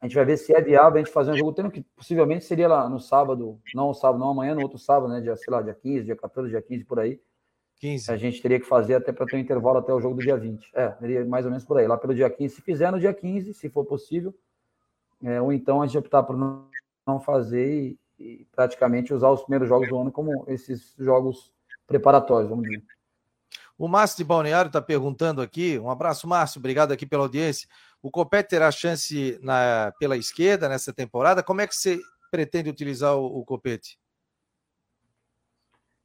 a 0.00 0.06
gente 0.06 0.14
vai 0.14 0.24
ver 0.24 0.36
se 0.36 0.54
é 0.54 0.60
viável 0.60 1.00
a 1.00 1.04
gente 1.04 1.12
fazer 1.12 1.32
um 1.32 1.36
jogo 1.36 1.52
treino 1.52 1.70
que 1.70 1.82
possivelmente 1.96 2.44
seria 2.44 2.68
lá 2.68 2.88
no 2.88 3.00
sábado, 3.00 3.60
não 3.74 3.88
no 3.88 3.94
sábado, 3.94 4.20
não 4.20 4.30
amanhã, 4.30 4.54
no 4.54 4.62
outro 4.62 4.78
sábado, 4.78 5.12
né? 5.12 5.20
Dia, 5.20 5.34
sei 5.36 5.52
lá, 5.52 5.60
dia 5.60 5.74
15, 5.74 6.04
dia 6.04 6.16
14, 6.16 6.50
dia 6.50 6.62
15, 6.62 6.84
por 6.84 7.00
aí. 7.00 7.20
15. 7.80 8.10
A 8.10 8.16
gente 8.16 8.40
teria 8.40 8.60
que 8.60 8.66
fazer 8.66 8.94
até 8.94 9.12
para 9.12 9.26
ter 9.26 9.36
um 9.36 9.40
intervalo 9.40 9.78
até 9.78 9.92
o 9.92 10.00
jogo 10.00 10.16
do 10.16 10.22
dia 10.22 10.36
20. 10.36 10.70
É, 10.74 10.92
seria 10.92 11.24
mais 11.24 11.44
ou 11.44 11.50
menos 11.50 11.64
por 11.64 11.78
aí. 11.78 11.86
Lá 11.86 11.96
pelo 11.96 12.14
dia 12.14 12.30
15, 12.30 12.54
se 12.54 12.62
fizer 12.62 12.92
no 12.92 13.00
dia 13.00 13.12
15, 13.12 13.52
se 13.54 13.68
for 13.68 13.84
possível, 13.84 14.32
é, 15.22 15.40
ou 15.40 15.52
então 15.52 15.82
a 15.82 15.86
gente 15.86 15.98
optar 15.98 16.22
por 16.22 16.36
não 16.36 17.20
fazer 17.20 17.66
e, 17.66 17.98
e, 18.18 18.46
praticamente 18.52 19.12
usar 19.12 19.30
os 19.30 19.42
primeiros 19.42 19.68
jogos 19.68 19.88
do 19.88 19.98
ano 19.98 20.12
como 20.12 20.44
esses 20.46 20.94
jogos 20.98 21.52
preparatórios, 21.88 22.48
vamos 22.48 22.68
dizer. 22.68 22.84
O 23.78 23.86
Márcio 23.86 24.18
de 24.18 24.24
Balneário 24.24 24.68
está 24.68 24.82
perguntando 24.82 25.40
aqui, 25.40 25.78
um 25.78 25.88
abraço, 25.88 26.26
Márcio, 26.26 26.58
obrigado 26.58 26.92
aqui 26.92 27.06
pela 27.06 27.22
audiência. 27.22 27.68
O 28.02 28.10
Copete 28.10 28.50
terá 28.50 28.70
chance 28.70 29.38
na, 29.42 29.92
pela 29.98 30.16
esquerda 30.16 30.68
nessa 30.68 30.92
temporada? 30.92 31.42
Como 31.42 31.60
é 31.60 31.66
que 31.66 31.74
você 31.74 32.00
pretende 32.30 32.68
utilizar 32.68 33.16
o, 33.16 33.38
o 33.38 33.44
Copete? 33.44 33.98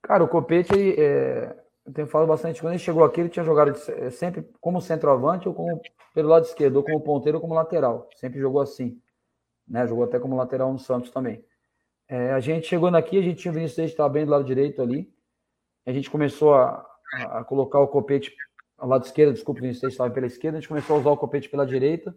Cara, 0.04 0.24
o 0.24 0.28
Copete, 0.28 0.74
é, 1.00 1.56
eu 1.86 1.94
tenho 1.94 2.08
falado 2.08 2.28
bastante, 2.28 2.62
quando 2.62 2.74
ele 2.74 2.80
chegou 2.80 3.04
aqui, 3.04 3.22
ele 3.22 3.30
tinha 3.30 3.44
jogado 3.44 3.76
sempre 4.12 4.48
como 4.62 4.80
centroavante 4.80 5.48
ou 5.48 5.54
como 5.56 5.82
pelo 6.14 6.30
lado 6.30 6.46
esquerdo, 6.46 6.78
ou 6.78 6.84
como 6.84 7.02
ponteiro 7.02 7.40
ou 7.40 7.42
como 7.42 7.56
lateral. 7.56 8.08
Sempre 8.16 8.40
jogou 8.40 8.62
assim 8.62 9.02
né? 9.68 9.88
Jogou 9.88 10.04
até 10.04 10.20
como 10.20 10.36
lateral 10.36 10.72
no 10.72 10.80
Santos 10.80 11.10
também. 11.12 11.44
É, 12.08 12.32
a 12.32 12.40
gente 12.40 12.68
chegou 12.68 12.90
aqui, 12.90 13.18
a 13.18 13.22
gente 13.22 13.42
tinha 13.42 13.52
o 13.52 13.56
Vinícius 13.56 13.78
Leite 13.78 13.92
estava 13.92 14.10
bem 14.10 14.26
do 14.26 14.32
lado 14.32 14.44
direito 14.44 14.82
ali. 14.82 15.12
A 15.86 15.92
gente 15.92 16.10
começou 16.10 16.54
a, 16.54 16.86
a 17.13 17.43
colocar 17.43 17.80
o 17.80 17.88
copete 17.88 18.36
ao 18.78 18.88
lado 18.88 19.06
esquerdo, 19.06 19.34
desculpa, 19.34 19.62
o 19.62 19.63
Leite 19.63 19.86
estava 19.86 20.12
pela 20.12 20.28
esquerda, 20.28 20.58
a 20.58 20.62
gente 20.62 20.67
começou 20.67 20.95
a 20.95 20.99
usar 20.99 21.12
o 21.12 21.17
copete 21.17 21.49
pela 21.49 21.65
direita. 21.65 22.15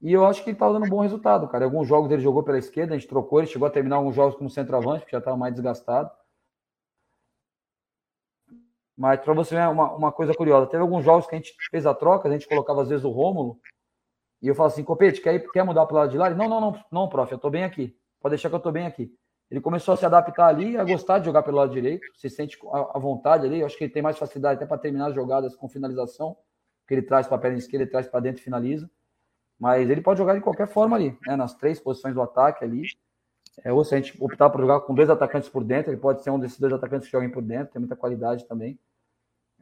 E 0.00 0.12
eu 0.12 0.24
acho 0.24 0.42
que 0.42 0.50
ele 0.50 0.56
estava 0.56 0.72
dando 0.72 0.86
um 0.86 0.90
bom 0.90 1.00
resultado, 1.00 1.48
cara. 1.48 1.64
Alguns 1.64 1.86
jogos 1.88 2.10
ele 2.10 2.22
jogou 2.22 2.42
pela 2.42 2.58
esquerda, 2.58 2.94
a 2.94 2.98
gente 2.98 3.08
trocou, 3.08 3.40
ele 3.40 3.48
chegou 3.48 3.66
a 3.66 3.70
terminar 3.70 3.96
alguns 3.96 4.14
jogos 4.14 4.36
como 4.36 4.48
centroavante, 4.48 5.00
porque 5.00 5.12
já 5.12 5.18
estava 5.18 5.36
mais 5.36 5.54
desgastado. 5.54 6.10
Mas 8.96 9.20
para 9.20 9.32
você 9.32 9.54
ver 9.54 9.68
uma, 9.68 9.92
uma 9.92 10.12
coisa 10.12 10.34
curiosa, 10.34 10.66
teve 10.66 10.82
alguns 10.82 11.04
jogos 11.04 11.26
que 11.26 11.34
a 11.34 11.38
gente 11.38 11.54
fez 11.70 11.86
a 11.86 11.94
troca, 11.94 12.28
a 12.28 12.32
gente 12.32 12.48
colocava 12.48 12.82
às 12.82 12.88
vezes 12.88 13.04
o 13.04 13.10
Rômulo, 13.10 13.60
e 14.40 14.48
eu 14.48 14.54
falo 14.54 14.68
assim, 14.68 14.84
Copete, 14.84 15.20
quer, 15.20 15.38
quer 15.50 15.64
mudar 15.64 15.86
para 15.86 15.94
o 15.94 15.98
lado 15.98 16.10
de 16.10 16.18
lá? 16.18 16.26
Ele, 16.26 16.36
não, 16.36 16.48
não, 16.48 16.60
não, 16.60 16.84
não, 16.90 17.08
prof, 17.08 17.30
eu 17.30 17.36
estou 17.36 17.50
bem 17.50 17.64
aqui. 17.64 17.96
Pode 18.20 18.32
deixar 18.32 18.48
que 18.48 18.54
eu 18.54 18.58
estou 18.58 18.72
bem 18.72 18.86
aqui. 18.86 19.12
Ele 19.50 19.60
começou 19.60 19.94
a 19.94 19.96
se 19.96 20.04
adaptar 20.04 20.48
ali, 20.48 20.76
a 20.76 20.84
gostar 20.84 21.18
de 21.18 21.24
jogar 21.24 21.42
pelo 21.42 21.56
lado 21.56 21.72
direito, 21.72 22.06
se 22.14 22.28
sente 22.28 22.58
à 22.70 22.98
vontade 22.98 23.46
ali. 23.46 23.60
Eu 23.60 23.66
acho 23.66 23.78
que 23.78 23.84
ele 23.84 23.92
tem 23.92 24.02
mais 24.02 24.18
facilidade 24.18 24.56
até 24.56 24.66
para 24.66 24.76
terminar 24.76 25.06
as 25.08 25.14
jogadas 25.14 25.56
com 25.56 25.68
finalização, 25.68 26.36
que 26.86 26.94
ele 26.94 27.02
traz 27.02 27.26
para 27.26 27.36
a 27.36 27.40
perna 27.40 27.56
esquerda, 27.56 27.84
ele 27.84 27.90
traz 27.90 28.06
para 28.06 28.20
dentro 28.20 28.40
e 28.40 28.44
finaliza. 28.44 28.90
Mas 29.58 29.88
ele 29.88 30.02
pode 30.02 30.18
jogar 30.18 30.34
de 30.34 30.40
qualquer 30.40 30.68
forma 30.68 30.96
ali, 30.96 31.18
né? 31.26 31.34
nas 31.34 31.54
três 31.54 31.80
posições 31.80 32.14
do 32.14 32.20
ataque 32.20 32.62
ali. 32.62 32.82
É, 33.64 33.72
ou 33.72 33.84
se 33.84 33.94
a 33.94 34.00
gente 34.00 34.16
optar 34.22 34.50
por 34.50 34.60
jogar 34.60 34.80
com 34.80 34.94
dois 34.94 35.10
atacantes 35.10 35.48
por 35.48 35.64
dentro, 35.64 35.90
ele 35.90 36.00
pode 36.00 36.22
ser 36.22 36.30
um 36.30 36.38
desses 36.38 36.60
dois 36.60 36.72
atacantes 36.72 37.06
que 37.06 37.12
joguem 37.12 37.30
por 37.30 37.42
dentro, 37.42 37.72
tem 37.72 37.80
muita 37.80 37.96
qualidade 37.96 38.46
também. 38.46 38.78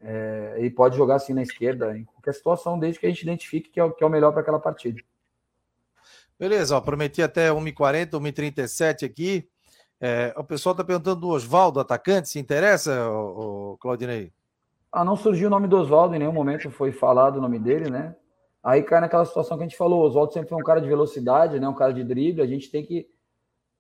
É, 0.03 0.55
ele 0.59 0.70
pode 0.70 0.97
jogar 0.97 1.14
assim 1.14 1.32
na 1.32 1.43
esquerda, 1.43 1.97
em 1.97 2.05
qualquer 2.05 2.34
situação, 2.34 2.78
desde 2.78 3.01
que 3.01 3.07
a 3.07 3.09
gente 3.09 3.22
identifique 3.22 3.70
que 3.70 3.80
é, 3.80 3.91
que 3.91 4.05
é 4.05 4.07
o 4.07 4.11
melhor 4.11 4.32
para 4.32 4.43
aquela 4.43 4.61
partida. 4.61 5.01
Beleza, 6.39 6.76
ó, 6.76 6.80
prometi 6.80 7.22
até 7.22 7.49
1h40, 7.49 8.11
1h37 8.11 9.07
aqui. 9.07 9.49
É, 10.01 10.35
o 10.37 10.45
pessoal 10.45 10.73
está 10.73 10.85
perguntando 10.85 11.21
do 11.21 11.29
Oswaldo, 11.29 11.81
atacante, 11.81 12.29
se 12.29 12.39
interessa, 12.39 13.09
o, 13.11 13.73
o 13.73 13.79
Claudinei? 13.79 14.33
Ah, 14.93 15.05
não 15.05 15.17
surgiu 15.17 15.49
o 15.49 15.51
nome 15.51 15.69
do 15.69 15.77
Oswaldo, 15.77 16.15
em 16.15 16.19
nenhum 16.19 16.33
momento 16.33 16.71
foi 16.71 16.93
falado 16.93 17.37
o 17.37 17.41
nome 17.41 17.59
dele, 17.59 17.91
né? 17.91 18.15
Aí 18.63 18.83
cai 18.83 19.01
naquela 19.01 19.25
situação 19.25 19.57
que 19.57 19.63
a 19.63 19.67
gente 19.67 19.77
falou, 19.77 20.03
o 20.03 20.07
Oswaldo 20.07 20.33
sempre 20.33 20.49
foi 20.49 20.59
um 20.59 20.65
cara 20.65 20.81
de 20.81 20.89
velocidade, 20.89 21.61
né? 21.61 21.69
um 21.69 21.75
cara 21.75 21.93
de 21.93 22.03
drible, 22.03 22.43
a 22.43 22.47
gente 22.47 22.71
tem 22.71 22.85
que 22.85 23.09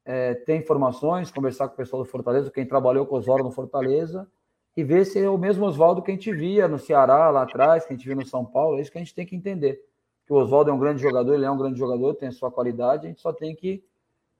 é, 0.04 0.34
ter 0.34 0.56
informações, 0.56 1.30
conversar 1.30 1.66
com 1.68 1.74
o 1.74 1.76
pessoal 1.76 2.02
do 2.02 2.08
Fortaleza, 2.08 2.50
quem 2.50 2.64
trabalhou 2.64 3.04
com 3.04 3.16
o 3.16 3.18
Oswaldo 3.18 3.44
no 3.44 3.50
Fortaleza, 3.50 4.28
e 4.76 4.84
ver 4.84 5.04
se 5.04 5.18
é 5.18 5.28
o 5.28 5.36
mesmo 5.36 5.66
Oswaldo 5.66 6.02
que 6.02 6.10
a 6.12 6.14
gente 6.14 6.32
via 6.32 6.68
no 6.68 6.78
Ceará, 6.78 7.30
lá 7.30 7.42
atrás, 7.42 7.84
que 7.84 7.92
a 7.92 7.96
gente 7.96 8.06
viu 8.06 8.14
no 8.14 8.24
São 8.24 8.44
Paulo, 8.44 8.78
é 8.78 8.80
isso 8.80 8.92
que 8.92 8.98
a 8.98 9.00
gente 9.00 9.14
tem 9.14 9.26
que 9.26 9.34
entender. 9.34 9.82
Que 10.24 10.32
o 10.32 10.36
Oswaldo 10.36 10.70
é 10.70 10.72
um 10.72 10.78
grande 10.78 11.02
jogador, 11.02 11.34
ele 11.34 11.44
é 11.44 11.50
um 11.50 11.58
grande 11.58 11.78
jogador, 11.78 12.14
tem 12.14 12.28
a 12.28 12.32
sua 12.32 12.50
qualidade, 12.50 13.06
a 13.06 13.08
gente 13.08 13.20
só 13.20 13.32
tem 13.32 13.56
que 13.56 13.82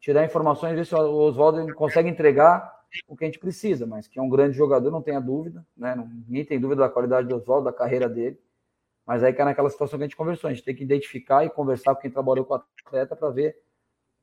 tirar 0.07 0.24
informações 0.24 0.72
e 0.72 0.76
ver 0.76 0.86
se 0.86 0.94
o 0.94 1.16
Oswaldo 1.16 1.74
consegue 1.74 2.09
entregar 2.09 2.72
o 3.09 3.16
que 3.16 3.24
a 3.24 3.26
gente 3.26 3.40
precisa, 3.40 3.88
mas 3.88 4.07
que 4.07 4.20
é 4.20 4.22
um 4.22 4.28
grande 4.28 4.57
jogador, 4.57 4.88
não 4.88 5.02
tenha 5.02 5.20
dúvida, 5.20 5.66
né? 5.76 5.96
Ninguém 6.28 6.44
tem 6.44 6.61
dúvida 6.61 6.82
da 6.82 6.88
qualidade 6.88 7.26
do 7.26 7.34
Oswaldo, 7.34 7.64
da 7.64 7.72
carreira 7.72 8.09
dele. 8.09 8.38
Mas 9.04 9.24
aí 9.24 9.32
cai 9.32 9.44
naquela 9.44 9.68
situação 9.68 9.98
que 9.98 10.04
a 10.04 10.07
gente 10.07 10.16
conversou, 10.16 10.48
a 10.48 10.52
gente 10.52 10.64
tem 10.64 10.76
que 10.76 10.84
identificar 10.84 11.44
e 11.44 11.50
conversar 11.50 11.92
com 11.92 12.02
quem 12.02 12.11
trabalhou 12.11 12.44
com 12.44 12.54
o 12.54 12.62
atleta 12.86 13.16
para 13.16 13.30
ver 13.30 13.57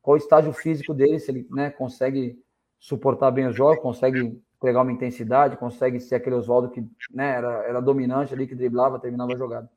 qual 0.01 0.15
o 0.15 0.17
estágio 0.17 0.53
físico 0.53 0.93
dele, 0.93 1.19
se 1.19 1.29
ele 1.29 1.45
né, 1.51 1.69
consegue 1.69 2.41
suportar 2.79 3.31
bem 3.31 3.47
os 3.47 3.55
jogos, 3.55 3.81
consegue 3.81 4.41
pegar 4.61 4.83
uma 4.83 4.91
intensidade, 4.91 5.57
consegue 5.57 5.99
ser 5.99 6.15
aquele 6.15 6.37
Oswaldo 6.37 6.69
que 6.69 6.79
né, 7.11 7.35
era, 7.35 7.51
era 7.65 7.81
dominante 7.81 8.33
ali, 8.33 8.47
que 8.47 8.55
driblava, 8.55 8.99
terminava 8.99 9.33
a 9.33 9.37
jogada. 9.37 9.69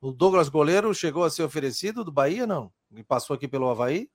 O 0.00 0.12
Douglas 0.12 0.48
Goleiro 0.48 0.94
chegou 0.94 1.24
a 1.24 1.30
ser 1.30 1.42
oferecido 1.42 2.04
do 2.04 2.12
Bahia, 2.12 2.46
não? 2.46 2.72
E 2.94 3.02
passou 3.02 3.34
aqui 3.34 3.48
pelo 3.48 3.68
Havaí? 3.68 4.08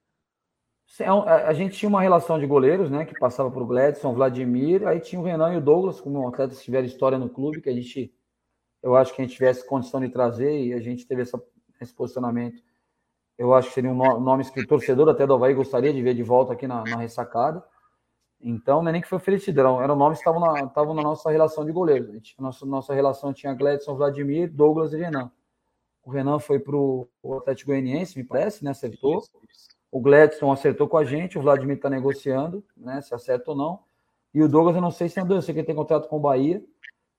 É 1.00 1.06
a 1.08 1.54
gente 1.54 1.78
tinha 1.78 1.90
uma 1.90 2.02
relação 2.02 2.40
de 2.40 2.48
goleiros, 2.48 2.90
né? 2.90 3.06
Que 3.06 3.20
passava 3.20 3.52
por 3.52 3.66
Gladson, 3.66 4.14
Vladimir, 4.14 4.88
aí 4.88 5.00
tinha 5.00 5.20
o 5.20 5.24
Renan 5.24 5.54
e 5.54 5.58
o 5.58 5.62
Douglas, 5.62 6.00
como 6.00 6.28
atletas 6.28 6.58
que 6.60 6.66
tiveram 6.66 6.88
história 6.88 7.18
no 7.18 7.30
clube, 7.30 7.62
que 7.62 7.70
a 7.70 7.74
gente, 7.74 8.12
eu 8.82 8.96
acho 8.96 9.14
que 9.14 9.22
a 9.22 9.26
gente 9.26 9.36
tivesse 9.36 9.68
condição 9.68 10.00
de 10.00 10.10
trazer 10.10 10.66
e 10.66 10.74
a 10.74 10.80
gente 10.80 11.06
teve 11.06 11.22
essa, 11.22 11.40
esse 11.82 11.94
posicionamento. 11.94 12.64
Eu 13.38 13.54
acho 13.54 13.68
que 13.68 13.76
seriam 13.76 13.94
nomes 13.96 14.50
que 14.50 14.62
o 14.62 14.66
torcedor 14.66 15.10
até 15.10 15.28
do 15.28 15.36
Havaí 15.36 15.54
gostaria 15.54 15.94
de 15.94 16.02
ver 16.02 16.16
de 16.16 16.24
volta 16.24 16.54
aqui 16.54 16.66
na, 16.66 16.84
na 16.84 16.98
ressacada. 16.98 17.64
Então, 18.40 18.82
não 18.82 18.90
é 18.90 18.92
nem 18.94 19.02
que 19.02 19.08
foi 19.08 19.18
oferecido, 19.18 19.60
eram, 19.60 19.82
eram 19.82 19.96
nomes 19.96 20.20
que 20.20 20.28
estavam 20.28 20.40
na, 20.40 20.66
estavam 20.66 20.94
na 20.94 21.04
nossa 21.04 21.30
relação 21.30 21.66
de 21.66 21.72
goleiros. 21.72 22.10
A 22.10 22.14
gente, 22.14 22.40
nossa, 22.40 22.66
nossa 22.66 22.94
relação 22.94 23.34
tinha 23.34 23.54
Gladson, 23.54 23.96
Vladimir, 23.96 24.52
Douglas 24.52 24.94
e 24.94 24.98
Renan. 24.98 25.32
O 26.04 26.10
Renan 26.10 26.40
foi 26.40 26.60
para 26.60 26.76
o 26.76 27.08
Atlético 27.38 27.72
Goianiense, 27.72 28.18
me 28.18 28.24
parece, 28.24 28.64
né? 28.64 28.72
Acertou. 28.72 29.22
O 29.98 30.00
Gladson 30.00 30.52
acertou 30.52 30.88
com 30.88 30.96
a 30.96 31.04
gente, 31.04 31.40
o 31.40 31.42
Vladimir 31.42 31.76
está 31.76 31.90
negociando, 31.90 32.64
né? 32.78 33.02
Se 33.02 33.16
acerta 33.16 33.50
ou 33.50 33.58
não. 33.58 33.80
E 34.32 34.44
o 34.44 34.48
Douglas, 34.48 34.76
eu 34.76 34.82
não 34.82 34.92
sei 34.92 35.10
se 35.10 35.20
andou, 35.20 35.36
eu 35.36 35.42
sei 35.42 35.56
que 35.56 35.62
ele 35.62 35.66
tem 35.66 35.76
contrato 35.76 36.08
com 36.08 36.18
o 36.18 36.20
Bahia, 36.20 36.64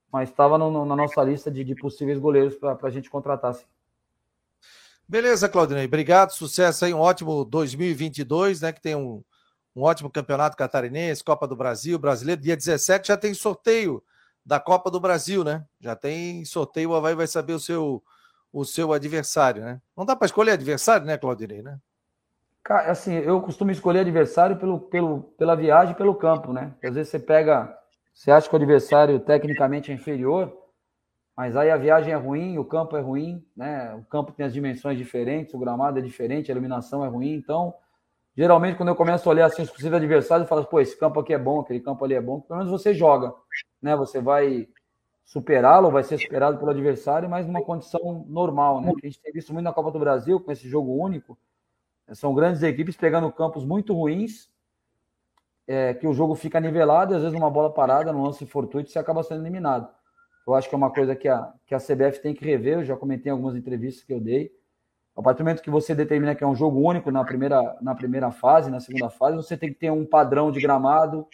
mas 0.09 0.29
estava 0.29 0.57
na 0.57 0.95
nossa 0.95 1.21
lista 1.21 1.51
de, 1.51 1.61
de 1.65 1.75
possíveis 1.75 2.17
goleiros 2.17 2.55
para 2.55 2.77
a 2.81 2.89
gente 2.89 3.09
contratar. 3.09 3.53
Sim. 3.53 3.65
Beleza, 5.05 5.49
Claudinei. 5.49 5.87
Obrigado, 5.87 6.31
sucesso 6.31 6.85
aí, 6.85 6.93
um 6.93 7.01
ótimo 7.01 7.43
2022, 7.43 8.61
né? 8.61 8.71
Que 8.71 8.81
tem 8.81 8.95
um, 8.95 9.21
um 9.75 9.81
ótimo 9.81 10.09
campeonato 10.09 10.55
catarinense, 10.55 11.21
Copa 11.21 11.45
do 11.45 11.57
Brasil, 11.57 11.99
brasileiro. 11.99 12.41
Dia 12.41 12.55
17 12.55 13.09
já 13.09 13.17
tem 13.17 13.33
sorteio 13.33 14.01
da 14.45 14.57
Copa 14.57 14.89
do 14.89 15.01
Brasil, 15.01 15.43
né? 15.43 15.65
Já 15.81 15.97
tem 15.97 16.45
sorteio, 16.45 16.91
o 16.91 16.95
Havaí 16.95 17.13
vai 17.13 17.27
saber 17.27 17.51
o 17.51 17.59
seu, 17.59 18.01
o 18.53 18.63
seu 18.63 18.93
adversário, 18.93 19.65
né? 19.65 19.81
Não 19.97 20.05
dá 20.05 20.15
para 20.15 20.27
escolher 20.27 20.51
adversário, 20.51 21.05
né, 21.05 21.17
Claudinei, 21.17 21.61
né? 21.61 21.77
Cara, 22.63 22.91
assim, 22.91 23.13
eu 23.13 23.41
costumo 23.41 23.71
escolher 23.71 23.99
adversário 23.99 24.57
pelo, 24.57 24.79
pelo, 24.79 25.23
pela 25.37 25.55
viagem 25.55 25.95
pelo 25.95 26.15
campo, 26.15 26.53
né? 26.53 26.73
Às 26.83 26.93
vezes 26.93 27.09
você 27.09 27.19
pega, 27.19 27.75
você 28.13 28.31
acha 28.31 28.47
que 28.47 28.53
o 28.53 28.57
adversário 28.57 29.19
tecnicamente 29.19 29.91
é 29.91 29.95
inferior, 29.95 30.55
mas 31.35 31.55
aí 31.55 31.71
a 31.71 31.77
viagem 31.77 32.13
é 32.13 32.17
ruim, 32.17 32.57
o 32.57 32.65
campo 32.65 32.97
é 32.97 33.01
ruim, 33.01 33.43
né? 33.55 33.95
O 33.95 34.03
campo 34.03 34.33
tem 34.33 34.45
as 34.45 34.53
dimensões 34.53 34.97
diferentes, 34.97 35.53
o 35.53 35.59
gramado 35.59 35.97
é 35.97 36.01
diferente, 36.01 36.51
a 36.51 36.53
iluminação 36.53 37.03
é 37.03 37.07
ruim, 37.07 37.33
então 37.33 37.73
geralmente 38.35 38.77
quando 38.77 38.89
eu 38.89 38.95
começo 38.95 39.27
a 39.27 39.31
olhar 39.31 39.45
assim 39.45 39.61
os 39.61 39.71
possíveis 39.71 39.95
adversários, 39.95 40.45
eu 40.45 40.49
falo, 40.49 40.65
pô, 40.65 40.79
esse 40.79 40.97
campo 40.97 41.19
aqui 41.19 41.33
é 41.33 41.37
bom, 41.37 41.61
aquele 41.61 41.79
campo 41.79 42.03
ali 42.05 42.13
é 42.13 42.21
bom, 42.21 42.41
pelo 42.41 42.59
menos 42.59 42.71
você 42.71 42.93
joga, 42.93 43.33
né? 43.81 43.95
Você 43.95 44.21
vai 44.21 44.67
superá-lo, 45.25 45.91
vai 45.91 46.03
ser 46.03 46.17
superado 46.17 46.57
pelo 46.57 46.71
adversário, 46.71 47.29
mas 47.29 47.47
numa 47.47 47.61
condição 47.63 48.25
normal, 48.27 48.81
né? 48.81 48.91
A 49.01 49.05
gente 49.05 49.21
tem 49.21 49.31
visto 49.31 49.53
muito 49.53 49.63
na 49.63 49.73
Copa 49.73 49.91
do 49.91 49.99
Brasil 49.99 50.39
com 50.39 50.51
esse 50.51 50.67
jogo 50.67 50.91
único, 50.93 51.37
são 52.13 52.33
grandes 52.33 52.63
equipes 52.63 52.95
pegando 52.95 53.31
campos 53.31 53.65
muito 53.65 53.93
ruins, 53.93 54.49
é, 55.67 55.93
que 55.93 56.07
o 56.07 56.13
jogo 56.13 56.35
fica 56.35 56.59
nivelado 56.59 57.13
e 57.13 57.15
às 57.15 57.21
vezes 57.21 57.37
uma 57.37 57.49
bola 57.49 57.71
parada, 57.71 58.11
no 58.11 58.23
lance 58.23 58.45
fortuito, 58.45 58.89
você 58.89 58.97
acaba 58.97 59.23
sendo 59.23 59.43
eliminado. 59.43 59.87
Eu 60.47 60.55
acho 60.55 60.67
que 60.67 60.73
é 60.73 60.77
uma 60.77 60.91
coisa 60.91 61.15
que 61.15 61.27
a, 61.27 61.53
que 61.65 61.75
a 61.75 61.77
CBF 61.77 62.21
tem 62.21 62.33
que 62.33 62.43
rever, 62.43 62.79
eu 62.79 62.83
já 62.83 62.95
comentei 62.95 63.29
em 63.29 63.33
algumas 63.33 63.55
entrevistas 63.55 64.03
que 64.03 64.11
eu 64.11 64.19
dei. 64.19 64.51
A 65.15 65.21
partir 65.21 65.39
do 65.39 65.43
momento 65.43 65.61
que 65.61 65.69
você 65.69 65.93
determina 65.93 66.33
que 66.33 66.43
é 66.43 66.47
um 66.47 66.55
jogo 66.55 66.79
único 66.79 67.11
na 67.11 67.23
primeira, 67.23 67.77
na 67.81 67.93
primeira 67.93 68.31
fase, 68.31 68.71
na 68.71 68.79
segunda 68.79 69.09
fase, 69.09 69.37
você 69.37 69.55
tem 69.55 69.69
que 69.69 69.79
ter 69.79 69.91
um 69.91 70.05
padrão 70.05 70.51
de 70.51 70.59
gramado, 70.59 71.27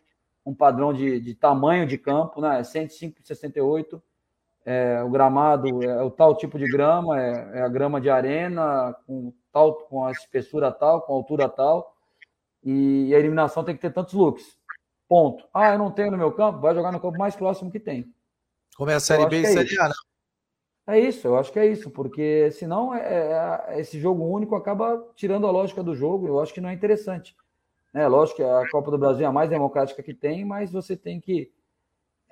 um 0.45 0.53
padrão 0.53 0.93
de, 0.93 1.19
de 1.19 1.33
tamanho 1.33 1.87
de 1.87 1.97
campo, 1.97 2.41
né? 2.41 2.63
105 2.63 3.15
por 3.15 3.25
68, 3.25 4.01
é, 4.65 5.03
o 5.03 5.09
gramado 5.09 5.83
é 5.83 6.01
o 6.01 6.09
tal 6.09 6.35
tipo 6.35 6.57
de 6.57 6.65
grama, 6.65 7.21
é, 7.21 7.59
é 7.59 7.61
a 7.61 7.69
grama 7.69 8.01
de 8.01 8.09
arena, 8.09 8.95
com, 9.05 9.31
tal, 9.55 9.73
com 9.73 10.05
a 10.05 10.11
espessura 10.11 10.69
tal, 10.69 11.01
com 11.03 11.13
a 11.13 11.15
altura 11.15 11.47
tal, 11.47 11.95
e 12.61 13.15
a 13.15 13.19
eliminação 13.19 13.63
tem 13.63 13.73
que 13.73 13.81
ter 13.81 13.93
tantos 13.93 14.13
looks. 14.13 14.59
Ponto. 15.07 15.47
Ah, 15.53 15.71
eu 15.71 15.79
não 15.79 15.91
tenho 15.91 16.11
no 16.11 16.17
meu 16.17 16.33
campo, 16.33 16.59
vai 16.59 16.75
jogar 16.75 16.91
no 16.91 16.99
campo 16.99 17.17
mais 17.17 17.35
próximo 17.35 17.71
que 17.71 17.79
tem. 17.79 18.13
Como 18.75 18.91
é 18.91 18.95
a 18.95 18.99
Série 18.99 19.25
B 19.27 19.41
e 19.41 19.45
é 19.45 19.47
Série 19.47 19.79
A, 19.79 19.87
né? 19.87 19.95
É 20.87 20.99
isso, 20.99 21.27
eu 21.27 21.37
acho 21.37 21.51
que 21.51 21.57
é 21.57 21.65
isso, 21.65 21.89
porque 21.89 22.51
senão 22.51 22.93
é, 22.93 22.99
é, 23.69 23.79
esse 23.79 23.99
jogo 23.99 24.23
único 24.23 24.55
acaba 24.55 25.03
tirando 25.15 25.47
a 25.47 25.51
lógica 25.51 25.81
do 25.81 25.95
jogo, 25.95 26.27
eu 26.27 26.39
acho 26.39 26.53
que 26.53 26.61
não 26.61 26.69
é 26.69 26.73
interessante. 26.73 27.35
É 27.93 28.07
lógico 28.07 28.37
que 28.37 28.43
a 28.43 28.69
Copa 28.69 28.91
do 28.91 28.97
Brasil 28.97 29.23
é 29.25 29.27
a 29.27 29.31
mais 29.31 29.49
democrática 29.49 30.03
que 30.03 30.13
tem, 30.13 30.43
mas 30.43 30.71
você 30.71 30.97
tem 30.97 31.19
que 31.19 31.51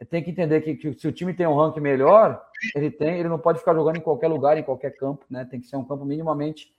tem 0.10 0.22
que 0.22 0.32
entender 0.32 0.60
que, 0.62 0.76
que, 0.76 0.94
se 0.94 1.08
o 1.08 1.12
time 1.12 1.34
tem 1.34 1.48
um 1.48 1.56
ranking 1.56 1.80
melhor, 1.80 2.44
ele 2.76 2.92
tem, 2.92 3.20
ele 3.20 3.30
não 3.30 3.40
pode 3.40 3.60
ficar 3.60 3.74
jogando 3.74 3.98
em 3.98 4.02
qualquer 4.02 4.28
lugar, 4.28 4.58
em 4.58 4.64
qualquer 4.64 4.92
campo, 4.98 5.26
né? 5.30 5.46
Tem 5.46 5.62
que 5.62 5.68
ser 5.68 5.78
um 5.78 5.86
campo 5.86 6.04
minimamente 6.04 6.74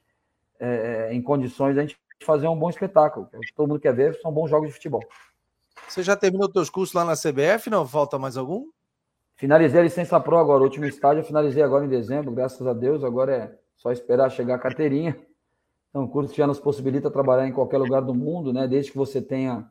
é, 0.65 1.15
em 1.15 1.23
condições 1.23 1.75
de 1.75 1.81
a 1.81 1.83
gente 1.83 1.99
fazer 2.23 2.49
um 2.49 2.57
bom 2.57 2.71
espetáculo. 2.71 3.29
O 3.33 3.41
que 3.41 3.55
todo 3.55 3.69
mundo 3.69 3.81
quer 3.81 3.95
ver 3.95 4.15
são 4.21 4.33
bons 4.33 4.49
jogos 4.49 4.69
de 4.69 4.75
futebol. 4.75 5.03
Você 5.89 6.03
já 6.03 6.17
terminou 6.17 6.51
seus 6.51 6.71
cursos 6.71 6.95
lá 6.95 7.05
na 7.05 7.15
CBF? 7.15 7.69
Não 7.69 7.87
falta 7.87 8.19
mais 8.19 8.37
algum? 8.37 8.67
Finalizei 9.37 9.81
a 9.81 9.85
licença 9.85 10.21
Pro 10.21 10.39
agora, 10.39 10.63
o 10.63 10.65
último 10.65 10.87
estágio 10.87 11.21
eu 11.21 11.25
finalizei 11.25 11.63
agora 11.63 11.85
em 11.85 11.89
dezembro, 11.89 12.31
graças 12.31 12.65
a 12.67 12.73
Deus. 12.73 13.03
Agora 13.03 13.35
é 13.35 13.59
só 13.77 13.91
esperar 13.91 14.31
chegar 14.31 14.55
a 14.55 14.59
carteirinha. 14.59 15.19
Então, 15.91 16.05
o 16.05 16.09
curso 16.09 16.35
já 16.35 16.47
nos 16.47 16.59
possibilita 16.59 17.11
trabalhar 17.11 17.47
em 17.47 17.53
qualquer 17.53 17.79
lugar 17.79 18.03
do 18.03 18.15
mundo, 18.15 18.53
né? 18.53 18.67
Desde 18.67 18.91
que 18.91 18.97
você 18.97 19.21
tenha 19.21 19.69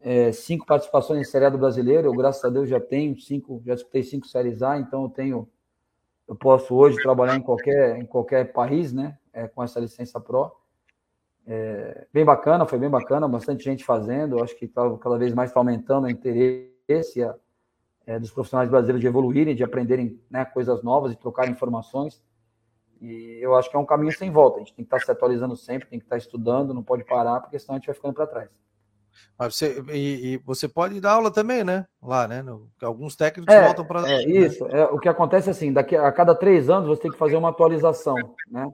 é, 0.00 0.32
cinco 0.32 0.66
participações 0.66 1.20
em 1.20 1.30
Série 1.30 1.46
A 1.46 1.50
do 1.50 1.58
Brasileiro. 1.58 2.08
Eu, 2.08 2.12
graças 2.12 2.44
a 2.44 2.48
Deus, 2.48 2.68
já 2.68 2.80
tenho 2.80 3.18
cinco, 3.18 3.62
já 3.64 3.74
disputei 3.74 4.02
cinco 4.02 4.26
Séries 4.26 4.62
A, 4.62 4.78
então 4.78 5.04
eu 5.04 5.08
tenho, 5.08 5.48
eu 6.28 6.36
posso 6.36 6.74
hoje 6.74 7.00
trabalhar 7.02 7.36
em 7.36 7.42
qualquer, 7.42 7.98
em 7.98 8.06
qualquer 8.06 8.52
país, 8.52 8.92
né? 8.92 9.18
É, 9.32 9.48
com 9.48 9.62
essa 9.62 9.80
licença 9.80 10.20
Pro. 10.20 10.52
É, 11.46 12.06
bem 12.12 12.24
bacana, 12.24 12.66
foi 12.66 12.78
bem 12.78 12.90
bacana, 12.90 13.26
bastante 13.26 13.64
gente 13.64 13.84
fazendo. 13.84 14.42
Acho 14.42 14.54
que 14.56 14.68
tá, 14.68 14.82
cada 14.98 15.16
vez 15.16 15.32
mais 15.32 15.50
está 15.50 15.60
aumentando 15.60 16.06
o 16.06 16.10
interesse. 16.10 17.22
A, 17.22 17.34
é, 18.08 18.18
dos 18.18 18.30
profissionais 18.30 18.70
brasileiros 18.70 19.02
de 19.02 19.06
evoluírem, 19.06 19.54
de 19.54 19.62
aprenderem 19.62 20.18
né, 20.30 20.42
coisas 20.42 20.82
novas, 20.82 21.10
de 21.10 21.18
trocar 21.18 21.46
informações. 21.46 22.22
E 23.02 23.38
eu 23.42 23.54
acho 23.54 23.70
que 23.70 23.76
é 23.76 23.78
um 23.78 23.84
caminho 23.84 24.12
sem 24.12 24.30
volta. 24.30 24.56
A 24.56 24.58
gente 24.60 24.74
tem 24.74 24.82
que 24.82 24.94
estar 24.94 25.04
se 25.04 25.10
atualizando 25.10 25.54
sempre, 25.54 25.88
tem 25.88 25.98
que 25.98 26.06
estar 26.06 26.16
estudando, 26.16 26.72
não 26.72 26.82
pode 26.82 27.04
parar, 27.04 27.40
porque 27.40 27.58
senão 27.58 27.74
a 27.74 27.78
gente 27.78 27.86
vai 27.86 27.94
ficando 27.94 28.14
para 28.14 28.26
trás. 28.26 28.50
Mas 29.38 29.54
você, 29.54 29.82
e, 29.92 30.34
e, 30.34 30.36
você 30.38 30.68
pode 30.68 31.00
dar 31.00 31.12
aula 31.12 31.30
também, 31.30 31.62
né? 31.62 31.86
Lá, 32.02 32.26
né? 32.26 32.42
No, 32.42 32.68
alguns 32.82 33.14
técnicos 33.14 33.54
é, 33.54 33.64
voltam 33.64 33.84
para. 33.84 34.10
É, 34.10 34.22
isso. 34.24 34.66
É, 34.66 34.84
o 34.86 34.98
que 34.98 35.08
acontece 35.08 35.48
é 35.48 35.52
assim: 35.52 35.72
daqui 35.72 35.94
a 35.96 36.10
cada 36.10 36.34
três 36.34 36.68
anos 36.68 36.88
você 36.88 37.02
tem 37.02 37.10
que 37.10 37.18
fazer 37.18 37.36
uma 37.36 37.50
atualização, 37.50 38.16
né? 38.50 38.70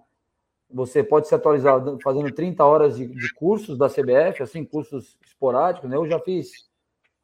Você 0.71 1.05
pode 1.05 1.29
se 1.29 1.35
atualizar 1.35 1.81
fazendo 2.03 2.33
30 2.33 2.65
horas 2.65 2.97
de, 2.97 3.07
de 3.07 3.35
cursos 3.35 3.79
da 3.79 3.89
CBF, 3.89 4.43
assim, 4.43 4.65
cursos 4.65 5.17
esporádicos, 5.25 5.89
né? 5.89 5.97
Eu 5.97 6.07
já 6.07 6.19
fiz 6.19 6.51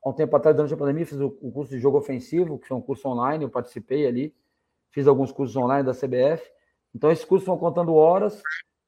há 0.05 0.09
um 0.09 0.13
tempo 0.13 0.37
atrás, 0.37 0.57
durante 0.57 0.75
a 0.75 0.77
pandemia, 0.77 1.07
fiz 1.07 1.19
o, 1.19 1.37
o 1.41 1.51
curso 1.51 1.73
de 1.73 1.79
jogo 1.79 1.99
ofensivo, 1.99 2.59
que 2.59 2.69
foi 2.69 2.77
um 2.77 2.83
curso 2.83 3.09
online, 3.09 3.45
eu 3.45 3.51
participei 3.51 4.07
ali, 4.07 4.35
fiz 4.91 5.07
alguns 5.07 5.33
cursos 5.33 5.57
online 5.57 5.85
da 5.85 5.93
CBF. 5.93 6.43
Então, 6.95 7.11
esses 7.11 7.25
cursos 7.25 7.47
vão 7.47 7.59
contando 7.59 7.95
horas, 7.95 8.43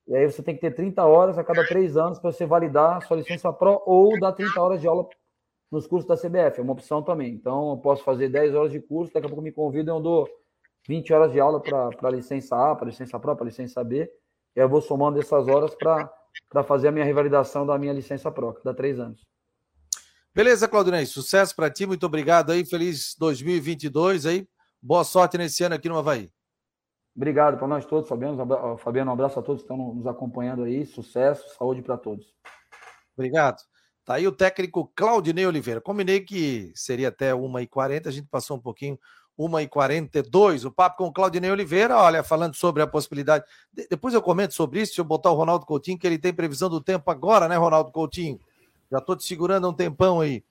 e 0.07 0.17
aí 0.17 0.31
você 0.31 0.43
tem 0.43 0.55
que 0.55 0.61
ter 0.61 0.73
30 0.73 1.05
horas 1.05 1.39
a 1.39 1.45
cada 1.45 1.65
três 1.67 1.97
anos 1.97 2.19
para 2.19 2.33
você 2.33 2.45
validar 2.45 2.97
a 2.97 3.01
sua 3.01 3.17
licença 3.17 3.53
Pro 3.53 3.83
ou 3.87 4.19
dar 4.19 4.33
30 4.33 4.61
horas 4.61 4.81
de 4.81 4.89
aula 4.89 5.09
nos 5.71 5.87
cursos 5.87 6.07
da 6.07 6.17
CBF, 6.17 6.61
é 6.61 6.63
uma 6.63 6.75
opção 6.75 7.03
também. 7.03 7.33
Então, 7.33 7.71
eu 7.71 7.77
posso 7.79 8.05
fazer 8.05 8.29
10 8.29 8.55
horas 8.55 8.73
de 8.73 8.81
curso, 8.81 9.13
daqui 9.15 9.27
a 9.27 9.29
pouco 9.29 9.43
me 9.43 9.51
convidam, 9.51 9.97
eu 9.97 10.03
dou 10.03 10.29
20 10.87 11.13
horas 11.15 11.33
de 11.33 11.41
aula 11.41 11.61
para 11.61 11.91
a 12.03 12.11
licença 12.11 12.55
A, 12.57 12.75
para 12.75 12.85
a 12.87 12.91
licença 12.91 13.19
Pro, 13.19 13.35
para 13.35 13.45
a 13.45 13.49
licença 13.49 13.83
B, 13.83 14.11
e 14.55 14.61
eu 14.61 14.69
vou 14.69 14.83
somando 14.83 15.19
essas 15.19 15.49
horas 15.49 15.75
para 15.75 16.63
fazer 16.65 16.89
a 16.89 16.93
minha 16.93 17.05
revalidação 17.05 17.65
da 17.65 17.79
minha 17.79 17.93
licença 17.93 18.31
Pro, 18.31 18.53
cada 18.53 18.75
três 18.75 19.01
anos. 19.01 19.23
Beleza, 20.35 20.69
Claudinei, 20.69 21.07
sucesso 21.07 21.55
para 21.57 21.71
ti, 21.71 21.87
muito 21.87 22.05
obrigado 22.05 22.53
aí, 22.53 22.67
feliz 22.67 23.15
2022 23.19 24.27
aí, 24.27 24.47
boa 24.81 25.05
sorte 25.05 25.39
nesse 25.39 25.63
ano 25.65 25.75
aqui 25.75 25.89
no 25.89 25.97
Havaí. 25.97 26.31
Obrigado 27.15 27.59
para 27.59 27.69
nós 27.69 27.85
todos, 27.85 28.09
Fabiano, 28.09 28.77
Fabiano, 28.79 29.11
um 29.11 29.15
abraço 29.15 29.39
a 29.39 29.43
todos 29.43 29.63
que 29.63 29.71
estão 29.71 29.95
nos 29.95 30.07
acompanhando 30.07 30.65
aí, 30.65 30.87
sucesso, 30.87 31.55
saúde 31.57 31.83
para 31.83 31.99
todos. 31.99 32.35
Obrigado. 33.15 33.59
Tá 34.05 34.15
aí 34.15 34.27
o 34.27 34.33
técnico 34.33 34.91
Claudinei 34.97 35.47
Oliveira. 35.47 35.81
Combinei 35.81 36.21
que 36.21 36.73
seria 36.75 37.09
até 37.09 37.33
1h40, 37.33 38.07
a 38.09 38.11
gente 38.11 38.27
passou 38.29 38.57
um 38.57 38.61
pouquinho, 38.61 38.99
1h42. 39.39 40.65
O 40.65 40.73
papo 40.73 40.97
com 40.99 41.07
o 41.07 41.13
Claudinei 41.13 41.51
Oliveira, 41.51 41.97
olha, 41.97 42.23
falando 42.23 42.55
sobre 42.55 42.83
a 42.83 42.87
possibilidade. 42.87 43.45
De 43.73 43.87
depois 43.89 44.15
eu 44.15 44.23
comento 44.23 44.55
sobre 44.55 44.81
isso, 44.81 44.95
se 44.95 45.01
eu 45.01 45.05
botar 45.05 45.31
o 45.31 45.37
Ronaldo 45.37 45.67
Coutinho, 45.67 45.99
que 45.99 46.07
ele 46.07 46.19
tem 46.19 46.33
previsão 46.33 46.69
do 46.69 46.81
tempo 46.81 47.11
agora, 47.11 47.47
né, 47.47 47.57
Ronaldo 47.57 47.93
Coutinho? 47.93 48.41
Já 48.91 48.99
estou 48.99 49.17
te 49.17 49.25
segurando 49.25 49.69
um 49.69 49.73
tempão 49.73 50.21
aí. 50.21 50.43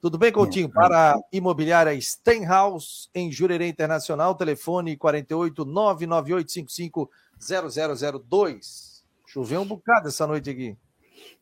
Tudo 0.00 0.18
bem, 0.18 0.30
Coutinho? 0.30 0.68
Para 0.68 1.14
a 1.14 1.20
imobiliária 1.32 1.98
Stenhouse, 2.00 3.08
em 3.14 3.32
Jurerê 3.32 3.66
Internacional, 3.66 4.34
telefone 4.34 4.96
48 4.96 5.64
99855 5.64 7.10
0002. 7.38 9.04
Choveu 9.26 9.62
um 9.62 9.66
bocado 9.66 10.08
essa 10.08 10.26
noite 10.26 10.50
aqui. 10.50 10.76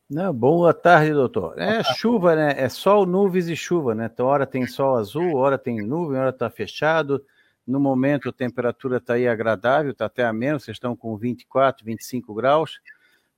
Não, 0.09 0.33
boa 0.33 0.73
tarde, 0.73 1.11
doutor. 1.11 1.59
É 1.59 1.83
chuva, 1.83 2.35
né? 2.35 2.53
É 2.57 2.69
sol, 2.69 3.05
nuvens 3.05 3.47
e 3.47 3.55
chuva, 3.55 3.95
né? 3.95 4.09
Então, 4.11 4.27
hora 4.27 4.45
tem 4.45 4.67
sol 4.67 4.95
azul, 4.95 5.35
hora 5.35 5.57
tem 5.57 5.77
nuvem, 5.77 6.19
hora 6.19 6.29
está 6.29 6.49
fechado. 6.49 7.23
No 7.65 7.79
momento, 7.79 8.29
a 8.29 8.33
temperatura 8.33 8.97
está 8.97 9.15
aí 9.15 9.27
agradável, 9.27 9.91
está 9.91 10.05
até 10.05 10.23
a 10.23 10.31
menos, 10.31 10.63
vocês 10.63 10.75
estão 10.75 10.95
com 10.95 11.17
24, 11.17 11.83
25 11.83 12.33
graus. 12.35 12.79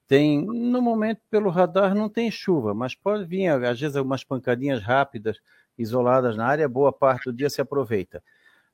Tem, 0.07 0.45
no 0.45 0.81
momento, 0.81 1.21
pelo 1.29 1.49
radar, 1.49 1.93
não 1.93 2.07
tem 2.07 2.31
chuva, 2.31 2.73
mas 2.73 2.95
pode 2.95 3.25
vir, 3.25 3.47
às 3.47 3.79
vezes, 3.79 3.95
algumas 3.95 4.23
pancadinhas 4.23 4.81
rápidas, 4.81 5.37
isoladas 5.77 6.37
na 6.37 6.45
área, 6.45 6.67
boa 6.67 6.93
parte 6.93 7.25
do 7.25 7.33
dia 7.33 7.49
se 7.49 7.59
aproveita. 7.59 8.23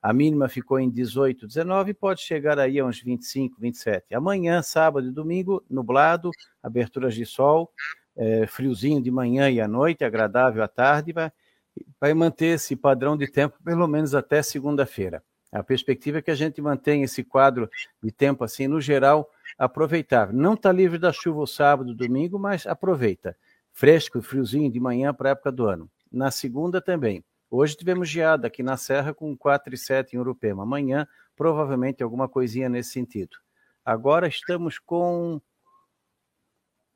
A 0.02 0.14
mínima 0.14 0.48
ficou 0.48 0.80
em 0.80 0.90
18, 0.90 1.48
19 1.48 1.92
e 1.92 1.94
pode 1.94 2.22
chegar 2.22 2.60
aí 2.60 2.78
a 2.78 2.86
uns 2.86 3.02
25, 3.02 3.60
27. 3.60 4.14
Amanhã, 4.14 4.62
sábado 4.62 5.08
e 5.08 5.12
domingo, 5.12 5.64
nublado, 5.70 6.30
aberturas 6.62 7.16
de 7.16 7.26
sol, 7.26 7.72
é, 8.16 8.46
friozinho 8.46 9.02
de 9.02 9.10
manhã 9.10 9.50
e 9.50 9.60
à 9.60 9.68
noite, 9.68 10.04
agradável 10.04 10.62
à 10.62 10.68
tarde, 10.68 11.14
vai, 11.14 11.32
vai 12.00 12.14
manter 12.14 12.56
esse 12.56 12.76
padrão 12.76 13.18
de 13.18 13.32
tempo 13.32 13.58
pelo 13.64 13.88
menos 13.88 14.14
até 14.14 14.44
segunda-feira. 14.44 15.24
A 15.54 15.64
perspectiva 15.64 16.18
é 16.18 16.22
que 16.22 16.32
a 16.32 16.36
gente 16.36 16.60
mantenha 16.62 17.06
esse 17.06 17.24
quadro 17.24 17.70
de 18.02 18.12
tempo 18.12 18.44
assim, 18.44 18.68
no 18.68 18.82
geral, 18.82 19.30
aproveitável. 19.58 20.36
Não 20.36 20.56
está 20.56 20.72
livre 20.72 20.98
da 20.98 21.14
chuva 21.14 21.42
o 21.42 21.48
sábado, 21.48 21.94
domingo, 21.94 22.40
mas 22.40 22.66
aproveita. 22.66 23.38
Fresco 23.72 24.18
e 24.18 24.22
friozinho 24.22 24.72
de 24.72 24.80
manhã 24.80 25.14
para 25.14 25.30
a 25.30 25.32
época 25.34 25.52
do 25.52 25.66
ano. 25.68 25.90
Na 26.12 26.32
segunda 26.32 26.82
também. 26.82 27.24
Hoje 27.52 27.76
tivemos 27.76 28.10
geada 28.10 28.48
aqui 28.48 28.64
na 28.64 28.78
Serra 28.78 29.14
com 29.14 29.38
4,7 29.38 30.14
em 30.14 30.18
Urupema. 30.18 30.64
Amanhã, 30.64 31.08
provavelmente, 31.36 32.02
alguma 32.02 32.28
coisinha 32.28 32.68
nesse 32.68 32.90
sentido. 32.90 33.38
Agora 33.86 34.28
estamos 34.28 34.80
com 34.80 35.40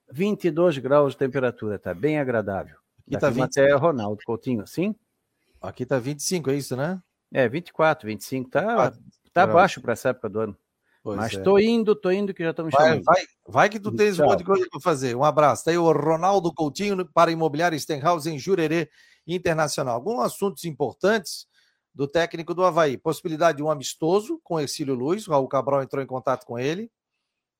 22 0.09 0.79
graus 0.79 1.13
de 1.13 1.19
temperatura, 1.19 1.75
está 1.75 1.93
bem 1.93 2.19
agradável. 2.19 2.77
Aqui 3.05 3.15
está 3.15 3.29
20... 3.29 3.43
até 3.43 3.73
Ronaldo 3.75 4.23
Coutinho, 4.25 4.65
sim? 4.65 4.95
Aqui 5.61 5.83
está 5.83 5.99
25, 5.99 6.49
é 6.49 6.55
isso, 6.55 6.75
né? 6.75 6.99
É, 7.33 7.47
24, 7.47 8.07
25, 8.07 8.49
tá, 8.49 8.93
tá 9.33 9.47
baixo 9.47 9.81
para 9.81 9.93
essa 9.93 10.09
época 10.09 10.29
do 10.29 10.39
ano. 10.39 10.57
Pois 11.03 11.17
Mas 11.17 11.33
estou 11.33 11.57
é. 11.57 11.63
indo, 11.63 11.93
estou 11.93 12.11
indo 12.11 12.33
que 12.33 12.43
já 12.43 12.49
estamos 12.49 12.73
chamando. 12.73 13.03
Vai, 13.03 13.23
vai 13.47 13.69
que 13.69 13.79
tu 13.79 13.95
tens 13.95 14.19
um 14.19 14.25
monte 14.25 14.39
de 14.39 14.43
coisa 14.43 14.67
para 14.69 14.81
fazer. 14.81 15.15
Um 15.15 15.23
abraço. 15.23 15.63
Tá 15.63 15.71
aí 15.71 15.77
o 15.77 15.89
Ronaldo 15.89 16.53
Coutinho 16.53 17.05
para 17.13 17.31
Imobiliário 17.31 17.79
Stenhouse 17.79 18.29
em 18.29 18.37
Jurerê, 18.37 18.89
internacional. 19.25 19.95
Alguns 19.95 20.25
assuntos 20.25 20.65
importantes 20.65 21.47
do 21.95 22.07
técnico 22.07 22.53
do 22.53 22.63
Havaí. 22.63 22.97
Possibilidade 22.97 23.57
de 23.57 23.63
um 23.63 23.71
amistoso 23.71 24.39
com 24.43 24.59
Ercílio 24.59 24.95
Luiz, 24.95 25.27
o 25.27 25.31
Raul 25.31 25.47
Cabral 25.47 25.81
entrou 25.81 26.03
em 26.03 26.07
contato 26.07 26.45
com 26.45 26.59
ele. 26.59 26.91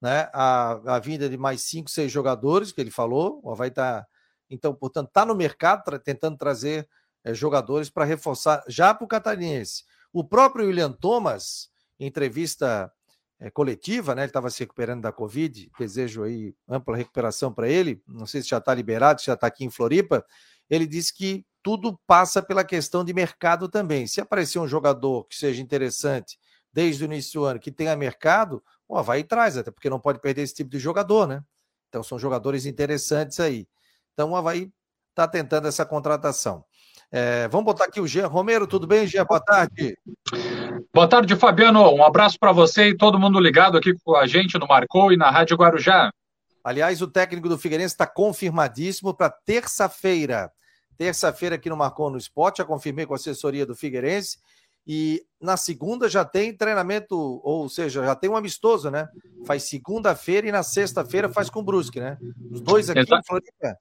Né? 0.01 0.29
A, 0.33 0.95
a 0.95 0.99
vinda 0.99 1.29
de 1.29 1.37
mais 1.37 1.61
cinco, 1.61 1.89
seis 1.89 2.11
jogadores, 2.11 2.73
que 2.73 2.81
ele 2.81 2.91
falou. 2.91 3.39
O 3.43 3.51
Havaí 3.51 3.69
está, 3.69 4.05
então, 4.49 4.75
portanto, 4.75 5.07
está 5.07 5.25
no 5.25 5.33
mercado 5.33 5.83
tentando 5.99 6.37
trazer 6.37 6.87
é, 7.27 7.33
jogadores 7.33 7.89
para 7.89 8.05
reforçar 8.05 8.63
já 8.69 8.93
para 8.93 9.03
o 9.03 9.07
catarinense. 9.07 9.83
O 10.13 10.23
próprio 10.23 10.67
William 10.67 10.91
Thomas, 10.93 11.69
em 11.99 12.07
entrevista 12.07 12.91
é, 13.37 13.49
coletiva, 13.49 14.15
né? 14.15 14.21
Ele 14.21 14.29
estava 14.29 14.49
se 14.49 14.59
recuperando 14.59 15.01
da 15.01 15.11
Covid, 15.11 15.69
desejo 15.77 16.23
aí 16.23 16.55
ampla 16.67 16.95
recuperação 16.95 17.53
para 17.53 17.67
ele. 17.67 18.01
Não 18.07 18.25
sei 18.25 18.41
se 18.41 18.47
já 18.47 18.59
está 18.59 18.73
liberado, 18.73 19.19
se 19.19 19.27
já 19.27 19.33
está 19.33 19.47
aqui 19.47 19.65
em 19.65 19.69
Floripa. 19.69 20.25
Ele 20.69 20.87
disse 20.87 21.13
que 21.13 21.45
tudo 21.61 21.99
passa 22.07 22.41
pela 22.41 22.63
questão 22.63 23.03
de 23.03 23.13
mercado 23.13 23.67
também. 23.67 24.07
Se 24.07 24.21
aparecer 24.21 24.59
um 24.59 24.67
jogador 24.67 25.25
que 25.25 25.35
seja 25.35 25.61
interessante 25.61 26.39
desde 26.71 27.03
o 27.03 27.05
início 27.05 27.41
do 27.41 27.45
ano, 27.45 27.59
que 27.59 27.71
tenha 27.71 27.95
mercado, 27.95 28.63
o 28.87 28.97
Havaí 28.97 29.23
traz, 29.23 29.57
até 29.57 29.69
porque 29.69 29.89
não 29.89 29.99
pode 29.99 30.19
perder 30.21 30.43
esse 30.43 30.53
tipo 30.53 30.69
de 30.69 30.79
jogador, 30.79 31.27
né? 31.27 31.43
Então 31.89 32.01
são 32.01 32.17
jogadores 32.17 32.65
interessantes 32.65 33.39
aí. 33.41 33.67
Então 34.13 34.31
o 34.31 34.35
Havaí 34.35 34.71
está 35.09 35.27
tentando 35.27 35.67
essa 35.67 35.85
contratação. 35.85 36.63
É, 37.11 37.47
vamos 37.47 37.65
botar 37.65 37.85
aqui 37.85 38.01
o 38.01 38.07
Jean 38.07 38.27
Romero, 38.27 38.67
tudo 38.67 38.85
bem, 38.85 39.07
Jean? 39.07 39.25
Boa 39.25 39.39
tarde. 39.39 39.97
Boa 40.93 41.07
tarde, 41.07 41.35
Fabiano. 41.35 41.89
Um 41.93 42.03
abraço 42.03 42.37
para 42.39 42.51
você 42.51 42.89
e 42.89 42.97
todo 42.97 43.19
mundo 43.19 43.39
ligado 43.39 43.77
aqui 43.77 43.93
com 44.03 44.15
a 44.15 44.27
gente 44.27 44.57
no 44.57 44.67
Marcou 44.67 45.11
e 45.11 45.17
na 45.17 45.29
Rádio 45.29 45.57
Guarujá. 45.57 46.11
Aliás, 46.63 47.01
o 47.01 47.07
técnico 47.07 47.47
do 47.47 47.57
Figueirense 47.57 47.93
está 47.93 48.05
confirmadíssimo 48.05 49.13
para 49.13 49.29
terça-feira 49.29 50.51
terça-feira 50.97 51.55
aqui 51.55 51.69
no 51.69 51.77
Marcou 51.77 52.09
no 52.09 52.17
Esporte, 52.17 52.57
já 52.57 52.65
confirmei 52.65 53.05
com 53.05 53.13
a 53.13 53.17
assessoria 53.17 53.65
do 53.65 53.75
Figueirense. 53.75 54.39
E 54.89 55.21
na 55.39 55.57
segunda 55.57 56.07
já 56.07 56.23
tem 56.23 56.55
treinamento, 56.55 57.41
ou 57.43 57.67
seja, 57.67 58.05
já 58.05 58.15
tem 58.15 58.29
um 58.29 58.37
amistoso, 58.37 58.89
né? 58.89 59.07
Faz 59.45 59.63
segunda-feira 59.63 60.47
e 60.47 60.51
na 60.51 60.63
sexta-feira 60.63 61.29
faz 61.29 61.49
com 61.49 61.59
o 61.59 61.63
Brusque, 61.63 61.99
né? 61.99 62.17
Os 62.49 62.61
dois 62.61 62.89
aqui 62.89 63.01
Exato. 63.01 63.19
em 63.19 63.25
Floripa. 63.25 63.77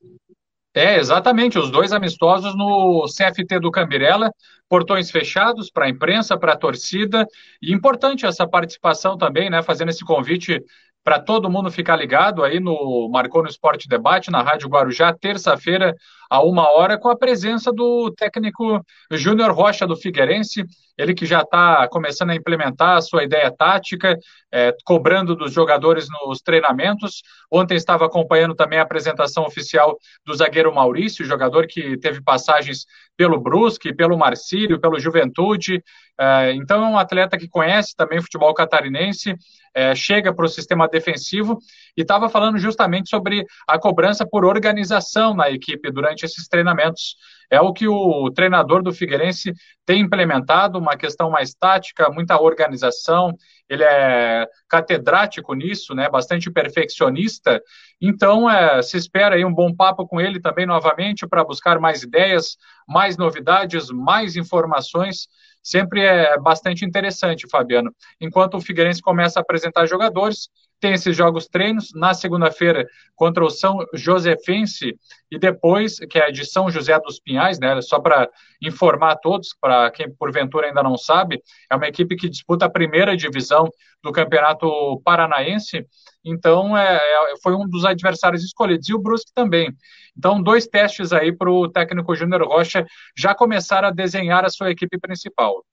É, 0.77 0.99
exatamente, 0.99 1.59
os 1.59 1.71
dois 1.71 1.91
amistosos 1.91 2.55
no 2.55 3.07
CFT 3.09 3.59
do 3.61 3.71
Cambirela, 3.71 4.31
portões 4.69 5.11
fechados 5.11 5.71
para 5.71 5.87
a 5.87 5.89
imprensa, 5.89 6.39
para 6.39 6.53
a 6.53 6.57
torcida, 6.57 7.27
e 7.63 7.73
importante 7.73 8.27
essa 8.27 8.47
participação 8.47 9.17
também, 9.17 9.49
né, 9.49 9.63
fazendo 9.63 9.89
esse 9.89 10.05
convite 10.05 10.63
para 11.03 11.19
todo 11.19 11.49
mundo 11.49 11.71
ficar 11.71 11.97
ligado 11.97 12.45
aí 12.45 12.61
no 12.61 13.09
Marcou 13.11 13.43
no 13.43 13.49
Esporte 13.49 13.89
Debate, 13.89 14.31
na 14.31 14.43
Rádio 14.43 14.69
Guarujá, 14.69 15.15
terça-feira, 15.15 15.95
a 16.31 16.43
uma 16.43 16.71
hora, 16.71 16.99
com 16.99 17.09
a 17.09 17.17
presença 17.17 17.73
do 17.73 18.11
técnico 18.13 18.85
Júnior 19.13 19.53
Rocha 19.53 19.87
do 19.87 19.97
Figueirense, 19.97 20.65
ele 20.97 21.15
que 21.15 21.27
já 21.27 21.41
está 21.43 21.87
começando 21.89 22.31
a 22.31 22.35
implementar 22.35 22.97
a 22.97 23.03
sua 23.03 23.23
ideia 23.25 23.53
tática, 23.55 24.19
é, 24.51 24.75
cobrando 24.85 25.37
dos 25.37 25.53
jogadores 25.53 26.07
nos 26.09 26.41
treinamentos. 26.41 27.23
Ontem 27.53 27.75
estava 27.75 28.07
acompanhando 28.07 28.55
também 28.55 28.79
a 28.79 28.83
apresentação 28.83 29.45
oficial 29.45 29.99
do 30.25 30.35
zagueiro 30.35 30.75
Maurício, 30.75 31.25
jogador 31.25 31.67
que 31.67 31.99
teve 31.99 32.23
passagens 32.23 32.87
pelo 33.17 33.39
Brusque, 33.39 33.95
pelo 33.95 34.17
Marcílio, 34.17 34.81
pelo 34.81 34.99
Juventude. 34.99 35.83
É, 36.19 36.53
então 36.53 36.83
é 36.83 36.89
um 36.89 36.99
atleta 36.99 37.37
que 37.37 37.49
conhece 37.49 37.95
também 37.95 38.19
o 38.19 38.23
futebol 38.23 38.55
catarinense, 38.55 39.35
é, 39.75 39.95
chega 39.95 40.35
para 40.35 40.47
o 40.47 40.49
sistema 40.49 40.89
defensivo 40.89 41.59
e 41.95 42.01
estava 42.01 42.31
falando 42.31 42.59
justamente 42.59 43.11
sobre 43.11 43.45
a 43.69 43.79
cobrança 43.79 44.27
por 44.27 44.47
organização 44.47 45.35
na 45.35 45.51
equipe 45.51 45.91
durante 45.91 46.16
esses 46.25 46.49
treinamentos. 46.49 47.17
É 47.51 47.61
o 47.61 47.73
que 47.73 47.87
o 47.87 48.31
treinador 48.31 48.83
do 48.83 48.93
Figueirense 48.93 49.53
tem 49.85 50.01
implementado, 50.01 50.79
uma 50.79 50.97
questão 50.97 51.31
mais 51.31 51.55
tática, 51.55 52.11
muita 52.11 52.41
organização. 52.41 53.33
Ele 53.69 53.85
é 53.85 54.47
catedrático 54.69 55.55
nisso, 55.55 55.95
né? 55.95 56.09
Bastante 56.09 56.51
perfeccionista. 56.51 57.61
Então, 58.01 58.51
é, 58.51 58.83
se 58.83 58.97
espera 58.97 59.37
aí 59.37 59.45
um 59.45 59.55
bom 59.55 59.75
papo 59.75 60.07
com 60.07 60.21
ele 60.21 60.41
também 60.41 60.67
novamente 60.67 61.27
para 61.27 61.45
buscar 61.45 61.79
mais 61.79 62.03
ideias, 62.03 62.57
mais 62.89 63.17
novidades, 63.17 63.91
mais 63.91 64.37
informações 64.37 65.29
sempre 65.67 66.01
é 66.01 66.39
bastante 66.39 66.85
interessante, 66.85 67.49
Fabiano. 67.51 67.93
Enquanto 68.21 68.57
o 68.57 68.61
Figueirense 68.61 69.03
começa 69.03 69.41
a 69.41 69.43
apresentar 69.43 69.85
jogadores, 69.87 70.49
tem 70.81 70.93
esses 70.93 71.17
jogos 71.17 71.47
treinos 71.47 71.91
na 71.95 72.13
segunda-feira 72.15 72.87
contra 73.15 73.45
o 73.45 73.51
São 73.51 73.79
Josefense 73.95 74.95
e 75.31 75.39
depois, 75.39 75.99
que 75.99 76.19
é 76.19 76.31
de 76.31 76.45
São 76.45 76.71
José 76.71 76.99
dos 77.01 77.19
Pinhais, 77.19 77.59
né? 77.59 77.81
Só 77.81 77.99
para 77.99 78.29
informar 78.63 79.13
a 79.13 79.17
todos, 79.17 79.57
para 79.61 79.91
quem 79.91 80.11
porventura 80.11 80.67
ainda 80.67 80.83
não 80.83 80.97
sabe, 80.97 81.43
é 81.71 81.77
uma 81.77 81.89
equipe 81.89 82.17
que 82.17 82.29
disputa 82.29 82.67
a 82.67 82.71
primeira 82.71 83.17
divisão 83.17 83.69
do 84.03 84.13
Campeonato 84.13 85.01
Paranaense. 85.05 85.87
Então, 86.25 86.77
é, 86.77 86.97
é 86.97 87.35
foi 87.43 87.55
um 87.55 87.69
dos 87.69 87.85
adversários 87.85 88.45
escolhidos. 88.45 88.89
E 88.89 88.95
o 88.95 88.99
Brusque 88.99 89.33
também. 89.35 89.73
Então, 90.17 90.43
dois 90.43 90.67
testes 90.67 91.13
aí 91.13 91.33
para 91.33 91.51
o 91.51 91.69
técnico 91.69 92.15
Júnior 92.15 92.43
Rocha 92.47 92.87
já 93.17 93.35
começar 93.35 93.85
a 93.85 93.91
desenhar 93.91 94.45
a 94.45 94.51
sua 94.51 94.71
equipe 94.71 94.99
principal. 94.99 95.65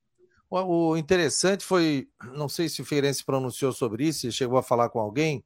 O 0.62 0.96
interessante 0.96 1.64
foi, 1.64 2.08
não 2.36 2.48
sei 2.48 2.68
se 2.68 2.82
o 2.82 2.84
Feirense 2.84 3.24
pronunciou 3.24 3.72
sobre 3.72 4.06
isso, 4.06 4.30
chegou 4.30 4.58
a 4.58 4.62
falar 4.62 4.88
com 4.88 5.00
alguém 5.00 5.44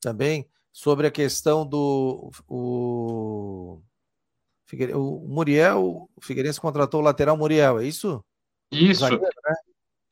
também, 0.00 0.48
sobre 0.72 1.06
a 1.06 1.10
questão 1.10 1.66
do. 1.66 2.30
O, 2.48 3.80
O 4.94 5.26
Muriel, 5.28 6.08
o 6.14 6.20
Figueirense 6.20 6.60
contratou 6.60 7.00
o 7.00 7.04
lateral 7.04 7.36
Muriel, 7.36 7.80
é 7.80 7.84
isso? 7.84 8.24
Isso. 8.70 9.00
Zagueiro, 9.00 9.24
né? 9.24 9.54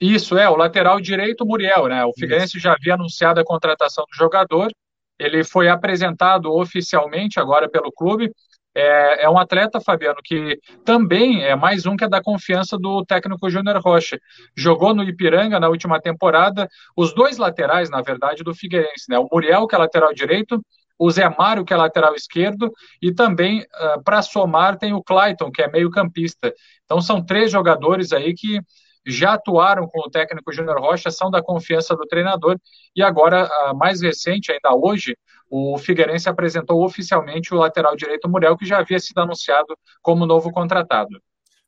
Isso, 0.00 0.36
é, 0.36 0.48
o 0.48 0.56
lateral 0.56 1.00
direito 1.00 1.46
Muriel, 1.46 1.86
né? 1.86 2.04
O 2.04 2.12
Figueirense 2.12 2.58
já 2.58 2.72
havia 2.72 2.94
anunciado 2.94 3.40
a 3.40 3.44
contratação 3.44 4.04
do 4.04 4.16
jogador, 4.16 4.70
ele 5.18 5.44
foi 5.44 5.68
apresentado 5.68 6.52
oficialmente 6.52 7.38
agora 7.38 7.68
pelo 7.68 7.92
clube. 7.92 8.32
É, 8.74 9.24
é, 9.24 9.30
um 9.30 9.38
atleta, 9.38 9.80
Fabiano, 9.80 10.18
que 10.22 10.58
também 10.84 11.44
é 11.44 11.54
mais 11.54 11.86
um 11.86 11.96
que 11.96 12.04
é 12.04 12.08
da 12.08 12.20
confiança 12.20 12.76
do 12.76 13.04
técnico 13.04 13.48
Júnior 13.48 13.80
Rocha. 13.80 14.18
Jogou 14.56 14.92
no 14.92 15.04
Ipiranga 15.04 15.60
na 15.60 15.68
última 15.68 16.00
temporada, 16.00 16.68
os 16.96 17.14
dois 17.14 17.38
laterais, 17.38 17.88
na 17.88 18.02
verdade, 18.02 18.42
do 18.42 18.54
Figueirense, 18.54 19.04
né? 19.08 19.18
O 19.18 19.28
Muriel, 19.30 19.66
que 19.68 19.76
é 19.76 19.78
lateral 19.78 20.12
direito, 20.12 20.60
o 20.98 21.10
Zé 21.10 21.28
Mário, 21.28 21.64
que 21.64 21.72
é 21.72 21.76
lateral 21.76 22.14
esquerdo, 22.14 22.72
e 23.00 23.12
também, 23.12 23.60
uh, 23.60 24.02
para 24.02 24.22
somar, 24.22 24.76
tem 24.76 24.92
o 24.92 25.02
Clayton, 25.02 25.50
que 25.50 25.62
é 25.62 25.70
meio-campista. 25.70 26.52
Então, 26.84 27.00
são 27.00 27.24
três 27.24 27.50
jogadores 27.50 28.12
aí 28.12 28.34
que 28.34 28.60
já 29.06 29.34
atuaram 29.34 29.86
com 29.86 30.00
o 30.00 30.10
técnico 30.10 30.52
Júnior 30.52 30.80
Rocha, 30.80 31.10
são 31.10 31.30
da 31.30 31.42
confiança 31.42 31.94
do 31.94 32.06
treinador, 32.06 32.58
e 32.94 33.02
agora, 33.02 33.48
mais 33.74 34.00
recente, 34.00 34.52
ainda 34.52 34.74
hoje, 34.74 35.16
o 35.50 35.76
Figueirense 35.78 36.28
apresentou 36.28 36.84
oficialmente 36.84 37.54
o 37.54 37.58
lateral 37.58 37.94
direito 37.96 38.28
Muriel, 38.28 38.56
que 38.56 38.66
já 38.66 38.78
havia 38.78 38.98
sido 38.98 39.18
anunciado 39.18 39.76
como 40.02 40.26
novo 40.26 40.50
contratado. 40.50 41.20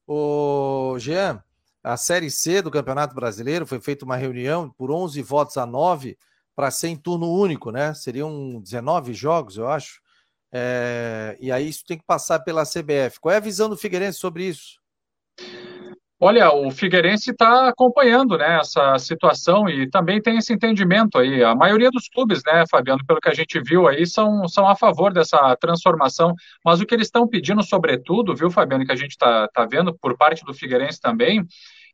O 0.07 0.97
Jean, 0.99 1.43
a 1.83 1.97
Série 1.97 2.31
C 2.31 2.63
do 2.63 2.71
Campeonato 2.71 3.15
Brasileiro 3.15 3.67
foi 3.67 3.81
feita 3.81 4.05
uma 4.05 4.17
reunião 4.17 4.71
por 4.71 4.91
11 4.91 5.21
votos 5.23 5.57
a 5.57 5.67
9 5.67 6.17
para 6.55 6.71
ser 6.71 6.89
em 6.89 6.97
turno 6.97 7.31
único, 7.31 7.71
né? 7.71 7.93
Seriam 7.93 8.61
19 8.61 9.13
jogos, 9.13 9.57
eu 9.57 9.69
acho. 9.69 10.01
É... 10.51 11.37
E 11.39 11.53
aí 11.53 11.69
isso 11.69 11.85
tem 11.85 11.99
que 11.99 12.05
passar 12.05 12.41
pela 12.41 12.65
CBF. 12.65 13.21
Qual 13.21 13.33
é 13.33 13.37
a 13.37 13.41
visão 13.41 13.69
do 13.69 13.77
Figueirense 13.77 14.19
sobre 14.19 14.45
isso? 14.49 14.81
Olha, 16.19 16.51
o 16.51 16.71
Figueirense 16.71 17.31
está 17.31 17.69
acompanhando 17.69 18.39
né, 18.39 18.59
essa 18.59 18.99
situação 18.99 19.69
e 19.69 19.87
também 19.91 20.21
tem 20.21 20.39
esse 20.39 20.51
entendimento 20.51 21.19
aí. 21.19 21.45
A 21.45 21.55
maioria 21.55 21.91
dos 21.91 22.09
clubes, 22.09 22.41
né, 22.47 22.65
Fabiano, 22.71 23.05
pelo 23.07 23.21
que 23.21 23.29
a 23.29 23.35
gente 23.35 23.61
viu 23.61 23.87
aí, 23.87 24.07
são, 24.07 24.49
são 24.49 24.67
a 24.67 24.75
favor 24.75 25.13
dessa 25.13 25.55
transformação. 25.57 26.33
Mas 26.65 26.81
o 26.81 26.87
que 26.87 26.95
eles 26.95 27.09
estão 27.09 27.29
pedindo, 27.29 27.63
sobretudo, 27.63 28.35
viu, 28.35 28.51
Fabiano, 28.51 28.87
que 28.87 28.93
a 28.93 28.97
gente 28.97 29.11
está 29.11 29.47
tá 29.49 29.67
vendo 29.67 29.95
por 29.95 30.17
parte 30.17 30.43
do 30.43 30.55
Figueirense 30.55 30.99
também, 31.03 31.45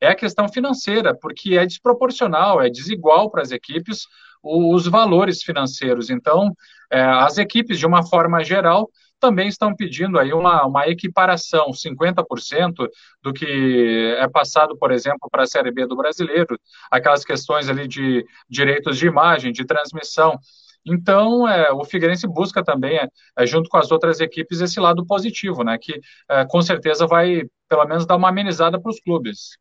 é 0.00 0.08
a 0.08 0.14
questão 0.14 0.48
financeira, 0.48 1.16
porque 1.20 1.58
é 1.58 1.66
desproporcional, 1.66 2.62
é 2.62 2.70
desigual 2.70 3.28
para 3.28 3.42
as 3.42 3.50
equipes 3.50 4.06
os 4.42 4.86
valores 4.86 5.42
financeiros. 5.42 6.10
Então, 6.10 6.52
é, 6.90 7.00
as 7.00 7.38
equipes, 7.38 7.78
de 7.78 7.86
uma 7.86 8.04
forma 8.04 8.42
geral, 8.44 8.88
também 9.22 9.46
estão 9.46 9.74
pedindo 9.74 10.18
aí 10.18 10.32
uma, 10.32 10.66
uma 10.66 10.88
equiparação, 10.88 11.72
50% 11.72 12.88
do 13.22 13.32
que 13.32 14.16
é 14.18 14.28
passado, 14.28 14.76
por 14.76 14.90
exemplo, 14.90 15.30
para 15.30 15.44
a 15.44 15.46
Série 15.46 15.70
B 15.70 15.86
do 15.86 15.96
brasileiro, 15.96 16.58
aquelas 16.90 17.24
questões 17.24 17.68
ali 17.68 17.86
de 17.86 18.26
direitos 18.50 18.98
de 18.98 19.06
imagem, 19.06 19.52
de 19.52 19.64
transmissão. 19.64 20.36
Então, 20.84 21.48
é, 21.48 21.70
o 21.70 21.84
Figueirense 21.84 22.26
busca 22.26 22.64
também, 22.64 22.98
é, 22.98 23.06
é, 23.38 23.46
junto 23.46 23.70
com 23.70 23.76
as 23.76 23.92
outras 23.92 24.18
equipes, 24.18 24.60
esse 24.60 24.80
lado 24.80 25.06
positivo, 25.06 25.62
né? 25.62 25.78
Que 25.80 26.00
é, 26.28 26.44
com 26.44 26.60
certeza 26.60 27.06
vai, 27.06 27.42
pelo 27.68 27.86
menos, 27.86 28.04
dar 28.04 28.16
uma 28.16 28.28
amenizada 28.28 28.80
para 28.80 28.90
os 28.90 28.98
clubes. 29.00 29.56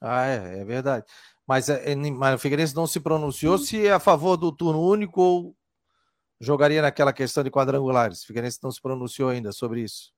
Ah, 0.00 0.26
é, 0.26 0.60
é 0.60 0.64
verdade. 0.64 1.04
Mas, 1.44 1.68
é, 1.68 1.96
mas 1.96 2.36
o 2.36 2.38
Figueirense 2.38 2.76
não 2.76 2.86
se 2.86 3.00
pronunciou 3.00 3.58
se 3.58 3.84
é 3.84 3.92
a 3.92 3.98
favor 3.98 4.36
do 4.36 4.52
turno 4.52 4.80
único 4.80 5.20
ou 5.20 5.56
jogaria 6.42 6.82
naquela 6.82 7.12
questão 7.12 7.44
de 7.44 7.50
quadrangulares? 7.50 8.22
O 8.22 8.26
Figueirense 8.26 8.58
não 8.62 8.70
se 8.70 8.82
pronunciou 8.82 9.30
ainda 9.30 9.52
sobre 9.52 9.82
isso. 9.82 10.10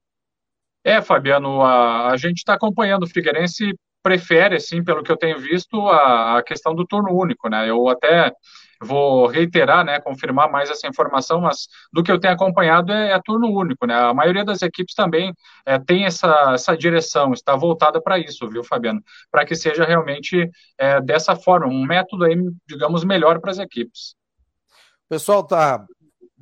É, 0.83 1.01
Fabiano, 1.01 1.62
a, 1.62 2.11
a 2.11 2.16
gente 2.16 2.39
está 2.39 2.55
acompanhando. 2.55 3.05
O 3.05 3.09
Figueirense 3.09 3.75
prefere, 4.03 4.57
assim, 4.57 4.85
pelo 4.85 5.03
que 5.03 5.11
eu 5.11 5.16
tenho 5.16 5.39
visto, 5.39 5.81
a, 5.89 6.39
a, 6.39 6.43
questão 6.43 6.75
do 6.75 6.87
turno 6.87 7.11
único, 7.11 7.49
né? 7.49 7.68
Eu 7.70 7.89
até 7.89 8.31
vou 8.79 9.27
reiterar, 9.27 9.83
né, 9.83 9.99
confirmar 9.99 10.51
mais 10.51 10.68
essa 10.68 10.87
informação, 10.87 11.41
mas 11.41 11.68
do 11.91 12.03
que 12.03 12.12
eu 12.12 12.20
tenho 12.20 12.35
acompanhado 12.35 12.93
é, 12.93 13.12
é 13.12 13.20
turno 13.25 13.49
único, 13.49 13.87
né? 13.87 13.95
A 13.95 14.12
maioria 14.12 14.45
das 14.45 14.61
equipes 14.61 14.95
também 14.95 15.33
é, 15.64 15.79
tem 15.79 16.05
essa, 16.05 16.53
essa 16.53 16.77
direção, 16.77 17.33
está 17.33 17.57
voltada 17.57 17.99
para 17.99 18.18
isso, 18.18 18.47
viu, 18.47 18.62
Fabiano? 18.62 19.03
Para 19.31 19.47
que 19.47 19.55
seja 19.55 19.85
realmente 19.85 20.51
é, 20.77 21.01
dessa 21.01 21.35
forma, 21.35 21.66
um 21.66 21.83
método 21.87 22.25
aí, 22.25 22.37
digamos, 22.68 23.05
melhor 23.05 23.41
para 23.41 23.53
as 23.53 23.59
equipes. 23.59 24.14
O 25.07 25.09
pessoal 25.09 25.41
está 25.41 25.87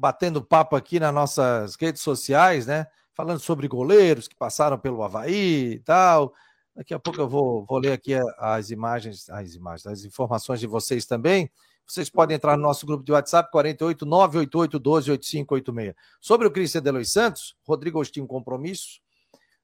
batendo 0.02 0.42
papo 0.42 0.74
aqui 0.74 0.98
nas 0.98 1.14
nossas 1.14 1.76
redes 1.76 2.02
sociais, 2.02 2.66
né? 2.66 2.88
Falando 3.14 3.38
sobre 3.38 3.68
goleiros 3.68 4.26
que 4.26 4.34
passaram 4.34 4.76
pelo 4.76 5.00
Havaí 5.00 5.74
e 5.74 5.78
tal. 5.78 6.34
Daqui 6.74 6.92
a 6.92 6.98
pouco 6.98 7.20
eu 7.20 7.28
vou, 7.28 7.64
vou 7.64 7.78
ler 7.78 7.92
aqui 7.92 8.14
as 8.36 8.70
imagens, 8.70 9.30
as 9.30 9.54
imagens, 9.54 9.86
as 9.86 10.04
informações 10.04 10.58
de 10.58 10.66
vocês 10.66 11.06
também. 11.06 11.48
Vocês 11.86 12.10
podem 12.10 12.34
entrar 12.34 12.56
no 12.56 12.64
nosso 12.64 12.84
grupo 12.84 13.04
de 13.04 13.12
WhatsApp 13.12 13.48
48 13.52 14.04
988 14.04 14.78
12 14.80 15.10
8586. 15.12 15.94
Sobre 16.20 16.48
o 16.48 16.50
Cristian 16.50 16.82
Delois 16.82 17.12
Santos, 17.12 17.54
Rodrigo 17.64 18.02
um 18.18 18.26
compromisso 18.26 19.00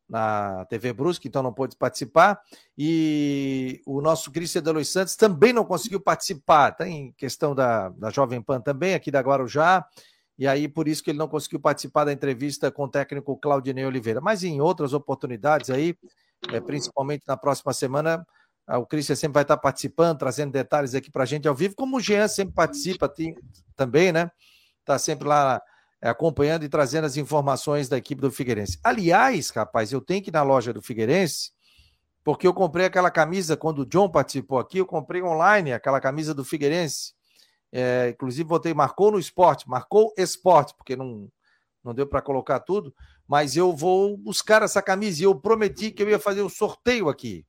na 0.09 0.64
TV 0.66 0.93
Brusque, 0.93 1.26
então 1.26 1.43
não 1.43 1.53
pôde 1.53 1.74
participar. 1.76 2.41
E 2.76 3.82
o 3.84 4.01
nosso 4.01 4.30
Cristian 4.30 4.62
Delois 4.62 4.89
Santos 4.89 5.16
também 5.16 5.53
não 5.53 5.64
conseguiu 5.64 5.99
participar. 5.99 6.70
Tem 6.76 7.12
questão 7.16 7.57
da, 7.57 7.89
da 7.89 8.11
Jovem 8.11 8.41
Pan 8.41 8.61
também, 8.61 8.95
aqui 8.95 9.11
da 9.11 9.20
Guarujá 9.20 9.84
e 10.39 10.47
aí 10.47 10.68
por 10.68 10.86
isso 10.86 11.03
que 11.03 11.11
ele 11.11 11.18
não 11.18 11.28
conseguiu 11.28 11.59
participar 11.59 12.05
da 12.05 12.12
entrevista 12.12 12.70
com 12.70 12.84
o 12.84 12.89
técnico 12.89 13.36
Claudinei 13.36 13.84
Oliveira. 13.84 14.20
Mas 14.20 14.45
em 14.45 14.61
outras 14.61 14.93
oportunidades 14.93 15.68
aí, 15.68 15.97
é, 16.53 16.61
principalmente 16.61 17.24
na 17.26 17.36
próxima 17.36 17.72
semana, 17.72 18.24
o 18.76 18.86
Cristian 18.86 19.16
sempre 19.16 19.34
vai 19.34 19.43
estar 19.43 19.57
participando, 19.57 20.18
trazendo 20.18 20.53
detalhes 20.53 20.95
aqui 20.95 21.11
para 21.11 21.22
a 21.22 21.26
gente 21.26 21.49
ao 21.49 21.55
vivo, 21.55 21.74
como 21.74 21.97
o 21.97 22.01
Jean 22.01 22.28
sempre 22.28 22.55
participa 22.55 23.09
tem, 23.09 23.34
também, 23.74 24.12
né? 24.12 24.30
Está 24.80 24.99
sempre 24.99 25.26
lá 25.26 25.61
é, 26.01 26.09
acompanhando 26.09 26.64
e 26.64 26.68
trazendo 26.68 27.07
as 27.07 27.16
informações 27.16 27.89
da 27.89 27.97
equipe 27.97 28.20
do 28.20 28.30
Figueirense. 28.30 28.78
Aliás, 28.84 29.51
rapaz, 29.51 29.91
eu 29.91 30.01
tenho 30.01 30.22
que 30.22 30.30
ir 30.30 30.32
na 30.32 30.43
loja 30.43 30.72
do 30.72 30.82
Figueirense, 30.82 31.51
porque 32.22 32.47
eu 32.47 32.55
comprei 32.55 32.86
aquela 32.86 33.11
camisa 33.11 33.57
quando 33.57 33.80
o 33.80 33.86
John 33.86 34.09
participou 34.09 34.59
aqui, 34.59 34.78
eu 34.78 34.86
comprei 34.86 35.22
online 35.22 35.72
aquela 35.72 36.01
camisa 36.01 36.34
do 36.34 36.45
Figueirense. 36.45 37.18
É, 37.73 38.11
inclusive, 38.11 38.49
botei 38.49 38.73
marcou 38.73 39.12
no 39.12 39.19
esporte, 39.19 39.69
marcou 39.69 40.12
esporte, 40.16 40.75
porque 40.77 40.97
não, 40.97 41.31
não 41.85 41.95
deu 41.95 42.07
para 42.07 42.23
colocar 42.23 42.61
tudo, 42.61 42.95
mas 43.27 43.57
eu 43.57 43.75
vou 43.75 44.16
buscar 44.16 44.62
essa 44.62 44.81
camisa 44.81 45.21
e 45.21 45.25
eu 45.25 45.39
prometi 45.39 45.91
que 45.91 46.03
eu 46.03 46.09
ia 46.09 46.19
fazer 46.19 46.43
o 46.43 46.47
um 46.47 46.51
sorteio 46.51 47.09
aqui. 47.09 47.45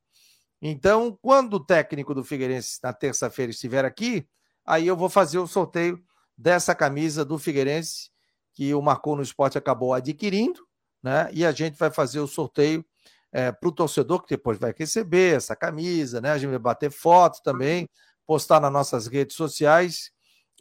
Então, 0.61 1.17
quando 1.21 1.53
o 1.53 1.59
técnico 1.59 2.13
do 2.13 2.23
Figueirense 2.23 2.79
na 2.83 2.91
terça-feira 2.91 3.49
estiver 3.49 3.85
aqui, 3.85 4.27
aí 4.65 4.85
eu 4.87 4.95
vou 4.95 5.09
fazer 5.09 5.39
o 5.39 5.47
sorteio 5.47 6.03
dessa 6.37 6.75
camisa 6.75 7.23
do 7.23 7.39
Figueirense 7.39 8.09
que 8.53 8.73
o 8.73 8.81
Marcou 8.81 9.15
no 9.15 9.21
Esporte 9.21 9.57
acabou 9.57 9.93
adquirindo, 9.93 10.67
né? 11.01 11.29
E 11.31 11.45
a 11.45 11.51
gente 11.53 11.77
vai 11.77 11.89
fazer 11.89 12.19
o 12.19 12.27
sorteio 12.27 12.83
é, 13.31 13.51
para 13.51 13.69
o 13.69 13.71
torcedor 13.71 14.21
que 14.23 14.35
depois 14.35 14.57
vai 14.57 14.73
receber 14.77 15.37
essa 15.37 15.55
camisa, 15.55 16.19
né? 16.19 16.31
A 16.31 16.37
gente 16.37 16.49
vai 16.49 16.59
bater 16.59 16.91
foto 16.91 17.41
também 17.41 17.87
postar 18.29 18.59
nas 18.59 18.71
nossas 18.71 19.07
redes 19.07 19.35
sociais 19.35 20.11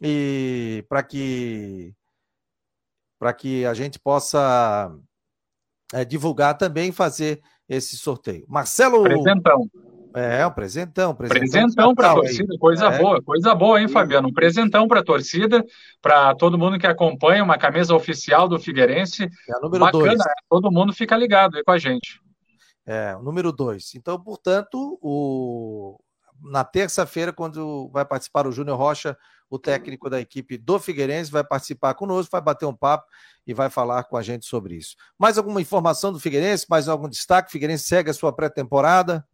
e 0.01 0.83
para 0.89 1.03
que 1.03 1.93
para 3.19 3.31
que 3.31 3.63
a 3.63 3.75
gente 3.75 3.99
possa 3.99 4.91
é, 5.93 6.03
divulgar 6.03 6.57
também 6.57 6.91
fazer 6.91 7.39
esse 7.67 7.95
sorteio. 7.95 8.43
Marcelo. 8.47 9.03
Presentão. 9.03 9.69
É, 10.15 10.47
um 10.47 10.51
presentão. 10.51 11.13
Presentão, 11.13 11.39
presentão 11.39 11.93
para 11.93 12.11
a 12.11 12.15
torcida, 12.15 12.57
coisa 12.57 12.87
é. 12.87 12.97
boa, 12.97 13.21
coisa 13.21 13.53
boa, 13.53 13.79
hein, 13.79 13.87
Fabiano? 13.87 14.29
Um 14.29 14.33
presentão 14.33 14.87
para 14.87 15.01
a 15.01 15.03
torcida, 15.03 15.63
para 16.01 16.33
todo 16.33 16.57
mundo 16.57 16.79
que 16.79 16.87
acompanha, 16.87 17.43
uma 17.43 17.59
camisa 17.59 17.93
oficial 17.93 18.47
do 18.47 18.57
Figueirense. 18.57 19.25
É 19.47 19.53
a 19.53 19.59
número 19.59 19.85
Bacana, 19.85 20.05
dois. 20.05 20.17
Né? 20.17 20.33
todo 20.49 20.71
mundo 20.71 20.91
fica 20.91 21.15
ligado 21.15 21.55
aí 21.55 21.63
com 21.63 21.71
a 21.71 21.77
gente. 21.77 22.19
É, 22.87 23.15
o 23.15 23.21
número 23.21 23.51
dois. 23.51 23.93
Então, 23.93 24.19
portanto, 24.19 24.97
o, 25.03 25.99
na 26.41 26.63
terça-feira, 26.63 27.33
quando 27.33 27.89
vai 27.89 28.05
participar 28.05 28.47
o 28.47 28.51
Júnior 28.51 28.77
Rocha, 28.77 29.17
o 29.49 29.57
técnico 29.57 30.09
da 30.09 30.19
equipe 30.19 30.57
do 30.57 30.79
Figueirense, 30.79 31.31
vai 31.31 31.43
participar 31.43 31.93
conosco, 31.95 32.31
vai 32.31 32.41
bater 32.41 32.65
um 32.65 32.75
papo 32.75 33.05
e 33.47 33.53
vai 33.53 33.69
falar 33.69 34.03
com 34.03 34.15
a 34.15 34.21
gente 34.21 34.45
sobre 34.45 34.75
isso. 34.75 34.95
Mais 35.17 35.37
alguma 35.37 35.61
informação 35.61 36.13
do 36.13 36.19
Figueirense? 36.19 36.67
Mais 36.69 36.87
algum 36.87 37.09
destaque? 37.09 37.49
O 37.49 37.51
Figueirense 37.51 37.85
segue 37.85 38.11
a 38.11 38.13
sua 38.13 38.31
pré-temporada? 38.31 39.25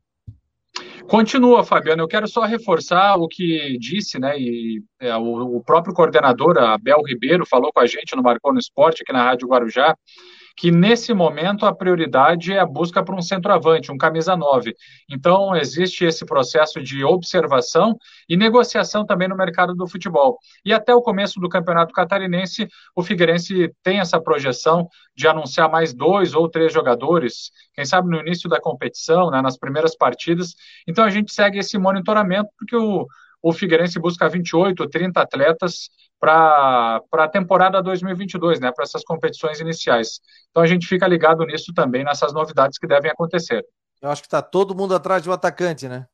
Continua, 1.07 1.63
Fabiano. 1.63 2.03
Eu 2.03 2.07
quero 2.07 2.27
só 2.27 2.45
reforçar 2.45 3.15
o 3.15 3.27
que 3.27 3.77
disse, 3.79 4.17
né? 4.17 4.39
E 4.39 4.83
é, 4.99 5.15
o, 5.15 5.57
o, 5.57 5.63
próprio 5.63 5.93
coordenador, 5.93 6.57
Abel 6.57 7.01
Ribeiro, 7.03 7.45
falou 7.45 7.71
com 7.71 7.79
a 7.79 7.85
gente 7.85 8.15
no 8.15 8.23
Marcou 8.23 8.51
no 8.51 8.59
Esporte, 8.59 9.03
aqui 9.03 9.13
na 9.13 9.23
Rádio 9.23 9.47
Guarujá, 9.47 9.95
que 10.55 10.71
nesse 10.71 11.13
momento 11.13 11.65
a 11.65 11.75
prioridade 11.75 12.53
é 12.53 12.59
a 12.59 12.65
busca 12.65 13.03
por 13.03 13.13
um 13.13 13.21
centroavante, 13.21 13.91
um 13.91 13.97
camisa 13.97 14.35
9. 14.37 14.75
Então, 15.09 15.55
existe 15.55 16.05
esse 16.05 16.25
processo 16.25 16.81
de 16.81 17.03
observação 17.03 17.97
e 18.29 18.37
negociação 18.37 19.05
também 19.05 19.27
no 19.27 19.35
mercado 19.35 19.75
do 19.75 19.87
futebol. 19.87 20.39
E 20.63 20.73
até 20.73 20.95
o 20.95 21.01
começo 21.01 21.39
do 21.39 21.49
Campeonato 21.49 21.93
Catarinense, 21.93 22.67
o 22.95 23.03
Figueirense 23.03 23.73
tem 23.83 23.99
essa 23.99 24.19
projeção 24.19 24.87
de 25.15 25.27
anunciar 25.27 25.69
mais 25.69 25.93
dois 25.93 26.33
ou 26.33 26.49
três 26.49 26.71
jogadores, 26.71 27.51
quem 27.73 27.83
sabe 27.83 28.09
no 28.09 28.19
início 28.21 28.49
da 28.49 28.59
competição, 28.59 29.29
né, 29.29 29.41
nas 29.41 29.57
primeiras 29.57 29.95
partidas. 29.95 30.55
Então, 30.87 31.03
a 31.03 31.09
gente 31.09 31.33
segue 31.33 31.59
esse 31.59 31.77
monitoramento, 31.77 32.49
porque 32.57 32.77
o, 32.77 33.05
o 33.47 33.53
Figueirense 33.53 33.99
busca 33.99 34.27
28, 34.27 34.89
30 34.89 35.21
atletas 35.21 35.91
para 36.19 36.99
a 37.13 37.27
temporada 37.27 37.79
2022, 37.79 38.59
né, 38.59 38.71
para 38.73 38.83
essas 38.83 39.03
competições 39.03 39.59
iniciais. 39.59 40.19
Então 40.49 40.63
a 40.63 40.65
gente 40.65 40.87
fica 40.87 41.07
ligado 41.07 41.45
nisso 41.45 41.71
também, 41.71 42.03
nessas 42.03 42.33
novidades 42.33 42.79
que 42.79 42.87
devem 42.87 43.11
acontecer. 43.11 43.63
Eu 44.01 44.09
acho 44.09 44.23
que 44.23 44.27
está 44.27 44.41
todo 44.41 44.73
mundo 44.73 44.95
atrás 44.95 45.21
de 45.21 45.29
um 45.29 45.33
atacante, 45.33 45.87
né? 45.87 46.07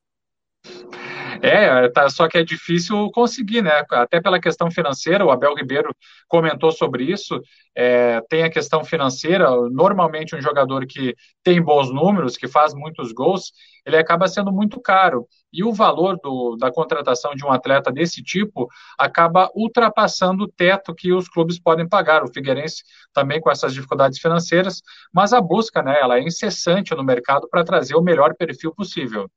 É, 1.44 1.88
tá, 1.88 2.08
só 2.08 2.28
que 2.28 2.38
é 2.38 2.44
difícil 2.44 3.10
conseguir, 3.10 3.62
né? 3.62 3.82
Até 3.90 4.20
pela 4.20 4.38
questão 4.40 4.70
financeira, 4.70 5.26
o 5.26 5.30
Abel 5.32 5.56
Ribeiro 5.56 5.92
comentou 6.28 6.70
sobre 6.70 7.02
isso. 7.02 7.40
É, 7.74 8.20
tem 8.28 8.44
a 8.44 8.50
questão 8.50 8.84
financeira. 8.84 9.50
Normalmente, 9.72 10.36
um 10.36 10.40
jogador 10.40 10.86
que 10.86 11.16
tem 11.42 11.60
bons 11.60 11.92
números, 11.92 12.36
que 12.36 12.46
faz 12.46 12.72
muitos 12.74 13.12
gols, 13.12 13.52
ele 13.84 13.96
acaba 13.96 14.28
sendo 14.28 14.52
muito 14.52 14.80
caro. 14.80 15.26
E 15.52 15.64
o 15.64 15.72
valor 15.72 16.16
do, 16.22 16.54
da 16.56 16.70
contratação 16.70 17.34
de 17.34 17.44
um 17.44 17.50
atleta 17.50 17.90
desse 17.90 18.22
tipo 18.22 18.68
acaba 18.96 19.50
ultrapassando 19.52 20.44
o 20.44 20.48
teto 20.48 20.94
que 20.94 21.12
os 21.12 21.28
clubes 21.28 21.58
podem 21.58 21.88
pagar. 21.88 22.22
O 22.22 22.32
Figueirense 22.32 22.84
também 23.12 23.40
com 23.40 23.50
essas 23.50 23.74
dificuldades 23.74 24.20
financeiras, 24.20 24.80
mas 25.12 25.32
a 25.32 25.40
busca, 25.40 25.82
né? 25.82 25.98
Ela 26.00 26.18
é 26.18 26.22
incessante 26.22 26.94
no 26.94 27.02
mercado 27.02 27.48
para 27.50 27.64
trazer 27.64 27.96
o 27.96 28.00
melhor 28.00 28.32
perfil 28.36 28.72
possível. 28.72 29.28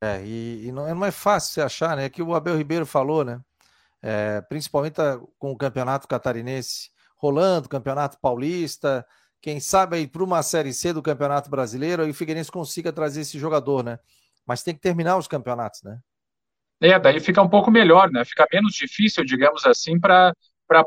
É, 0.00 0.22
e, 0.24 0.66
e 0.66 0.72
não, 0.72 0.94
não, 0.94 1.04
é 1.04 1.10
fácil 1.10 1.54
você 1.54 1.60
achar, 1.60 1.96
né? 1.96 2.04
É 2.04 2.08
que 2.08 2.22
o 2.22 2.34
Abel 2.34 2.56
Ribeiro 2.56 2.86
falou, 2.86 3.24
né? 3.24 3.40
É, 4.00 4.40
principalmente 4.42 4.96
com 5.38 5.50
o 5.50 5.56
campeonato 5.56 6.06
catarinense 6.06 6.90
rolando, 7.16 7.68
campeonato 7.68 8.16
paulista, 8.20 9.04
quem 9.40 9.60
sabe 9.60 9.96
aí 9.96 10.06
para 10.06 10.22
uma 10.22 10.42
série 10.42 10.72
C 10.72 10.92
do 10.92 11.02
campeonato 11.02 11.50
brasileiro, 11.50 12.02
aí 12.02 12.10
o 12.10 12.14
Figueirense 12.14 12.50
consiga 12.50 12.92
trazer 12.92 13.22
esse 13.22 13.38
jogador, 13.38 13.82
né? 13.82 13.98
Mas 14.46 14.62
tem 14.62 14.74
que 14.74 14.80
terminar 14.80 15.16
os 15.16 15.28
campeonatos, 15.28 15.82
né? 15.82 15.98
É, 16.80 16.98
daí 16.98 17.18
fica 17.18 17.42
um 17.42 17.48
pouco 17.48 17.70
melhor, 17.70 18.10
né? 18.10 18.24
Fica 18.24 18.46
menos 18.52 18.72
difícil, 18.72 19.24
digamos 19.24 19.66
assim, 19.66 19.98
para 19.98 20.32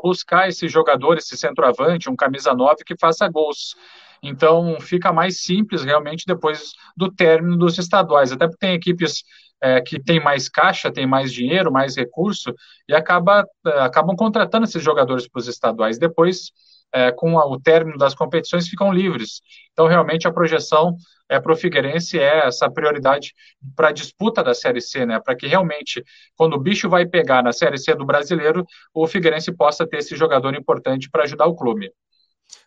buscar 0.02 0.48
esse 0.48 0.68
jogador, 0.68 1.18
esse 1.18 1.36
centroavante, 1.36 2.08
um 2.08 2.16
camisa 2.16 2.54
9 2.54 2.82
que 2.84 2.96
faça 2.98 3.28
gols. 3.28 3.74
Então 4.22 4.78
fica 4.80 5.12
mais 5.12 5.40
simples 5.40 5.82
realmente 5.82 6.24
depois 6.26 6.72
do 6.96 7.10
término 7.10 7.56
dos 7.56 7.76
estaduais, 7.78 8.30
até 8.30 8.46
porque 8.46 8.64
tem 8.64 8.74
equipes 8.74 9.24
é, 9.60 9.80
que 9.80 10.00
têm 10.00 10.22
mais 10.22 10.48
caixa, 10.48 10.92
têm 10.92 11.06
mais 11.06 11.32
dinheiro, 11.32 11.72
mais 11.72 11.96
recurso 11.96 12.54
e 12.88 12.94
acaba, 12.94 13.44
é, 13.66 13.80
acabam 13.80 14.14
contratando 14.14 14.64
esses 14.64 14.82
jogadores 14.82 15.28
para 15.28 15.40
os 15.40 15.48
estaduais. 15.48 15.98
Depois, 15.98 16.52
é, 16.92 17.10
com 17.10 17.34
o 17.34 17.60
término 17.60 17.96
das 17.96 18.14
competições, 18.14 18.68
ficam 18.68 18.92
livres. 18.92 19.40
Então 19.72 19.86
realmente 19.86 20.28
a 20.28 20.32
projeção 20.32 20.96
é 21.28 21.40
para 21.40 21.52
o 21.52 21.56
Figueirense 21.56 22.18
é 22.18 22.46
essa 22.46 22.70
prioridade 22.70 23.32
para 23.74 23.88
a 23.88 23.92
disputa 23.92 24.42
da 24.42 24.52
Série 24.52 24.80
C, 24.80 25.06
né? 25.06 25.18
Para 25.18 25.34
que 25.34 25.46
realmente, 25.46 26.04
quando 26.36 26.54
o 26.54 26.60
bicho 26.60 26.90
vai 26.90 27.06
pegar 27.06 27.42
na 27.42 27.52
Série 27.52 27.78
C 27.78 27.94
do 27.94 28.04
brasileiro, 28.04 28.66
o 28.92 29.06
Figueirense 29.06 29.50
possa 29.50 29.86
ter 29.86 29.98
esse 29.98 30.14
jogador 30.14 30.54
importante 30.54 31.08
para 31.10 31.22
ajudar 31.22 31.46
o 31.46 31.56
clube. 31.56 31.90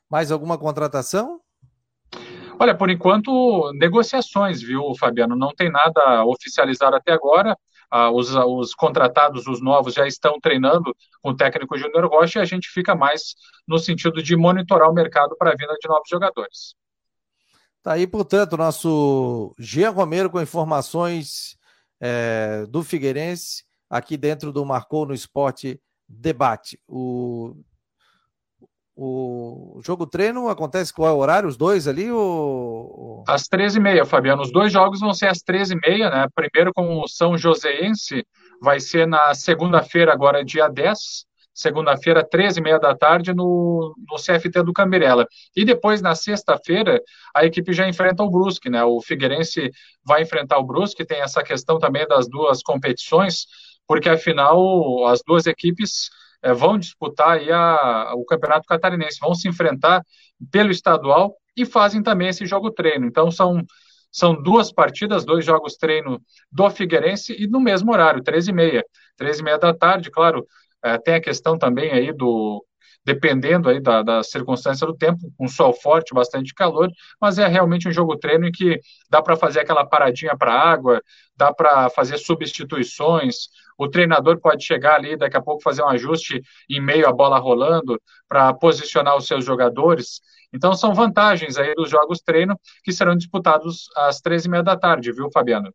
Mais 0.09 0.31
alguma 0.31 0.57
contratação? 0.57 1.39
Olha, 2.57 2.75
por 2.75 2.89
enquanto, 2.89 3.71
negociações, 3.73 4.61
viu, 4.61 4.93
Fabiano? 4.97 5.35
Não 5.35 5.53
tem 5.53 5.69
nada 5.69 6.25
oficializado 6.25 6.95
até 6.95 7.11
agora. 7.11 7.57
Ah, 7.91 8.09
os, 8.11 8.33
os, 8.33 8.73
contratados, 8.73 9.45
os 9.47 9.61
novos, 9.61 9.93
já 9.93 10.07
estão 10.07 10.39
treinando 10.39 10.95
com 11.21 11.31
o 11.31 11.35
técnico 11.35 11.77
Júnior 11.77 12.07
Rocha 12.07 12.39
e 12.39 12.41
a 12.41 12.45
gente 12.45 12.67
fica 12.69 12.95
mais 12.95 13.35
no 13.67 13.77
sentido 13.77 14.23
de 14.23 14.35
monitorar 14.35 14.89
o 14.89 14.93
mercado 14.93 15.35
para 15.37 15.51
a 15.51 15.55
vinda 15.55 15.75
de 15.79 15.87
novos 15.87 16.09
jogadores. 16.09 16.75
Tá 17.83 17.93
aí, 17.93 18.07
portanto, 18.07 18.57
nosso 18.57 19.53
Jean 19.59 19.91
Romero 19.91 20.29
com 20.29 20.41
informações 20.41 21.55
é, 22.01 22.65
do 22.67 22.83
Figueirense 22.83 23.63
aqui 23.89 24.17
dentro 24.17 24.51
do 24.51 24.65
Marcou 24.65 25.05
no 25.05 25.13
Esporte 25.13 25.79
Debate. 26.07 26.79
O 26.87 27.55
o 28.95 29.81
jogo 29.83 30.07
treino 30.07 30.47
acontece 30.47 30.93
qual 30.93 31.09
é 31.09 31.11
o 31.11 31.17
horário? 31.17 31.49
Os 31.49 31.57
dois 31.57 31.85
ali? 31.85 32.09
Ou... 32.09 33.25
Às 33.27 33.43
13h30, 33.43 34.05
Fabiano. 34.05 34.41
Os 34.41 34.51
dois 34.51 34.71
jogos 34.71 35.01
vão 35.01 35.13
ser 35.13 35.27
às 35.27 35.39
13h30, 35.39 36.09
né? 36.09 36.27
Primeiro 36.33 36.73
com 36.73 37.01
o 37.01 37.07
São 37.07 37.37
Joséense, 37.37 38.25
vai 38.61 38.79
ser 38.79 39.05
na 39.05 39.33
segunda-feira, 39.33 40.13
agora 40.13 40.45
dia 40.45 40.69
10. 40.69 41.25
Segunda-feira, 41.53 42.25
13h30 42.25 42.79
da 42.79 42.95
tarde, 42.95 43.33
no, 43.33 43.95
no 44.09 44.15
CFT 44.15 44.63
do 44.63 44.73
Cambirela. 44.73 45.27
E 45.55 45.65
depois, 45.65 46.01
na 46.01 46.15
sexta-feira, 46.15 47.01
a 47.33 47.45
equipe 47.45 47.73
já 47.73 47.87
enfrenta 47.87 48.23
o 48.23 48.29
Brusque, 48.29 48.69
né? 48.69 48.83
O 48.85 49.01
Figueirense 49.01 49.71
vai 50.05 50.21
enfrentar 50.21 50.57
o 50.57 50.65
Brusque, 50.65 51.05
tem 51.05 51.19
essa 51.19 51.43
questão 51.43 51.79
também 51.79 52.07
das 52.07 52.29
duas 52.29 52.61
competições, 52.61 53.45
porque 53.85 54.09
afinal 54.09 55.05
as 55.07 55.21
duas 55.25 55.45
equipes 55.47 56.09
é, 56.45 56.53
vão 56.53 56.77
disputar 56.77 57.39
a, 57.51 58.13
o 58.15 58.23
Campeonato 58.23 58.67
Catarinense, 58.67 59.17
vão 59.19 59.33
se 59.33 59.47
enfrentar 59.47 60.03
pelo 60.51 60.69
estadual 60.69 61.35
e 61.57 61.65
fazem 61.65 62.03
também 62.03 62.27
esse 62.27 62.45
jogo 62.45 62.69
treino. 62.69 63.07
Então 63.07 63.31
são, 63.31 63.65
são 64.11 64.39
duas 64.39 64.71
partidas, 64.71 65.25
dois 65.25 65.43
jogos 65.43 65.75
treino 65.75 66.21
do 66.51 66.69
Figueirense 66.69 67.35
e 67.37 67.47
no 67.47 67.59
mesmo 67.59 67.91
horário, 67.91 68.21
13h30. 68.21 68.83
13h30 69.19 69.57
da 69.57 69.73
tarde, 69.73 70.11
claro, 70.11 70.45
é, 70.83 70.99
tem 70.99 71.15
a 71.15 71.21
questão 71.21 71.57
também 71.57 71.91
aí 71.91 72.13
do, 72.13 72.63
dependendo 73.03 73.67
aí 73.67 73.79
da, 73.79 74.03
da 74.03 74.21
circunstância 74.21 74.85
do 74.85 74.95
tempo, 74.95 75.33
um 75.39 75.47
sol 75.47 75.73
forte, 75.73 76.13
bastante 76.13 76.53
calor, 76.53 76.91
mas 77.19 77.39
é 77.39 77.47
realmente 77.47 77.87
um 77.87 77.91
jogo 77.91 78.17
treino 78.17 78.45
em 78.45 78.51
que 78.51 78.79
dá 79.09 79.19
para 79.21 79.35
fazer 79.35 79.61
aquela 79.61 79.85
paradinha 79.85 80.37
para 80.37 80.53
água, 80.53 81.01
dá 81.35 81.51
para 81.51 81.89
fazer 81.89 82.17
substituições, 82.19 83.47
o 83.77 83.87
treinador 83.87 84.39
pode 84.39 84.63
chegar 84.63 84.95
ali, 84.95 85.17
daqui 85.17 85.37
a 85.37 85.41
pouco 85.41 85.61
fazer 85.61 85.81
um 85.83 85.89
ajuste 85.89 86.41
em 86.69 86.81
meio 86.81 87.07
à 87.07 87.11
bola 87.11 87.37
rolando 87.37 88.01
para 88.27 88.53
posicionar 88.53 89.17
os 89.17 89.27
seus 89.27 89.43
jogadores. 89.43 90.21
Então 90.53 90.73
são 90.73 90.93
vantagens 90.93 91.57
aí 91.57 91.73
dos 91.75 91.89
jogos 91.89 92.19
treino 92.21 92.59
que 92.83 92.93
serão 92.93 93.15
disputados 93.15 93.89
às 93.95 94.21
três 94.21 94.45
e 94.45 94.49
meia 94.49 94.63
da 94.63 94.77
tarde, 94.77 95.11
viu, 95.11 95.29
Fabiano? 95.31 95.73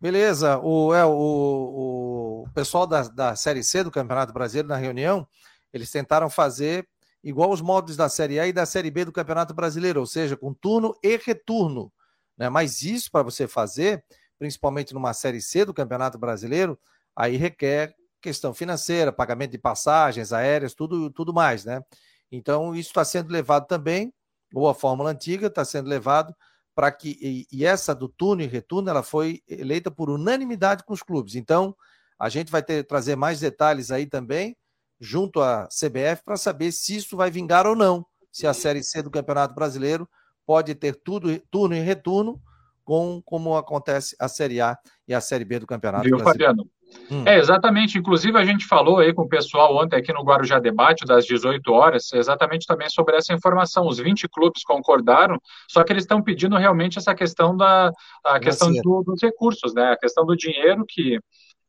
Beleza. 0.00 0.58
O, 0.58 0.92
é, 0.92 1.04
o, 1.04 2.44
o 2.44 2.44
pessoal 2.52 2.86
da, 2.86 3.02
da 3.02 3.36
Série 3.36 3.62
C 3.62 3.84
do 3.84 3.90
Campeonato 3.90 4.32
Brasileiro, 4.32 4.68
na 4.68 4.76
reunião, 4.76 5.26
eles 5.72 5.90
tentaram 5.90 6.28
fazer 6.28 6.84
igual 7.22 7.52
os 7.52 7.60
modos 7.60 7.96
da 7.96 8.08
Série 8.08 8.40
A 8.40 8.46
e 8.48 8.52
da 8.52 8.66
Série 8.66 8.90
B 8.90 9.04
do 9.04 9.12
Campeonato 9.12 9.54
Brasileiro, 9.54 10.00
ou 10.00 10.06
seja, 10.06 10.36
com 10.36 10.52
turno 10.52 10.92
e 11.04 11.16
retorno. 11.16 11.92
Né? 12.36 12.48
Mas 12.48 12.82
isso 12.82 13.10
para 13.12 13.22
você 13.22 13.46
fazer, 13.46 14.04
principalmente 14.38 14.92
numa 14.92 15.14
Série 15.14 15.40
C 15.40 15.64
do 15.64 15.72
Campeonato 15.72 16.18
Brasileiro, 16.18 16.76
aí 17.16 17.36
requer 17.36 17.94
questão 18.20 18.54
financeira, 18.54 19.12
pagamento 19.12 19.50
de 19.50 19.58
passagens 19.58 20.32
aéreas, 20.32 20.74
tudo, 20.74 21.10
tudo 21.10 21.34
mais, 21.34 21.64
né? 21.64 21.82
Então, 22.30 22.74
isso 22.74 22.90
está 22.90 23.04
sendo 23.04 23.30
levado 23.30 23.66
também, 23.66 24.12
ou 24.54 24.68
a 24.68 24.74
fórmula 24.74 25.10
antiga 25.10 25.48
está 25.48 25.64
sendo 25.64 25.88
levado 25.88 26.34
para 26.74 26.90
que, 26.90 27.18
e, 27.20 27.46
e, 27.52 27.66
essa 27.66 27.94
do 27.94 28.08
turno 28.08 28.42
e 28.42 28.46
retorno, 28.46 28.88
ela 28.88 29.02
foi 29.02 29.42
eleita 29.46 29.90
por 29.90 30.08
unanimidade 30.08 30.84
com 30.84 30.94
os 30.94 31.02
clubes. 31.02 31.34
Então, 31.34 31.76
a 32.18 32.28
gente 32.28 32.50
vai 32.50 32.62
ter, 32.62 32.84
trazer 32.84 33.16
mais 33.16 33.40
detalhes 33.40 33.90
aí 33.90 34.06
também, 34.06 34.56
junto 34.98 35.40
à 35.40 35.66
CBF, 35.66 36.22
para 36.24 36.36
saber 36.36 36.72
se 36.72 36.96
isso 36.96 37.16
vai 37.16 37.30
vingar 37.30 37.66
ou 37.66 37.76
não, 37.76 38.06
se 38.30 38.46
a 38.46 38.54
Série 38.54 38.82
C 38.82 39.02
do 39.02 39.10
Campeonato 39.10 39.54
Brasileiro 39.54 40.08
pode 40.46 40.74
ter 40.74 40.94
tudo, 40.94 41.38
turno 41.50 41.74
e 41.74 41.80
retorno, 41.80 42.40
com 42.84 43.20
como 43.22 43.56
acontece 43.56 44.16
a 44.18 44.28
Série 44.28 44.60
A 44.60 44.78
e 45.06 45.14
a 45.14 45.20
Série 45.20 45.44
B 45.44 45.58
do 45.58 45.66
Campeonato 45.66 46.04
Viu, 46.04 46.16
Brasileiro. 46.16 46.54
Fabiano? 46.54 46.70
Hum. 47.10 47.24
É, 47.26 47.38
exatamente. 47.38 47.98
Inclusive, 47.98 48.38
a 48.38 48.44
gente 48.44 48.66
falou 48.66 48.98
aí 48.98 49.12
com 49.12 49.22
o 49.22 49.28
pessoal 49.28 49.76
ontem 49.76 49.96
aqui 49.96 50.12
no 50.12 50.22
Guarujá 50.22 50.58
Debate, 50.58 51.04
das 51.04 51.26
18 51.26 51.72
horas, 51.72 52.12
exatamente 52.12 52.66
também 52.66 52.88
sobre 52.88 53.16
essa 53.16 53.32
informação. 53.32 53.86
Os 53.86 53.98
20 53.98 54.28
clubes 54.28 54.64
concordaram, 54.64 55.38
só 55.68 55.84
que 55.84 55.92
eles 55.92 56.04
estão 56.04 56.22
pedindo 56.22 56.56
realmente 56.56 56.98
essa 56.98 57.14
questão 57.14 57.56
da 57.56 57.90
a 58.24 58.40
questão 58.40 58.72
do, 58.72 59.02
dos 59.02 59.20
recursos, 59.20 59.74
né? 59.74 59.92
A 59.92 59.96
questão 59.96 60.24
do 60.24 60.36
dinheiro 60.36 60.84
que 60.88 61.18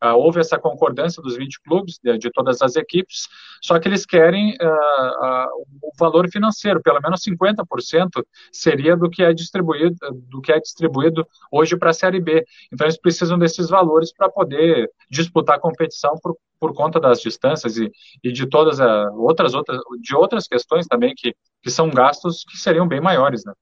Uh, 0.04 0.18
houve 0.18 0.42
essa 0.42 0.60
concordância 0.60 1.24
dos 1.24 1.38
20 1.38 1.62
clubes, 1.62 1.98
de, 2.04 2.18
de, 2.18 2.30
todas 2.30 2.62
as 2.62 2.76
equipes, 2.76 3.30
só 3.62 3.80
que 3.80 3.88
eles 3.88 4.06
querem 4.06 4.52
uh, 4.56 5.48
o 5.82 5.92
valor 5.98 6.30
financeiro, 6.30 6.82
pelo 6.82 7.00
menos 7.00 7.22
50% 7.22 8.10
seria 8.52 8.98
do 8.98 9.10
que 9.10 9.24
é 9.24 9.34
distribuído, 9.34 9.96
do 10.30 10.42
que 10.42 10.52
é 10.52 10.60
distribuído 10.60 11.26
hoje 11.50 11.78
para 11.78 11.92
a 11.92 11.94
Série 11.94 12.20
B. 12.20 12.44
Então 12.72 12.86
eles 12.86 13.00
precisam 13.00 13.40
desses 13.40 13.70
valores 13.70 14.12
para 14.14 14.30
poder 14.30 14.92
disputar 15.10 15.56
a 15.56 15.62
competição 15.62 16.16
por, 16.22 16.36
por 16.60 16.74
conta 16.74 17.00
das 17.00 17.22
distâncias 17.22 17.78
e, 17.78 17.90
e 18.22 18.32
de 18.32 18.46
todas 18.46 18.82
as 18.82 19.14
outras, 19.16 19.54
outras, 19.54 19.80
de 20.02 20.16
outras 20.16 20.48
questões 20.48 20.86
também 20.86 21.14
que, 21.16 21.34
que 21.62 21.70
são 21.70 21.90
gastos 21.90 22.44
que 22.44 22.58
seriam 22.58 22.88
bem 22.88 23.00
maiores, 23.00 23.46
né? 23.46 23.54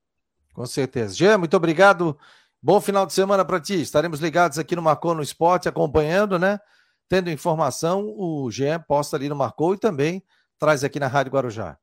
Com 0.53 0.65
certeza. 0.65 1.15
Jean, 1.15 1.37
muito 1.37 1.55
obrigado. 1.55 2.17
Bom 2.63 2.79
final 2.79 3.07
de 3.07 3.13
semana 3.13 3.43
para 3.43 3.59
ti. 3.59 3.81
Estaremos 3.81 4.19
ligados 4.19 4.59
aqui 4.59 4.75
no 4.75 4.83
Marcou 4.83 5.15
no 5.15 5.23
Esporte, 5.23 5.67
acompanhando, 5.67 6.37
né? 6.37 6.59
Tendo 7.09 7.31
informação, 7.31 8.05
o 8.15 8.51
Jean 8.51 8.79
posta 8.79 9.17
ali 9.17 9.27
no 9.27 9.35
Marcou 9.35 9.73
e 9.73 9.79
também 9.79 10.23
traz 10.59 10.83
aqui 10.83 10.99
na 10.99 11.07
Rádio 11.07 11.31
Guarujá. 11.31 11.75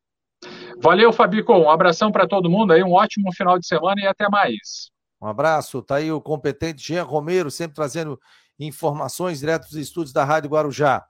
Valeu, 0.80 1.12
Fabico. 1.12 1.52
Um 1.52 1.68
abração 1.68 2.12
para 2.12 2.28
todo 2.28 2.48
mundo 2.48 2.72
aí, 2.72 2.84
um 2.84 2.92
ótimo 2.92 3.32
final 3.32 3.58
de 3.58 3.66
semana 3.66 4.00
e 4.00 4.06
até 4.06 4.28
mais. 4.28 4.92
Um 5.20 5.26
abraço. 5.26 5.82
Tá 5.82 5.96
aí 5.96 6.12
o 6.12 6.20
competente 6.20 6.86
Jean 6.86 7.02
Romero, 7.02 7.50
sempre 7.50 7.74
trazendo 7.74 8.16
informações 8.56 9.40
direto 9.40 9.64
dos 9.64 9.74
estúdios 9.74 10.12
da 10.12 10.24
Rádio 10.24 10.50
Guarujá. 10.50 11.04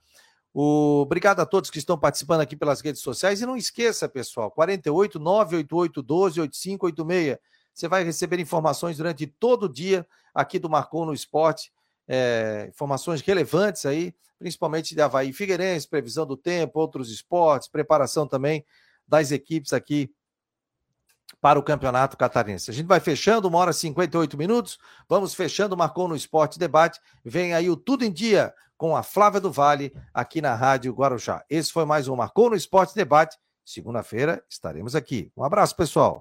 O... 0.55 1.03
Obrigado 1.03 1.41
a 1.41 1.47
todos 1.47 1.69
que 1.69 1.79
estão 1.79 1.99
participando 1.99 2.41
aqui 2.41 2.57
pelas 2.57 2.81
redes 2.81 3.03
sociais. 3.03 3.43
E 3.43 3.47
não 3.47 3.55
esqueça, 3.55 4.09
pessoal, 4.09 4.51
48 4.51 5.19
988 5.19 6.03
12 6.03 6.41
8586 6.41 7.39
você 7.79 7.87
vai 7.87 8.03
receber 8.03 8.41
informações 8.41 8.97
durante 8.97 9.25
todo 9.25 9.65
o 9.65 9.69
dia 9.69 10.05
aqui 10.35 10.59
do 10.59 10.69
Marcou 10.69 11.07
no 11.07 11.15
Esporte, 11.15 11.73
é, 12.09 12.67
informações 12.69 13.21
relevantes 13.21 13.87
aí, 13.87 14.13
principalmente 14.37 14.97
de 14.97 15.01
Havaí 15.01 15.33
Figueirense, 15.33 15.87
previsão 15.87 16.27
do 16.27 16.37
tempo, 16.37 16.81
outros 16.81 17.09
esportes, 17.09 17.69
preparação 17.69 18.27
também 18.27 18.65
das 19.07 19.31
equipes 19.31 19.73
aqui 19.73 20.13
para 21.41 21.57
o 21.57 21.63
Campeonato 21.63 22.17
Catarinense. 22.17 22.69
A 22.69 22.75
gente 22.75 22.87
vai 22.87 22.99
fechando, 22.99 23.47
uma 23.47 23.59
hora 23.59 23.71
e 23.71 23.75
58 23.75 24.37
minutos, 24.37 24.77
vamos 25.09 25.33
fechando, 25.33 25.77
Marcou 25.77 26.09
no 26.09 26.17
Esporte 26.17 26.59
Debate, 26.59 26.99
vem 27.25 27.55
aí 27.55 27.71
o 27.71 27.77
Tudo 27.77 28.05
em 28.05 28.11
Dia 28.11 28.53
com 28.77 28.97
a 28.97 29.05
Flávia 29.05 29.41
do 29.41 29.53
Vale, 29.53 29.95
aqui 30.13 30.41
na 30.41 30.57
Rádio 30.57 30.93
Guarujá. 30.93 31.45
Esse 31.49 31.73
foi 31.73 31.85
mais 31.85 32.09
um 32.09 32.17
Marcou 32.17 32.51
no 32.51 32.57
Esporte 32.57 32.93
Debate, 32.97 33.39
segunda-feira 33.65 34.43
estaremos 34.51 34.97
aqui. 34.97 35.31
Um 35.37 35.45
abraço, 35.45 35.77
pessoal. 35.77 36.17